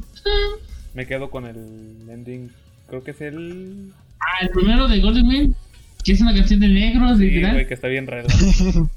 [0.94, 2.52] me quedo con el ending.
[2.88, 3.92] Creo que es el.
[4.20, 5.56] Ah, el primero de Golden Wind.
[6.04, 7.54] Que es una canción de negros, Sí, literal.
[7.54, 8.28] güey, que está bien raro.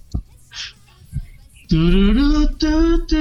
[1.69, 3.17] Tururú, tu, tu.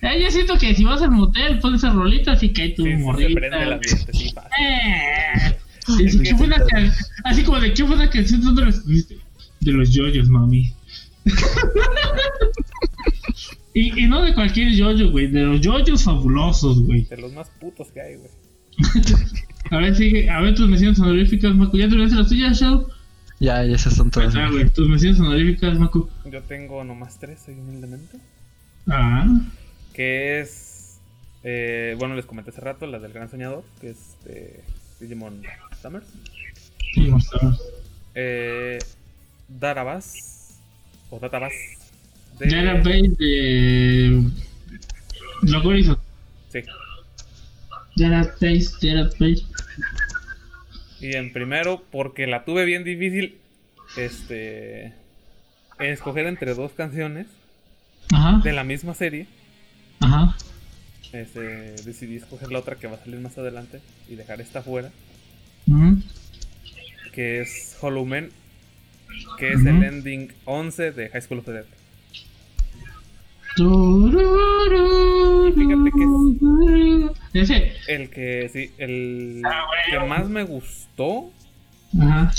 [0.00, 2.90] Eh, yo siento que si vas al motel, pones esa rolita, así cae tu Sí,
[2.92, 3.40] se morrita.
[3.40, 3.80] prende
[4.12, 4.32] sí.
[4.60, 5.56] Eh.
[5.98, 6.92] Dice, ¿qué buena can-
[7.24, 9.18] Así como de qué buena canción ¿dónde la escribiste?
[9.60, 10.72] De los yoyos, mami.
[13.74, 17.04] y, y no de cualquier yoyo, güey, de los yoyos fabulosos, güey.
[17.04, 18.30] De los más putos que hay, güey.
[19.70, 21.76] A ver, sigue, a ver tus menciones honoríficas, Macu.
[21.76, 22.88] ¿Ya terminaste las tuyas, Shadow?
[23.40, 24.34] Ya, ya esas son todas.
[24.34, 26.08] Ah, güey, tus menciones honoríficas, Macu.
[26.30, 28.18] Yo tengo nomás tres, ahí humildemente.
[28.88, 29.26] Ah,
[29.92, 30.98] que es,
[31.44, 34.60] eh, bueno, les comenté hace rato, la del Gran Soñador, que es de
[35.00, 35.42] Digimon
[35.82, 36.06] Summers.
[36.94, 37.60] sí, mostramos.
[38.14, 38.78] Eh,
[39.48, 40.58] Darabas,
[41.10, 41.52] o Databas,
[42.38, 44.22] de- Ya era base de.
[45.42, 45.98] Lo que hizo.
[46.50, 46.60] Sí.
[49.18, 49.44] Base.
[51.00, 53.38] Y en primero, porque la tuve bien difícil,
[53.96, 54.92] este,
[55.78, 57.26] escoger entre dos canciones
[58.12, 59.26] Ajá, de la misma serie.
[60.00, 60.36] ajá.
[61.12, 61.40] Este,
[61.84, 63.80] decidí escoger la otra que va a salir más adelante
[64.10, 64.90] y dejar esta fuera,
[65.66, 66.02] ujú.
[67.12, 68.28] que es Hollow Man,
[69.38, 69.84] que es el Ujú.
[69.84, 71.64] ending 11 de High School of the Dead.
[75.54, 75.90] Fíjate
[77.32, 77.72] que Ese.
[77.88, 80.04] El que sí, el Ah, bueno.
[80.04, 81.30] que más me gustó,
[82.00, 82.32] Ajá.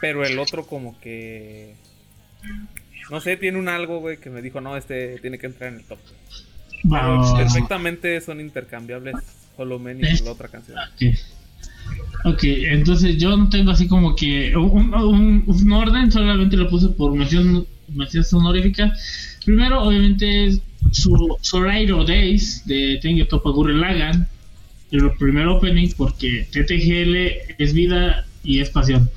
[0.00, 1.74] pero el otro como que
[3.10, 5.80] no sé, tiene un algo, güey, que me dijo, "No, este tiene que entrar en
[5.80, 5.98] el top."
[6.88, 9.14] Pero perfectamente son intercambiables
[9.56, 10.76] Hollow Man y Es- la otra canción.
[10.78, 11.16] Ok.
[12.26, 16.88] Ok, entonces yo no tengo así como que un, un- un orden, solamente lo puse
[16.88, 19.38] por mención, menciones honoríficas.
[19.44, 20.60] Primero, obviamente, es
[20.92, 24.28] Sorairo Days de Tengue Topa Gurren Lagann.
[24.90, 29.10] El primer opening, porque TTGL es vida y es pasión.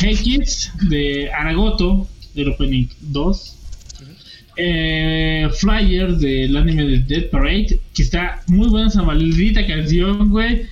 [0.00, 3.56] Hey Kids de Aragoto, del opening 2.
[4.56, 10.62] Eh, Flyer del anime de Dead Parade, que está muy buena esa maldita canción, güey.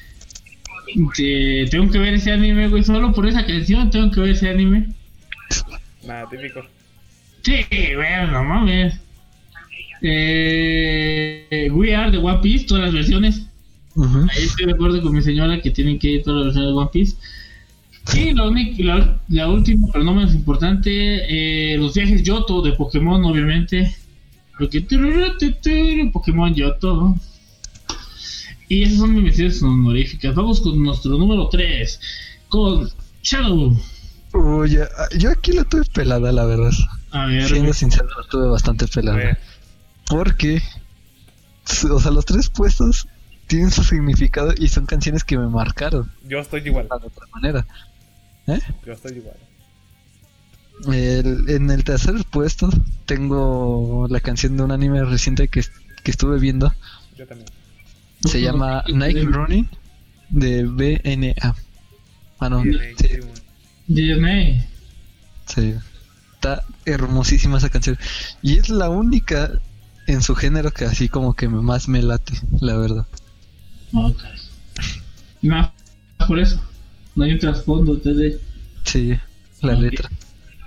[1.17, 2.83] Te- tengo que ver ese anime, güey.
[2.83, 4.89] Solo por esa canción tengo que ver ese anime.
[6.07, 6.63] Nada, típico.
[7.43, 8.95] Sí, güey, no mames.
[10.03, 13.43] Eh, We Are de One Piece, todas las versiones.
[14.31, 16.79] Ahí estoy de acuerdo con mi señora que tienen que ir todas las versiones de
[16.79, 17.17] One Piece.
[18.15, 22.73] Y la, única- la, la última, pero no menos importante, eh, los viajes Yoto de
[22.73, 23.95] Pokémon, obviamente.
[24.57, 24.81] Porque
[26.13, 27.17] Pokémon Yoto.
[28.69, 30.35] Y esas son mis menciones honoríficas.
[30.35, 32.01] Vamos con nuestro número 3,
[32.49, 32.89] con
[33.23, 33.77] Shadow.
[34.33, 36.71] Oye, ah, yo aquí la tuve pelada, la verdad.
[37.11, 39.39] A ver, Siendo sincero, la tuve bastante A pelada.
[40.09, 40.63] Porque,
[41.91, 43.07] o sea, los tres puestos
[43.47, 46.87] tienen su significado y son canciones que me marcaron yo estoy igual.
[46.89, 47.67] de otra manera.
[48.87, 49.37] Yo estoy igual.
[50.87, 52.71] El- en el tercer puesto
[53.07, 55.63] tengo la canción de un anime reciente que,
[56.05, 56.73] que estuve viendo.
[57.17, 57.49] Yo también.
[58.25, 59.69] Se llama Night Running
[60.31, 61.55] de BNA.
[62.41, 62.71] Ah, no, sí.
[63.89, 64.67] DNA.
[65.47, 65.75] sí.
[66.35, 67.99] Está hermosísima esa canción.
[68.43, 69.51] Y es la única
[70.09, 73.07] en su género que así como que me- más me late, la verdad.
[73.93, 74.21] Ok.
[75.43, 75.71] Más
[76.27, 76.61] por eso.
[77.15, 78.41] No hay un trasfondo de
[78.85, 79.17] Sí,
[79.63, 80.11] la letra.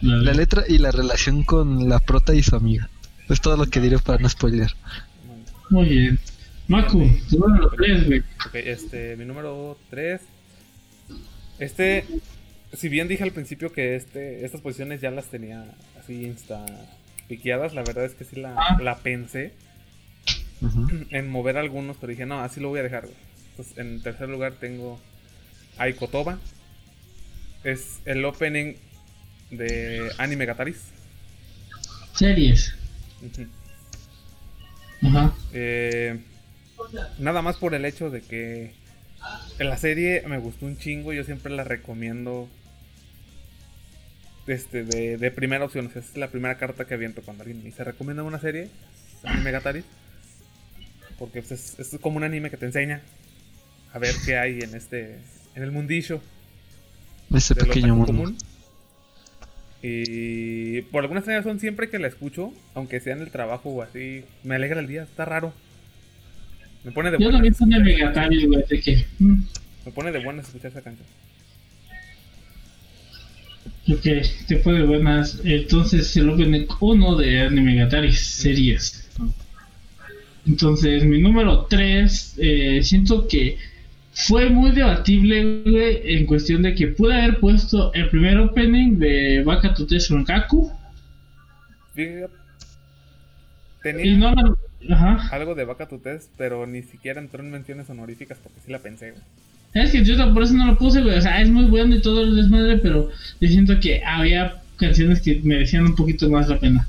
[0.01, 2.89] La letra y la relación con la prota y su amiga.
[3.29, 4.73] Es todo lo que diré para no spoiler.
[5.69, 6.19] Muy bien.
[6.67, 8.19] Maku, tu número 3, güey.
[8.19, 10.21] Ok, este, mi número 3.
[11.59, 12.05] Este,
[12.73, 15.65] si bien dije al principio que este, estas posiciones ya las tenía
[15.99, 16.65] así insta
[17.35, 18.77] piqueadas, la verdad es que sí la, Ah.
[18.81, 19.53] la pensé
[21.09, 23.03] en mover algunos, pero dije, no, así lo voy a dejar.
[23.05, 23.15] güey.
[23.51, 24.99] Entonces, en tercer lugar tengo
[25.77, 26.37] Aikotoba.
[27.63, 28.73] Es el opening
[29.49, 30.89] de Anime Gataris.
[32.13, 32.75] Series.
[35.53, 36.19] Eh,
[37.19, 38.73] nada más por el hecho de que
[39.59, 42.49] en la serie me gustó un chingo, yo siempre la recomiendo
[44.47, 45.87] este, de, de primera opción.
[45.87, 48.69] o sea, es la primera carta que aviento cuando alguien me dice recomienda una serie,
[49.23, 49.85] Anime Gataris.
[51.19, 53.01] Porque pues, es, es como un anime que te enseña
[53.93, 55.19] a ver qué hay en este
[55.53, 56.21] en el mundillo
[57.33, 58.07] Ese pequeño mundo.
[58.07, 58.37] común.
[59.83, 63.81] Y por alguna extraña razón, siempre que la escucho, aunque sea en el trabajo o
[63.81, 65.53] así, me alegra el día, está raro.
[66.83, 67.33] Me pone de Yo buenas.
[67.37, 69.05] también soy escuchar- Megatario, güey, de que.
[69.19, 69.41] mm,
[69.85, 71.07] Me pone de buenas escuchar esa canción.
[73.87, 74.05] Ok,
[74.47, 75.41] te fue de buenas.
[75.43, 79.09] Entonces, el opening 1 de Anime Gatari series.
[80.45, 82.39] Entonces, mi número 3,
[82.83, 83.57] siento que
[84.13, 89.43] fue muy debatible, güey, en cuestión de que pude haber puesto el primer opening de
[89.43, 90.71] Baka Tute Shunkaku.
[93.81, 94.33] Tenía Y no.
[94.89, 95.27] Ajá.
[95.35, 99.11] algo de Vaca Tutes, pero ni siquiera entró en menciones honoríficas porque sí la pensé.
[99.11, 99.23] güey.
[99.73, 101.17] Es que yo por eso no lo puse, güey.
[101.17, 105.21] O sea, es muy bueno y todo el desmadre, pero yo siento que había canciones
[105.21, 106.87] que merecían un poquito más la pena.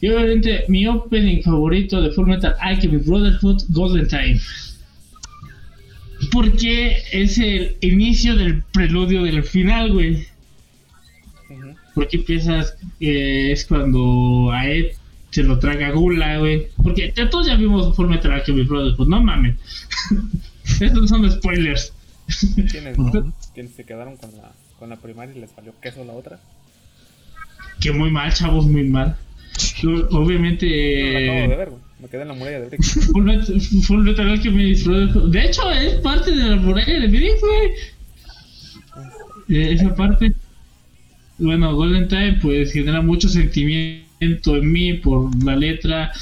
[0.00, 4.40] Y obviamente, mi opening favorito de Full Metal Alchemist Brotherhood, Golden Time.
[6.30, 10.26] Porque es el inicio del preludio del final, güey.
[11.94, 14.92] Porque empiezas, eh, es cuando Aed
[15.30, 16.68] se lo traga Gula, güey.
[16.82, 19.56] Porque ya todos ya vimos Full Metal Alchemist Brotherhood, no mames.
[20.80, 21.92] Estos son spoilers.
[22.70, 23.32] ¿Quiénes, no?
[23.54, 26.40] ¿Quiénes se quedaron con la, con la primaria y les valió queso la otra?
[27.80, 29.16] Que muy mal, chavos, muy mal.
[30.10, 30.66] Obviamente.
[30.66, 31.82] No, la acabo de ver, güey.
[32.00, 33.14] Me quedé en la muralla de Brick.
[33.14, 35.30] Metal, Full Metal Alchemist Brotherhood.
[35.30, 37.70] De hecho, es parte de la muralla de Brick, güey.
[39.48, 40.32] Eh, esa parte.
[41.38, 46.12] Bueno, Golden Time, pues genera mucho sentimiento en mí por la letra.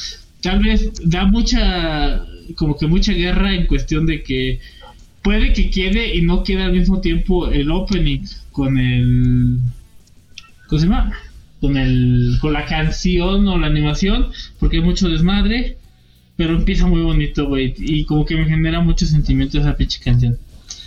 [0.42, 2.24] Tal vez da mucha.
[2.56, 4.60] Como que mucha guerra en cuestión de que
[5.22, 8.20] puede que quede y no quede al mismo tiempo el opening
[8.52, 9.58] con el
[10.66, 11.12] ¿cómo se llama?
[11.60, 15.76] con el con la canción o la animación porque hay mucho desmadre
[16.36, 20.38] pero empieza muy bonito güey y como que me genera mucho sentimiento esa pinche canción.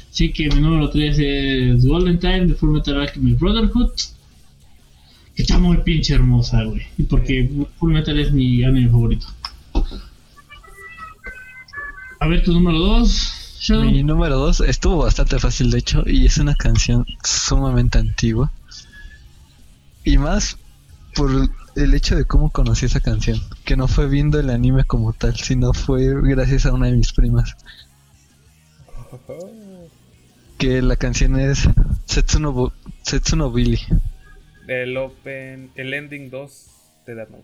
[0.10, 3.92] Así que mi número 3 es Golden Time de Full Metal Alchemist Brotherhood
[5.36, 9.28] que está muy pinche hermosa güey porque Full Metal es mi anime favorito.
[12.20, 16.38] A ver tu número 2 mi número 2 estuvo bastante fácil de hecho y es
[16.38, 18.52] una canción sumamente antigua.
[20.04, 20.58] Y más
[21.16, 21.30] por
[21.76, 25.36] el hecho de cómo conocí esa canción, que no fue viendo el anime como tal,
[25.38, 27.56] sino fue gracias a una de mis primas.
[30.58, 31.68] Que la canción es
[32.06, 32.74] Setsuno, Bo-
[33.04, 33.80] Setsuno Billy
[34.68, 36.66] El open, el ending 2
[37.08, 37.44] de Death Note.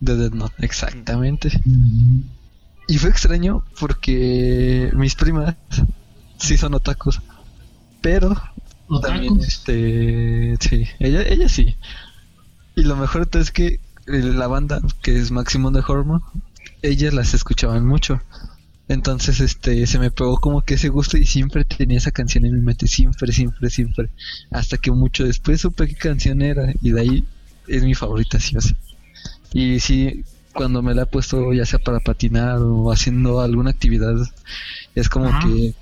[0.00, 1.50] de Death Note, exactamente.
[2.90, 5.54] Y fue extraño porque mis primas
[6.38, 7.20] sí son otakus,
[8.00, 8.34] pero
[9.00, 11.76] también este sí, ella, ella sí.
[12.74, 16.24] Y lo mejor es que eh, la banda que es Maximum de Hormone,
[16.82, 18.20] ellas las escuchaban mucho.
[18.88, 22.54] Entonces este se me pegó como que ese gusto y siempre tenía esa canción en
[22.54, 24.10] mi mente, siempre, siempre, siempre.
[24.50, 27.24] Hasta que mucho después supe qué canción era y de ahí
[27.68, 28.74] es mi favorita sí o sí.
[29.52, 30.24] Y sí,
[30.60, 34.14] cuando me la he puesto ya sea para patinar o haciendo alguna actividad,
[34.94, 35.48] es como Ajá.
[35.48, 35.72] que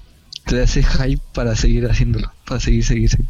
[0.46, 3.26] te hace hype para seguir haciéndolo, para seguir, seguir, seguir.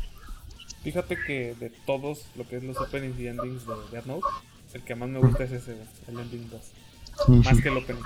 [0.85, 4.27] Fíjate que de todos lo que es los openings y endings de Death Note,
[4.75, 5.73] el que más me gusta es ese,
[6.07, 7.45] el ending 2.
[7.47, 8.03] Más que el opening.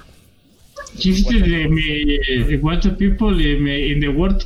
[0.97, 4.45] Chiste de mi de What the People y me, in the World.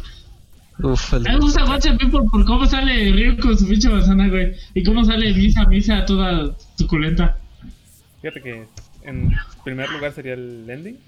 [0.82, 4.26] Uf, el- me gusta What the People por cómo sale Ryu con su pinche manzana,
[4.30, 4.54] güey.
[4.72, 7.36] Y cómo sale Misa, Misa toda suculenta.
[8.22, 8.66] Fíjate que
[9.06, 9.32] en
[9.64, 10.98] primer lugar sería el ending.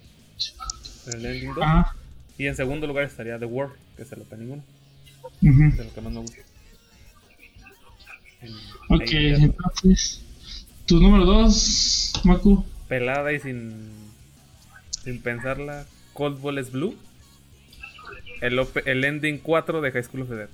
[1.13, 1.59] El ending 2.
[1.63, 1.95] Ah,
[2.39, 4.65] Y en segundo lugar estaría The World, que es el opening 1.
[5.43, 5.77] ujú.
[5.77, 6.39] De lo que más me gusta.
[8.41, 8.55] En-
[8.91, 10.23] Ok, entonces.
[10.87, 12.65] Tu número 2, Maku.
[12.89, 13.91] pelada y sin,
[15.05, 15.85] sin pensarla,
[16.15, 16.97] Cold Ball es Blue.
[18.41, 20.49] El, el ending 4 de High School of the Dead.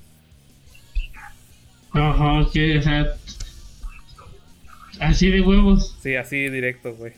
[1.93, 3.07] Ajá, ok, o sea.
[5.01, 5.97] Así de huevos.
[6.03, 7.13] Sí, así directo, güey.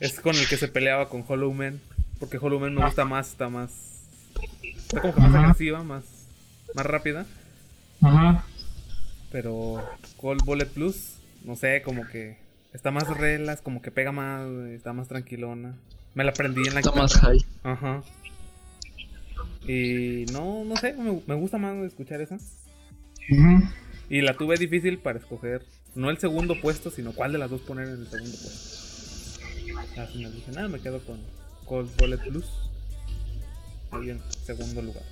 [0.00, 1.80] Es con el que se peleaba con Hollow Man.
[2.18, 3.70] Porque Hollow Man me gusta más, está más.
[4.62, 5.40] Está como que más Ajá.
[5.40, 6.04] agresiva, más,
[6.74, 7.26] más rápida.
[8.00, 8.44] Ajá.
[9.30, 9.84] Pero
[10.16, 11.14] Cold Bullet Plus,
[11.44, 12.38] no sé, como que
[12.72, 15.74] está más relas, como que pega más, está más tranquilona.
[16.14, 17.02] Me la aprendí en la está guitarra.
[17.02, 17.44] más high.
[17.62, 18.02] Ajá.
[19.66, 22.36] Y no, no sé, me, me gusta más escuchar esa.
[22.36, 23.62] Ujú.
[24.08, 25.62] Y la tuve difícil para escoger,
[25.94, 28.87] no el segundo puesto, sino cuál de las dos poner en el segundo puesto.
[29.98, 31.18] Al final dije, nada, me quedo con
[31.64, 32.44] Cold Bullet Plus.
[33.90, 35.02] Ahí en segundo lugar.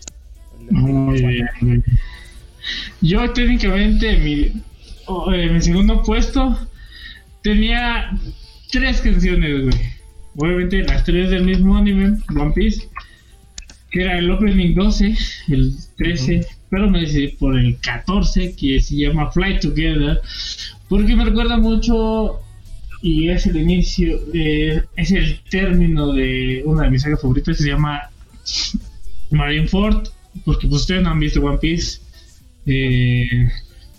[0.71, 1.85] Muy bien.
[3.01, 4.63] Yo técnicamente mi,
[5.07, 6.57] oh, eh, mi segundo puesto
[7.43, 8.17] tenía
[8.71, 9.97] tres canciones, güey.
[10.37, 12.89] Obviamente las tres del mismo anime, One Piece.
[13.91, 15.17] Que era el opening 12,
[15.49, 20.21] el 13, pero me decidí por el 14, que se llama Fly Together.
[20.89, 22.41] Porque me recuerda mucho
[23.07, 27.63] y es el inicio, eh, es el término de una de mis sagas favoritas que
[27.63, 28.11] se llama
[29.31, 30.09] Marineford,
[30.45, 32.01] porque pues, ustedes no han visto One Piece.
[32.67, 33.49] Eh,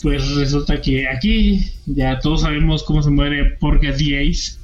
[0.01, 3.57] pues resulta que aquí ya todos sabemos cómo se muere
[3.97, 4.57] the Ace,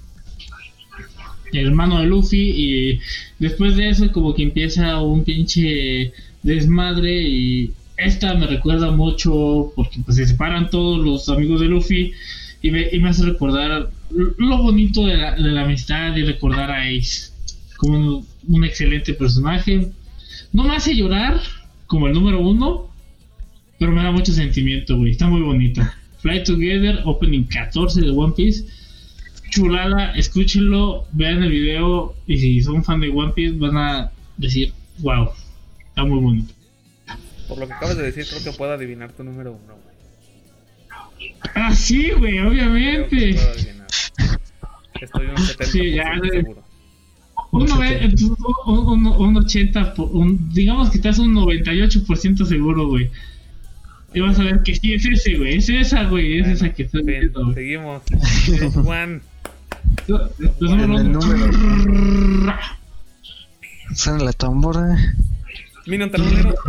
[1.54, 3.00] el hermano de Luffy, y
[3.40, 6.12] después de eso como que empieza un pinche
[6.44, 12.14] desmadre y esta me recuerda mucho porque pues se separan todos los amigos de Luffy
[12.64, 16.72] y me, y me hace recordar lo bonito de la, de la amistad y recordar
[16.72, 17.32] a Ace
[17.78, 19.92] como un, un excelente personaje.
[20.54, 21.42] No me hace llorar
[21.88, 22.90] como el número uno,
[23.78, 25.12] pero me da mucho sentimiento, güey.
[25.12, 25.94] Está muy bonita.
[26.20, 28.66] Fly Together, Opening 14 de One Piece.
[29.50, 34.74] Chulada, escúchenlo, vean el video y si son fan de One Piece van a decir,
[35.00, 35.30] wow,
[35.90, 36.54] está muy bonito.
[37.50, 39.93] Por lo que acabas de decir, creo que puedo adivinar tu número uno, güey.
[41.56, 43.32] Ah, sí, güey, obviamente.
[45.02, 46.30] Estoy un 70% Sí, ya, güey.
[46.32, 46.64] seguro.
[47.52, 47.70] Un, Un
[48.66, 53.12] un, un, un 80, por- un- digamos que estás un 98% seguro, güey.
[54.16, 55.58] Y vas a ver que sí es ese, güey.
[55.58, 56.40] Es esa, güey.
[56.40, 57.54] Es esa que estoy viendo, güey.
[57.56, 58.02] seguimos.
[61.04, 61.52] Número.
[63.96, 64.96] Suena la tambora.
[65.86, 66.54] Minion Tarolero.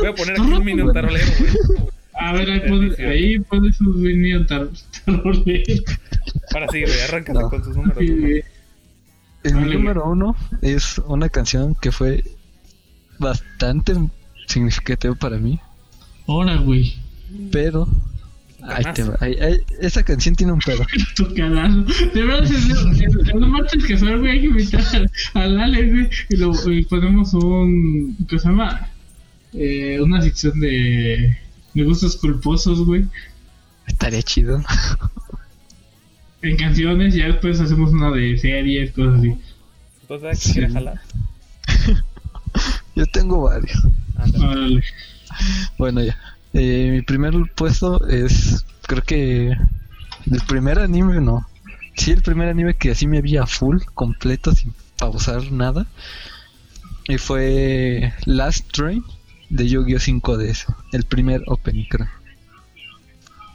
[0.00, 1.52] Voy a poner aquí un Minion Tarolero, güey.
[2.14, 4.68] A ver, ahí pones, ahí pones sus Minion tar-
[5.04, 5.82] tarolero.
[6.54, 7.50] Ahora sí, güey, arráncate No.
[7.50, 7.98] con sus números.
[7.98, 8.20] Sí, güey.
[8.20, 8.44] güey.
[9.44, 9.74] El Vale.
[9.74, 12.22] número uno es una canción que fue
[13.18, 13.94] bastante
[14.46, 15.58] significativa para mí,
[16.28, 16.94] Ahora, güey.
[17.50, 17.88] pero
[18.68, 20.84] ahí te va, ahí- ahí- esa canción tiene un pedo.
[21.16, 21.82] Tu calazo.
[22.14, 26.10] De verdad, el, el martes que güey, hay que invitar al, al Alex, güey.
[26.30, 28.16] Y, lo, y ponemos un.
[28.28, 28.88] ¿Qué se llama?
[29.52, 31.36] Eh, una sección de.
[31.74, 33.04] De gustos culposos, güey.
[33.86, 34.62] Estaría chido.
[36.42, 39.36] En canciones, ya después hacemos una de series, cosas así.
[40.02, 40.72] Entonces, ¿a Sí.
[40.72, 41.00] jalar?
[42.94, 43.80] Yo tengo varios.
[44.16, 44.82] Ándale.
[45.78, 46.16] Bueno, ya.
[46.54, 51.46] Eh, mi primer puesto es, creo que el primer anime, no.
[51.96, 55.86] Sí, el primer anime que así me vi a full, completo, sin pausar nada.
[57.08, 59.02] Y fue Last Train
[59.50, 60.66] de Yu-Gi-Oh 5DS.
[60.92, 62.08] El primer opening, creo.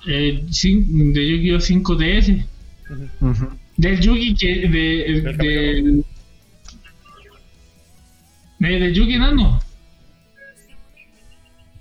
[0.08, 2.46] Eh, de Yu-Gi-Oh 5DS.
[2.90, 3.30] Ujú.
[3.30, 3.50] Ujú.
[3.78, 4.48] Del Yugi que.
[4.48, 6.06] De, Del del.
[8.60, 9.60] De, del Yugi Nano.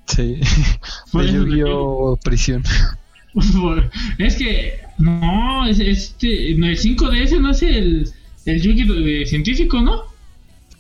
[0.07, 0.41] Sí.
[1.13, 2.63] De Yu-Gi-Oh Prisión.
[4.19, 4.81] Es que.
[4.99, 6.55] No, es este.
[6.57, 8.11] No, el 5DS no es el.
[8.47, 10.03] El Yugi de- científico, ¿no?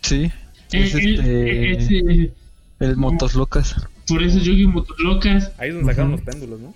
[0.01, 0.31] Sí.
[0.73, 1.31] Es Eh, el- este.
[1.33, 2.33] eh, ese-
[2.81, 3.75] El Motos Locas.
[4.07, 5.51] por eso Yugi Motolocas.
[5.59, 6.23] Ahí es donde sacaron Ujú.
[6.25, 6.75] los péndulos, ¿no?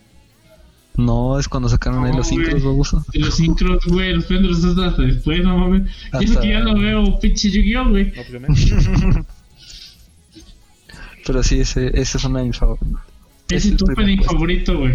[0.96, 2.44] No, es cuando sacaron ahí No, los güey.
[2.44, 3.04] sincros, baboso.
[3.14, 5.82] Los sincros, güey, los péndulos hasta hasta después, no mames.
[6.20, 8.12] Y eso Hasta- que ya lo veo, pinche Yu-Gi-Oh, güey.
[8.12, 8.48] No, pues
[11.26, 13.02] Pero sí, ese, ese es una de mis favoritas.
[13.48, 14.32] Ese es tu opening puesto.
[14.32, 14.94] favorito, güey.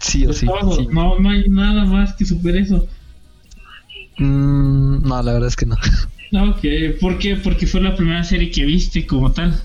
[0.00, 0.46] Sí o sí.
[0.90, 2.86] No, no hay nada más que super eso.
[4.18, 5.76] Mm, no, la verdad es que no.
[6.50, 6.64] Ok,
[7.00, 7.36] ¿por qué?
[7.36, 9.60] Porque fue la primera serie que viste como tal.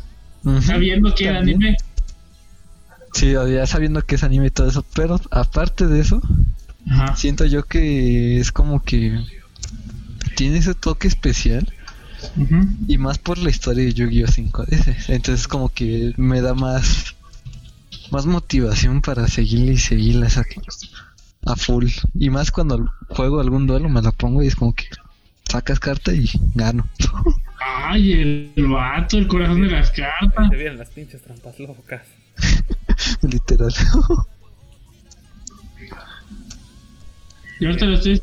[0.62, 1.76] Sabiendo que era anime.
[3.14, 4.86] Sí, ya sabiendo que es anime y todo eso.
[4.96, 6.22] Pero aparte de eso,
[6.90, 7.16] Ajá.
[7.16, 9.20] siento yo que es como que
[10.36, 11.68] tiene ese toque especial.
[12.88, 15.10] Y más por la historia de Yu-Gi-Oh 5DS.
[15.10, 17.16] Entonces como que me da más
[18.12, 20.44] más motivación para seguirle y seguirle esa
[21.46, 21.88] a full.
[22.16, 24.86] Y más cuando juego algún duelo me la pongo y es como que
[25.46, 26.88] sacas carta y gano.
[27.62, 30.50] Ay, el, el vato, el corazón de las cartas.
[30.50, 32.02] te vienen las pinches trampas locas.
[33.22, 33.74] Literal.
[37.60, 38.22] Y ahorita lo estoy.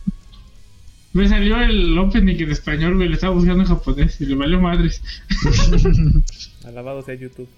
[1.16, 3.08] Me salió el opening en español, güey.
[3.08, 5.00] Lo estaba buscando en japonés y le valió madres.
[6.66, 7.48] Alabado sea YouTube.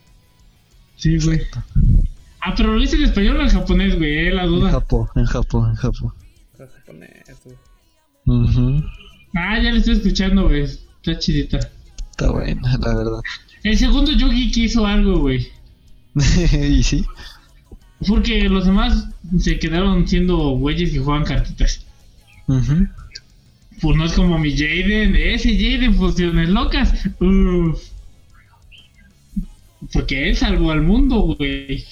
[0.96, 1.40] Sí, güey.
[2.40, 4.70] Ah, pero lo hice en español o en japonés, güey, eh, la en duda.
[4.70, 6.12] Japón, en Japón, en Japón.
[6.52, 7.10] Está japonés,
[7.44, 7.56] güey.
[8.26, 8.84] Ujú.
[9.34, 10.62] Ah, ya lo estoy escuchando, güey.
[10.62, 11.58] Está chidita.
[12.12, 13.20] Está buena, la verdad.
[13.64, 15.48] El segundo Yugi que hizo algo, güey.
[16.52, 17.04] y sí,
[18.06, 19.08] Porque los demás
[19.40, 21.84] se quedaron siendo güeyes que juegan cartitas.
[22.46, 22.86] ujú.
[23.80, 25.14] Pues no es como mi Jaden.
[25.16, 26.92] Ese Jaden funciones locas.
[27.20, 27.80] Uf.
[29.92, 31.84] Porque él salvó al mundo, güey.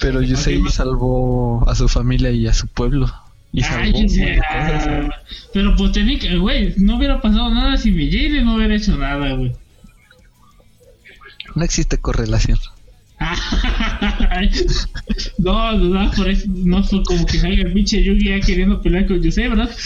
[0.00, 3.12] pero Yusei salvó a su familia y a su pueblo.
[3.52, 4.20] Y salvó Ay, cosas.
[4.50, 5.10] ah,
[5.52, 8.96] Pero pues tenía que, güey, no hubiera pasado nada si mi Jaden no hubiera hecho
[8.96, 9.52] nada, güey.
[11.54, 12.58] No existe correlación.
[15.38, 19.06] No, no, por eso no fue como que salga el pinche Yugi ya queriendo pelear
[19.06, 19.70] con Yusei, ¿verdad?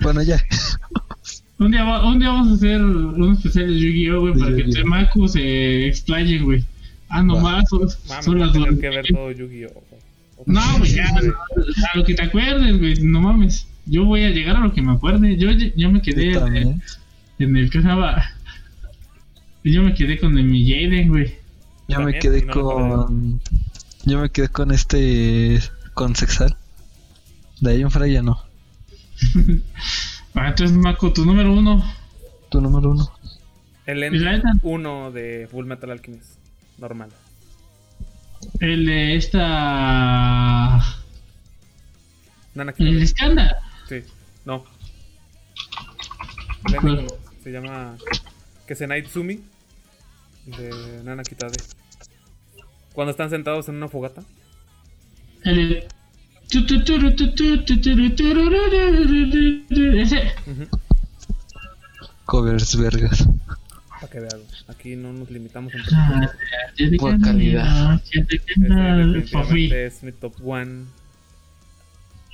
[0.00, 0.36] Bueno, ya.
[1.58, 4.62] Un día, va- un día vamos a hacer un especial de Yu-Gi-Oh, güey, para que
[4.64, 4.74] Yu-Gi-Oh.
[4.82, 6.64] Temaku se explayen, güey.
[7.08, 8.66] Ah, nomás, son, Mames, son voy a las dos.
[8.80, 9.82] que ver todo Yu-Gi-Oh.
[10.46, 13.66] No, güey, ya, a lo que te acuerdes, güey, no mames.
[13.86, 15.36] Yo voy a llegar a lo que me acuerde.
[15.38, 16.82] Yo, yo me quedé en,
[17.38, 18.22] en el que se llama.
[19.64, 21.38] Yo me quedé con el mi Jaden, güey.
[21.88, 23.40] Yo me quedé no con.
[24.04, 25.58] Yo me quedé con este.
[25.94, 26.56] Con Sexal.
[27.60, 28.40] De ahí en fuera ya no.
[30.36, 31.84] Ah, entonces, Mako, tu número uno.
[32.48, 33.08] Tu número uno.
[33.86, 36.38] El end 1 de Full Metal Alchemist.
[36.76, 37.10] Normal.
[38.58, 39.40] El de esta.
[42.54, 43.54] Nana El escándalo.
[43.88, 44.02] Sí.
[44.44, 44.64] No.
[46.66, 47.08] El ending uno.
[47.44, 47.96] Se llama
[48.66, 49.53] Kesenai Tsumi.
[50.46, 51.56] De Nana Kitade.
[52.92, 54.22] Cuando están sentados en una fogata.
[55.44, 55.84] El.
[60.00, 60.32] Ese.
[62.24, 63.28] Covers vergas.
[64.00, 64.46] Para que veas, güey.
[64.68, 66.30] aquí no nos limitamos en Ah,
[66.98, 68.00] Por calidad.
[68.12, 70.84] Definitivamente es mi top one.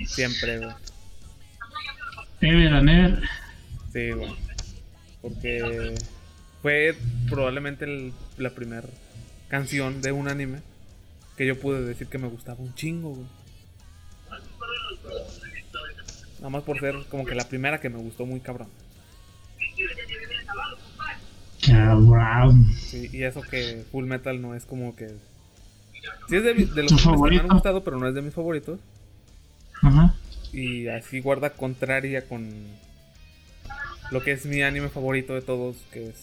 [0.06, 0.74] Siempre, güey.
[2.40, 3.22] Ever and ever.
[3.92, 4.32] Sí, güey.
[5.22, 5.94] Porque
[6.62, 6.94] fue
[7.28, 8.88] probablemente el- la primera
[9.48, 10.60] canción de un anime
[11.36, 13.26] que yo pude decir que me gustaba un chingo, güey.
[16.38, 18.68] Nada más por ser como que la primera que me gustó muy cabrón.
[21.66, 22.72] Cabrón.
[22.74, 25.08] Sí, y eso que Full Metal no es como que.
[26.28, 28.22] Sí es de, de los ¿Tu animes que me han gustado, pero no es de
[28.22, 28.80] mis favoritos.
[29.82, 30.14] Ajá.
[30.52, 32.48] Y así guarda contraria con
[34.10, 36.16] lo que es mi anime favorito de todos, que es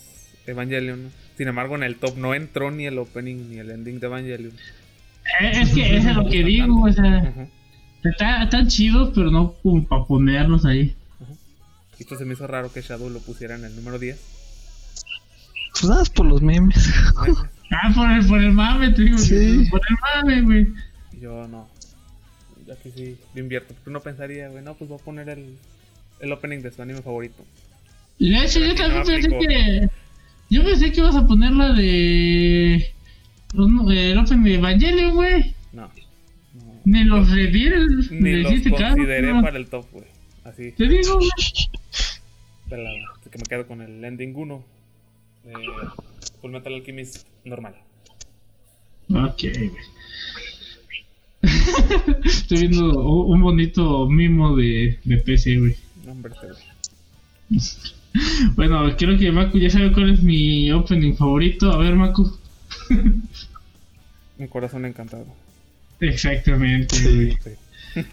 [0.52, 1.12] Evangelion.
[1.38, 4.54] Sin embargo, en el top no entró ni el opening ni el ending de Evangelion.
[5.42, 7.48] Eh, Es que eso es lo que digo, o sea, Ujú,
[8.10, 10.96] está- están chidos, pero no como para ponerlos ahí.
[11.20, 11.38] ujú.
[12.00, 14.20] Y esto se me hizo raro que Shadow lo pusiera en el número 10.
[15.74, 16.76] Pues nada, es por los memes.
[17.22, 17.38] Memes.
[17.70, 19.68] Ah, por el, por el mame, te digo, Sí.
[19.70, 20.68] por el mame, güey.
[21.20, 21.68] Yo no.
[22.66, 23.74] Yo aquí sí lo invierto.
[23.74, 25.58] Porque uno pensaría, güey, no, pues voy a poner el,
[26.22, 27.44] el opening de su anime favorito.
[28.20, 29.90] Y de hecho, yo también no pensé que.
[30.50, 32.92] Yo pensé que ibas a poner la de.
[33.54, 35.54] uno- El Open de Evangelion, güey.
[35.74, 35.90] No.
[36.54, 36.82] no.
[36.86, 38.12] Ni los redieres.
[38.12, 40.06] Ni los consideré para el top, güey.
[40.44, 40.72] Así.
[40.72, 41.30] Te digo, güey.
[42.70, 44.64] Que me quedo con el ending 1
[45.44, 45.54] de
[46.42, 47.76] Full Metal Alchemist normal.
[49.10, 49.44] Ok.
[52.26, 55.76] Estoy viendo un bonito mimo de, de PC, güey.
[56.08, 56.34] Hombre.
[58.56, 61.72] Bueno, creo que Maku ya sabe cuál es mi opening favorito.
[61.72, 62.32] A ver, Maku.
[64.38, 65.26] Mi corazón encantado.
[66.00, 66.96] Exactamente.
[66.96, 67.38] Sí.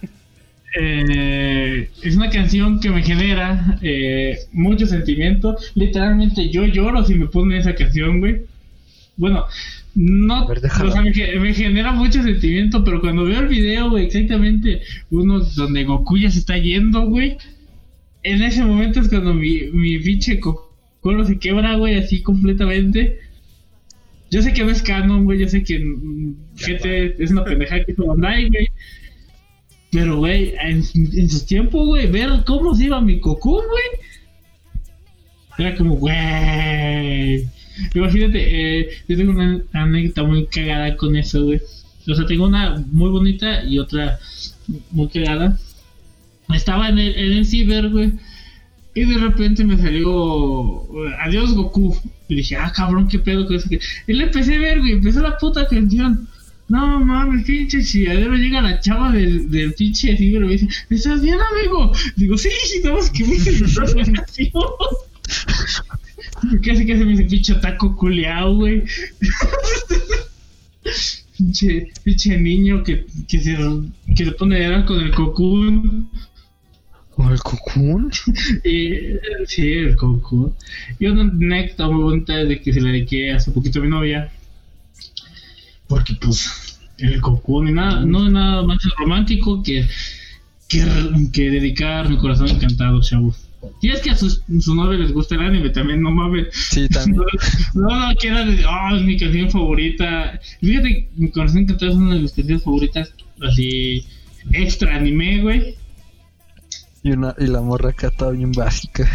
[0.77, 5.57] Eh, es una canción que me genera eh, mucho sentimiento.
[5.77, 8.43] Literalmente yo lloro si me ponen esa canción, güey.
[9.16, 9.45] Bueno,
[9.95, 10.91] no, ver, déjala.
[10.91, 15.39] o sea, me, me genera mucho sentimiento, pero cuando veo el video, güey, exactamente uno
[15.39, 17.37] donde Goku ya se está yendo, güey.
[18.25, 23.21] En ese momento es cuando mi, mi pinche colo se quebra, güey, así completamente.
[24.31, 27.85] Yo sé que no es canon, güey, yo sé que mm, GT es una pendejada
[27.85, 28.69] que hizo Bandai, güey.
[29.93, 33.85] Pero, güey, en, en sus tiempos, güey, ver cómo se iba mi Cocoon, güey.
[35.59, 37.47] Era como, güey.
[37.95, 41.61] Imagínate, eh, yo tengo una anécdota muy cagada con eso, güey.
[42.09, 44.19] O sea, tengo una muy bonita y otra
[44.91, 45.59] muy cagada.
[46.55, 48.13] Estaba en el, en el ciber, güey.
[48.95, 51.97] Y de repente me salió eh, Adiós Goku.
[52.29, 53.69] Y dije, ah, cabrón, qué pedo con eso.
[53.69, 53.81] que-".
[54.07, 54.93] Y le empecé a ver, güey.
[54.93, 56.29] Empezó la puta canción.
[56.69, 58.37] No mames, pinche chilladero.
[58.37, 61.93] Llega la chava del, pinche ciber y me dice, ¿estás bien, amigo?
[62.17, 62.49] Digo, sí,
[62.83, 64.53] nada más que me la canción.
[66.63, 68.85] Casi casi me dice pinche taco culeado, güey.
[71.39, 73.57] pinche, pinche niño que, que, se,
[74.15, 76.09] que se pone a llorar con el cocoon.
[77.16, 78.11] ¿O el Cocoon?
[78.65, 80.55] Y, sí, el cocoon.
[80.99, 84.32] Y una anécdota muy bonita de que se la dediqué hace poquito a mi novia.
[85.86, 89.86] Porque, pues, el cocoon y nada, no es nada más romántico que,
[90.69, 90.85] que,
[91.32, 93.45] que dedicar mi corazón encantado, chavos.
[93.81, 96.49] Y es que a sus, su novia les gusta el anime también, no mames.
[96.53, 97.23] Sí, también.
[97.74, 100.41] No, no, que era de, oh, es mi canción favorita.
[100.61, 104.05] Fíjate, mi corazón encantado es una de mis canciones favoritas, así,
[104.53, 105.74] extra anime, güey.
[107.07, 109.07] Y, una, y la morra acá estaba bien básica.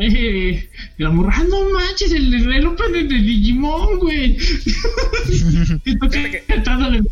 [0.00, 4.36] Eh, y la morra, "Ah, no manches, el, el opening de Digimon, güey.
[5.84, 7.02] y toca cantando, le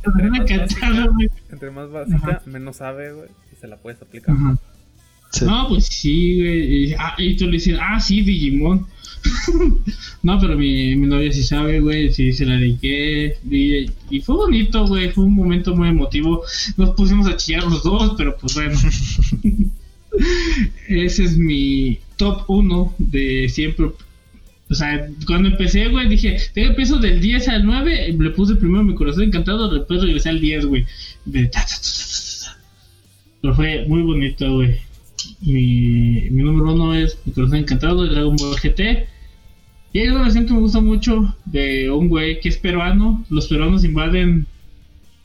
[0.44, 1.28] canción cantando, güey.
[1.52, 2.42] Entre más básica, Ajá.
[2.46, 3.28] menos sabe, güey.
[3.52, 4.34] Y se la puedes aplicar.
[4.34, 4.58] Ajá.
[5.30, 5.44] Sí.
[5.44, 6.84] No, pues sí, güey.
[6.90, 8.86] Y, ah, y tú le dices, ah, sí, Digimon.
[10.22, 12.12] no, pero mi, mi novia sí sabe, güey.
[12.12, 13.36] Sí, se la dediqué.
[13.48, 15.10] Y, y fue bonito, güey.
[15.10, 16.42] Fue un momento muy emotivo.
[16.76, 18.76] Nos pusimos a chillar los dos, pero pues bueno.
[20.88, 23.86] Ese es mi top 1 de siempre.
[24.70, 28.16] O sea, cuando empecé, güey, dije, tengo empiezo del 10 al 9.
[28.18, 29.70] Le puse primero mi corazón encantado.
[29.70, 30.86] Después regresé al 10, güey.
[31.24, 31.50] De.
[33.40, 34.76] Pero fue muy bonito, güey.
[35.40, 39.06] Mi, mi número uno es Mi Corazón Encantado de Dragon Ball GT.
[39.92, 43.24] Y hay una versión que me gusta mucho de un güey que es peruano.
[43.30, 44.46] Los peruanos invaden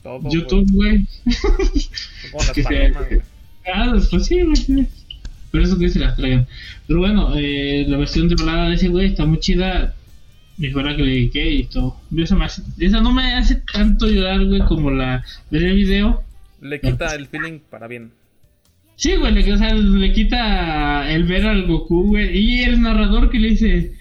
[0.02, 1.06] Todo, YouTube, güey.
[2.54, 2.92] que se-.
[3.72, 4.86] Ah, después sí, güey.
[5.50, 6.46] Pero eso que se las traigan.
[6.86, 9.94] Pero bueno, eh, la versión de balada de ese güey está muy chida.
[10.72, 11.96] Fue la que le dediqué y todo.
[12.16, 16.22] Esa, me hace- esa no me hace tanto llorar, güey, como la del video.
[16.60, 18.10] Le quita el feeling para bien.
[18.96, 22.36] Sí, güey, le, o sea, le quita el ver al Goku, güey.
[22.38, 23.92] Y el narrador que le dice,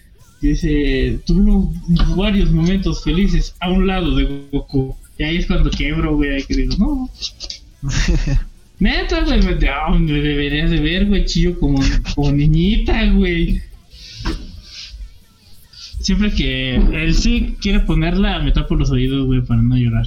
[0.41, 1.73] dice, tuvimos
[2.15, 4.95] varios momentos felices a un lado de Goku.
[5.17, 7.09] Y ahí es cuando quebro, güey, ahí que digo, no.
[8.79, 11.79] Neta, güey, me, no, me deberías de ver, güey, chillo como,
[12.15, 13.61] como niñita, güey.
[15.99, 20.05] Siempre que él sí quiere ponerla, me tapo los oídos, güey, para no llorar.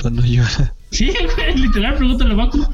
[0.00, 0.74] Cuando llora.
[0.90, 2.68] Sí, güey, literal, pregúntale a.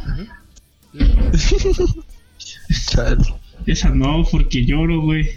[2.90, 3.24] Chale.
[3.66, 5.28] Esa no, porque lloro, güey.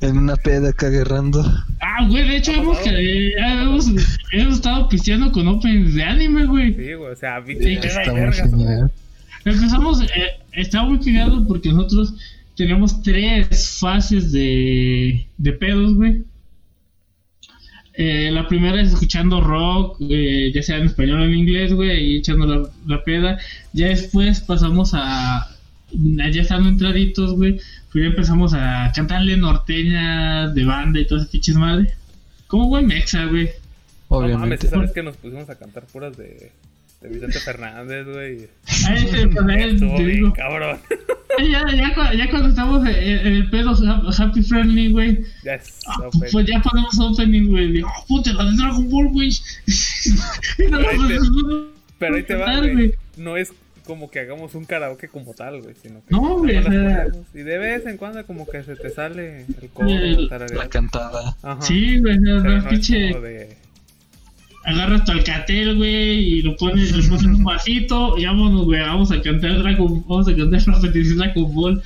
[0.00, 1.44] En una peda acá agarrando.
[1.80, 3.86] Ah, güey, de hecho hemos, que- ya hemos,
[4.32, 6.74] hemos estado pisteando con opens de anime, güey.
[6.74, 8.90] Sí, güey, o sea, Sí, pinche está muy genial.
[9.44, 10.06] Empezamos, eh,
[10.52, 12.14] estaba muy pegado porque nosotros
[12.56, 16.22] teníamos tres fases de, de pedos, güey.
[17.94, 22.12] Eh, la primera es escuchando rock, eh, ya sea en español o en inglés, güey,
[22.12, 23.38] y echando la, la peda.
[23.72, 25.48] Ya después pasamos a,
[25.92, 27.58] ya estando entraditos, güey,
[27.92, 31.94] pues ya empezamos a cantarle norteña de banda y todas esas pinches madre.
[32.46, 33.44] Como buen mexa, güey.
[34.10, 34.68] No mames, Obviamente.
[34.68, 36.50] ¿sabes que nos pusimos a cantar puras de,
[37.00, 38.48] de Vicente Fernández, güey?
[38.88, 39.46] Ahí te, pues,
[39.96, 40.32] te digo.
[40.32, 40.78] cabrón.
[41.38, 45.24] Ya, ya, cu- ya cuando estamos en, en el pedo ha- happy friendly, güey.
[45.44, 45.78] Ya es.
[45.86, 46.28] Ah, open.
[46.32, 47.82] Pues ya ponemos opening, güey.
[47.82, 49.30] "Ah, puta, la de Dragon Ball, güey.
[50.58, 52.94] Y no, Ahí pues, te- Pero ahí te va, cantar, güey.
[53.16, 53.52] No es
[53.90, 56.56] como que hagamos un karaoke como tal, güey, sino que No, güey.
[57.34, 60.58] Y de vez en cuando como que se te sale el tararear.
[60.58, 61.36] La cantada.
[61.42, 61.60] Ajá.
[61.60, 62.96] Sí, güey, no, no pinche.
[62.96, 63.56] de...
[64.64, 68.80] Agarras tu alcatel, güey, y lo pones, le pones en un vasito, y vámonos, güey,
[68.80, 71.82] vamos a cantar Dragon Vamos a cantar la petición Dragon Ball.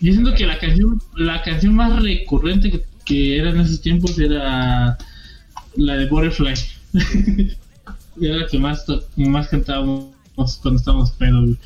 [0.00, 4.18] Yo siento que la canción, la canción más recurrente que, que era en esos tiempos
[4.18, 4.98] era
[5.76, 6.54] la de Butterfly.
[8.26, 10.08] era la que más, to- más cantábamos
[10.60, 11.58] cuando estábamos pedos, güey.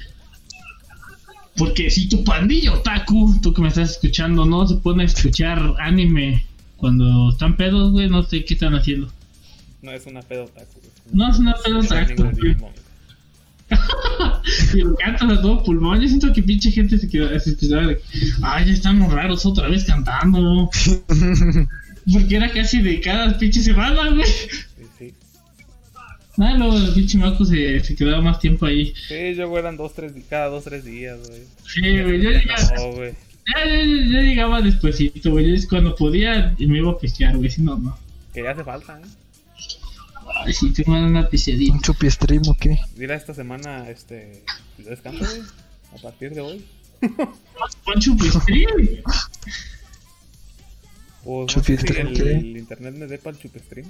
[1.57, 5.75] Porque si tu pandilla otaku, tú que me estás escuchando, no se pone a escuchar
[5.81, 6.45] anime
[6.77, 9.11] cuando están pedos, güey, no sé qué están haciendo.
[9.81, 10.81] No es una pedotaku.
[10.81, 10.91] güey.
[11.13, 12.55] No es una pedotaku, ningún güey.
[12.55, 12.73] Digimon.
[14.75, 16.01] Y lo cantan a todo pulmón.
[16.01, 18.03] Yo siento que pinche gente se quedó se quedaba de que,
[18.43, 20.71] ay, ya estamos raros otra vez cantando.
[22.13, 24.27] Porque era casi de cada pinche semana, güey.
[26.37, 28.93] Nada, luego el pinche Maco se, se quedaba más tiempo ahí.
[29.09, 31.43] Sí, yo, güey, eran dos, tres, cada dos, tres días, güey.
[31.67, 33.13] Sí, güey, yo Ya llegaba, No, güey.
[33.55, 35.59] ya, ya- ya- ya llegaba despuesito, güey.
[35.61, 37.51] Yo cuando podía y me iba a pistear, güey.
[37.51, 37.99] Si no, no.
[38.35, 39.05] Que ya hace falta, ¿eh?
[40.45, 41.73] Ay, sí, tengo una pisteadita.
[41.73, 42.79] ¿Un chupi stream o qué?
[42.97, 44.43] Mira, esta semana, este...
[44.77, 45.41] Yo descanso, güey.
[45.95, 46.65] A partir de hoy.
[47.85, 48.67] Poncho Pistrín.
[51.29, 52.33] O no Chupi sé si stream, el, ¿qué?
[52.37, 53.89] el internet me dé para el chupestream.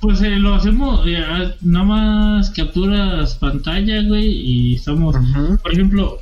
[0.00, 5.14] Pues eh, lo hacemos, eh, ah, nada más capturas pantalla, güey, y estamos,
[5.62, 6.18] por ejemplo,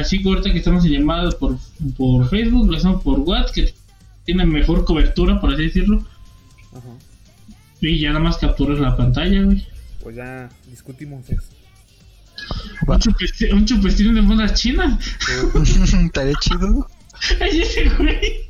[0.00, 1.58] así corta que estamos en llamadas por,
[1.98, 3.74] por Facebook, lo hacemos por WhatsApp, que
[4.24, 6.02] tiene mejor cobertura, por así decirlo,
[6.72, 6.88] Ajá.
[7.82, 9.66] y ya nada más capturas la pantalla, güey.
[10.02, 11.42] Pues ya discutimos eso.
[12.86, 14.98] Un chupestrín, un chupestrín de monas chinas.
[16.04, 16.88] Estaría chido.
[17.40, 18.47] Ay, ese güey.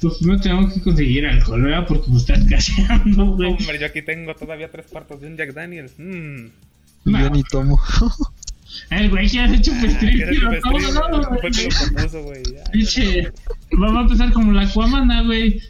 [0.00, 1.86] Pues no tenemos que conseguir alcohol, ¿verdad?
[1.86, 3.50] Porque me estás caseando, güey.
[3.50, 5.92] Hombre, yo aquí tengo todavía tres cuartos de un Jack Daniels.
[5.96, 6.46] Mmm.
[7.04, 7.20] No.
[7.20, 7.80] Yo ni tomo.
[8.90, 12.42] El güey que hace chupestrín, ¿Qué pero no, no, no, Fue que lo propuso, güey.
[12.54, 13.32] Ya, Pinche,
[13.72, 15.60] vamos a empezar como la Aquamana, güey.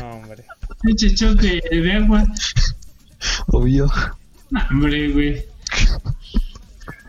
[0.00, 0.44] No, hombre.
[0.82, 2.26] Pinche shot de, de agua.
[3.48, 3.90] Obvio.
[4.50, 5.44] No, hombre, güey.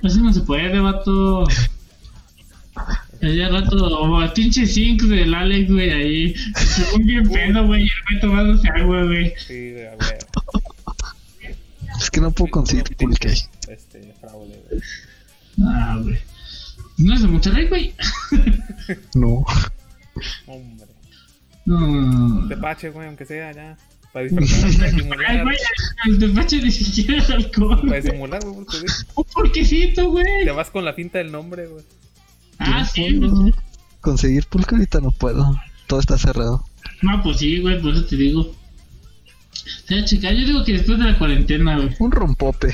[0.03, 1.45] Así no se puede, vato.
[3.21, 6.35] Allá rato, o pinche zinc del Alex, güey, ahí.
[6.55, 9.33] Se pone bien pedo, güey, y el tomándose agua, güey.
[9.37, 10.17] Sí, güey, a ver.
[11.99, 13.29] Es que no puedo conseguir pulque.
[13.67, 14.81] Este, fraude, güey.
[15.63, 16.17] Ah, güey.
[16.97, 17.93] No es de Monterrey, güey.
[19.15, 19.45] No.
[20.47, 20.87] Hombre.
[21.65, 22.47] No.
[22.47, 23.77] Tepache, güey, aunque sea ya.
[24.11, 25.57] Para disfrutar, para Ay, güey,
[26.07, 27.81] el despacho ni siquiera es alcohol.
[27.87, 30.43] Para simular, güey, porque güey, Un porquecito, güey.
[30.43, 31.83] te vas con la finta del nombre, güey.
[32.63, 33.53] Ah, sí, no güey.
[34.01, 35.55] Conseguir pulque ahorita no puedo.
[35.87, 36.65] Todo está cerrado.
[37.01, 38.41] No, pues sí, güey, por eso te digo.
[38.41, 41.89] O sea, chica, yo digo que después de la cuarentena, güey.
[41.99, 42.73] Un rompope.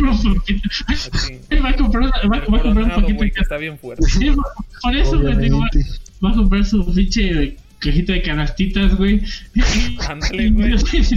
[0.00, 1.56] No, porque- Aquí.
[1.62, 4.04] va a comprar, una- va, va a comprar un paquete güey, de está bien fuerte.
[4.08, 4.30] Sí,
[4.82, 5.68] por- eso, güey, digo, va,
[6.24, 9.22] va a comprar su pinche cajita de canastitas, güey.
[10.08, 10.70] Ándale, güey.
[10.72, 11.08] Las Ahí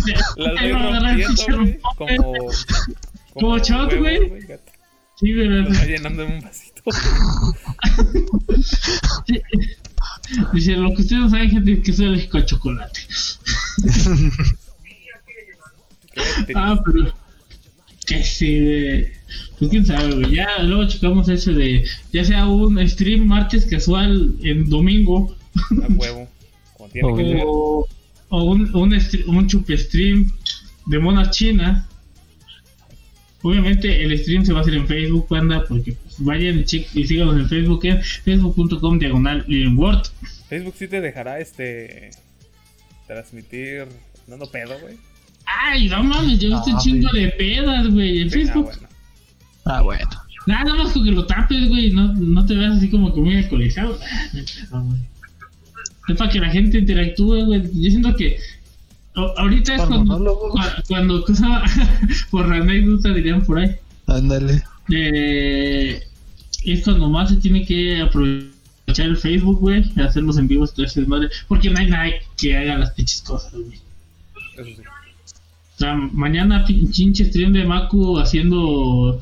[0.64, 2.16] voy va a agarrar el pinche rompiendo, rompope.
[2.18, 2.34] Como.
[3.34, 4.20] Como shot, güey.
[5.20, 5.48] Sí, güey.
[5.64, 6.69] Va llenando en un vasito.
[10.54, 13.00] Dice, lo que ustedes no saben, gente, es que soy alérgico al chocolate.
[16.56, 17.14] Ah, pero.
[18.06, 19.08] Que güey.
[19.58, 20.36] Pues quién sabe, güey.
[20.36, 21.86] Ya luego checamos ese de.
[22.12, 25.36] Ya sea un stream martes casual en domingo.
[25.56, 26.28] A huevo.
[26.74, 27.44] Como tiene que ser.
[27.46, 27.88] o,
[28.30, 30.32] o un, un, un chupe stream
[30.88, 31.88] de mona china.
[33.42, 37.48] Obviamente el stream se va a hacer en Facebook, banda, porque vayan y, síganos en
[37.50, 40.08] Facebook en facebook.com diagonal Word.
[40.48, 42.12] Facebook sí te dejará este.
[43.08, 43.88] Transmitir.
[44.28, 44.96] Dando pedo, güey.
[45.46, 47.24] Ay, no mames, yo No, chingo güey.
[47.24, 48.66] de pedas, güey, en Sí, ah, Facebook.
[48.66, 48.88] bueno.
[49.66, 50.10] Ah, bueno.
[50.46, 53.36] Nada más con que lo tapes, güey, no, no te veas así como que muy
[53.38, 54.00] alcoholizado.
[54.72, 54.98] Ah, no.
[56.08, 57.62] Es para que la gente interactúe, güey.
[57.74, 58.40] Yo siento que
[59.16, 60.54] ahorita es Por cuando, monólogo.
[60.88, 61.62] cuando cosa,
[62.32, 63.76] por la anécdota dirían por ahí.
[64.08, 64.64] Ándale.
[64.92, 66.02] Eh,
[66.64, 70.74] es cuando más se tiene que aprovechar el Facebook, güey, y hacer los en vivos,
[70.74, 73.80] todo ese desmadre, porque no hay nadie que haga las pinches cosas, güey.
[74.58, 74.88] Eso sí.
[75.76, 79.22] O sea, mañana pinche stream de Maku haciendo,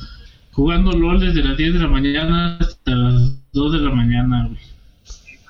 [0.53, 4.59] jugando LOL desde las 10 de la mañana hasta las 2 de la mañana, güey.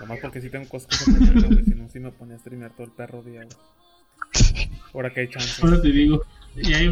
[0.02, 1.64] Nomás porque sí tengo cosas que hacer, güey.
[1.64, 4.68] Si no, sí me ponía a streamear todo el perro día, güey.
[4.94, 5.62] Ahora que hay chance.
[5.64, 6.26] Ahora te digo,
[6.58, 6.88] y, ahí,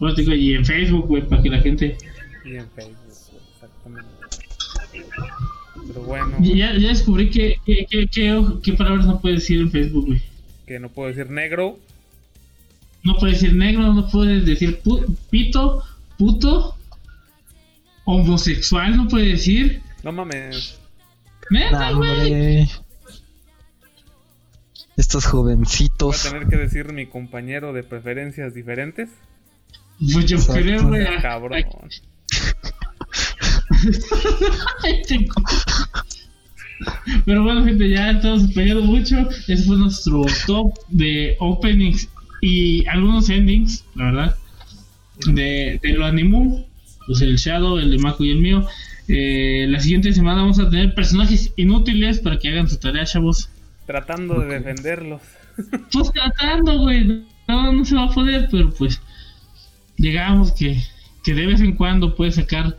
[0.00, 1.96] ahora te digo, y en Facebook, güey, para que la gente...
[2.44, 2.96] Y en Facebook.
[5.86, 9.70] Pero bueno, Ya, ya descubrí que, que, que, que- qué palabras no puedes decir en
[9.70, 10.22] Facebook, güey.
[10.66, 11.78] que no puedo decir negro.
[13.04, 15.82] No puedes decir negro, no puedes decir pu- pito,
[16.18, 16.76] puto,
[18.04, 19.82] homosexual, no puedes decir.
[20.04, 20.78] No mames.
[21.50, 22.68] Neta, güey.
[24.96, 26.22] Estos Voy a jovencitos.
[26.22, 29.08] tener que decir mi compañero de preferencias diferentes.
[30.12, 30.60] Pues yo Exacto.
[30.62, 31.06] creo, güey.
[31.20, 31.64] Cabrón.
[37.24, 39.28] Pero bueno, gente, ya estamos peleando mucho.
[39.48, 42.08] Ese fue nuestro top de openings
[42.40, 44.36] y algunos endings, la verdad.
[45.26, 46.64] De, de lo animu,
[47.06, 48.66] pues el Shadow, el de Mako y el mío.
[49.08, 53.48] Eh, la siguiente semana vamos a tener personajes inútiles para que hagan su tarea, chavos.
[53.86, 55.22] Tratando de defenderlos.
[55.92, 57.24] Pues tratando, güey.
[57.46, 59.00] No, no se va a poder, pero pues.
[59.98, 60.82] Digamos que,
[61.22, 62.76] que de vez en cuando puedes sacar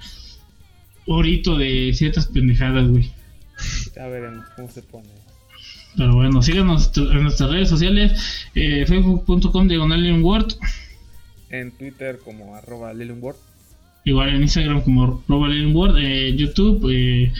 [1.08, 3.12] orito de ciertas pendejadas, güey.
[3.96, 5.10] Ya veremos cómo se pone.
[5.96, 10.54] Pero bueno, síganos en nuestras redes sociales: eh, facebook.com diagonal Word.
[11.50, 13.36] En Twitter como arroba Lilumword.
[14.06, 15.98] Igual en Instagram como Robert Word.
[16.00, 17.32] Eh, YouTube, eh,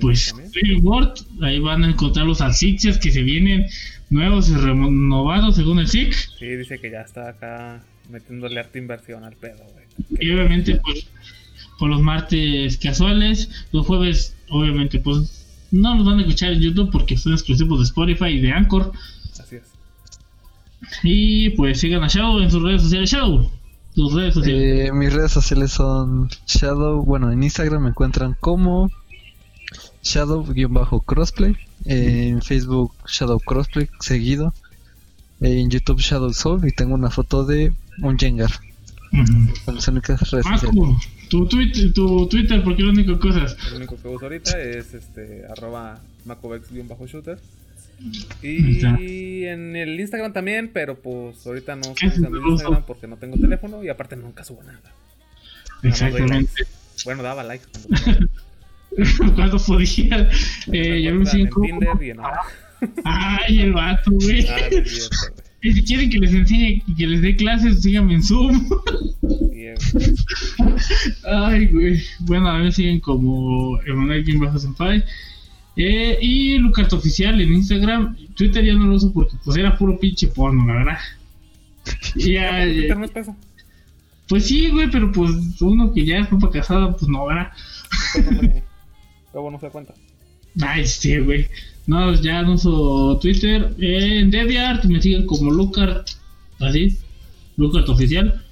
[0.00, 0.34] pues
[0.82, 1.14] Word.
[1.42, 3.66] Ahí van a encontrar los asfixias que se vienen
[4.10, 6.12] nuevos y renovados según el SIC.
[6.38, 9.86] Sí, dice que ya está acá metiéndole harta inversión al pedo, güey.
[10.20, 11.06] Y obviamente, pues,
[11.78, 16.90] por los martes casuales, los jueves, obviamente, pues, no nos van a escuchar en YouTube
[16.90, 18.92] porque son exclusivos de Spotify y de Anchor.
[19.38, 19.62] Así es.
[21.02, 23.10] Y pues sigan a Shadow en sus redes sociales.
[23.10, 23.50] Shadow,
[23.94, 24.88] tus redes sociales.
[24.88, 27.04] Eh, mis redes sociales son Shadow.
[27.04, 28.90] Bueno, en Instagram me encuentran como
[30.02, 31.56] Shadow-Crossplay.
[31.84, 34.54] En Facebook Shadow Crossplay seguido.
[35.40, 36.66] En YouTube Shadow Soul.
[36.66, 38.52] Y tengo una foto de un Jengar.
[39.12, 39.54] Ujú.
[39.64, 40.74] Son las únicas redes sociales.
[40.74, 40.96] Maku,
[41.28, 43.56] tu, tweet, tu Twitter, porque lo único que cosas.
[43.68, 47.38] El único que uso ahorita es este arroba macovex-shooter.
[48.42, 52.52] Y en el Instagram también, pero pues ahorita no ¿Qué estoy es usando el uso?
[52.52, 54.80] Instagram porque no tengo teléfono y aparte nunca subo nada.
[55.82, 56.64] Exactamente.
[57.04, 57.66] Bueno, daba likes
[59.34, 60.28] cuando podía.
[60.72, 62.18] Eh, yo me en Tinder y en
[63.04, 64.46] Ay, el vato, güey.
[64.48, 64.68] Ah,
[65.60, 65.68] es.
[65.68, 68.68] Y si quieren que les enseñe, que les dé clases, síganme en Zoom.
[71.24, 72.02] Ay, güey.
[72.20, 75.04] Bueno, a mí siguen como Emanuel Kim Bajo Senpai.
[75.76, 78.16] Eh, y Lucart Oficial en Instagram.
[78.34, 80.98] Twitter ya no lo uso porque pues era puro pinche porno, la verdad.
[82.16, 83.36] Y ya, no es peso.
[84.28, 85.30] pues sí, güey, pero pues
[85.60, 87.52] uno que ya fue para casada, pues no, ¿verdad?
[89.32, 89.94] Luego no se da cuenta.
[90.60, 91.48] Ay, sí, güey.
[91.88, 93.74] No, ya no uso Twitter.
[93.80, 96.06] Eh, en DeviantArt me siguen como Lucart.
[96.60, 96.98] Así.
[97.56, 98.44] Lucart Oficial.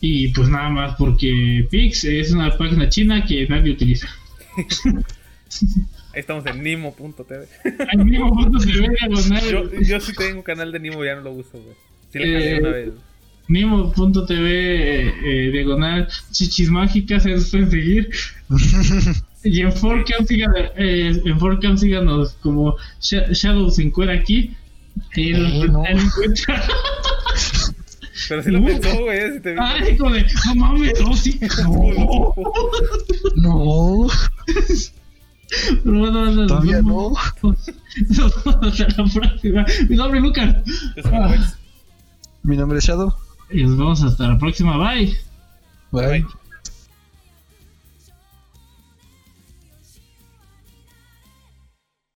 [0.00, 4.08] Y pues nada más porque Pix es una página china que nadie utiliza.
[4.56, 7.46] Ahí estamos en nimo.tv.
[8.04, 9.42] Diagonal.
[9.48, 11.76] Yo, yo sí tengo un canal de Nimo, ya no lo uso, güey.
[12.12, 12.92] Sí le cambié Eh, una vez.
[13.48, 18.10] Nimo.tv eh, eh, diagonal chichis mágicas, nos pueden seguir.
[19.48, 24.50] Y en 4cam síganos, eh, en 4cam síganos como Sha- Shadow se encuera aquí.
[25.16, 25.84] Lo- Eh, no.
[25.86, 26.62] encuentra.
[28.28, 28.66] Pero sí lo no.
[28.66, 29.32] pensó, güey.
[29.34, 29.54] Si te.
[29.60, 31.38] Ay, como de, no mames, no, sí.
[31.62, 32.34] No.
[33.36, 34.06] No,
[35.84, 36.82] Pero bueno, bueno, nos todavía no.
[36.82, 37.18] vemos.
[38.08, 39.66] Nos vemos hasta la próxima.
[39.88, 40.56] Mi nombre es Lucas.
[42.42, 43.14] Mi nombre es Shadow.
[43.50, 44.76] Y nos vemos hasta la próxima.
[44.76, 45.16] Bye.
[45.92, 46.06] Bye.
[46.08, 46.26] Bye.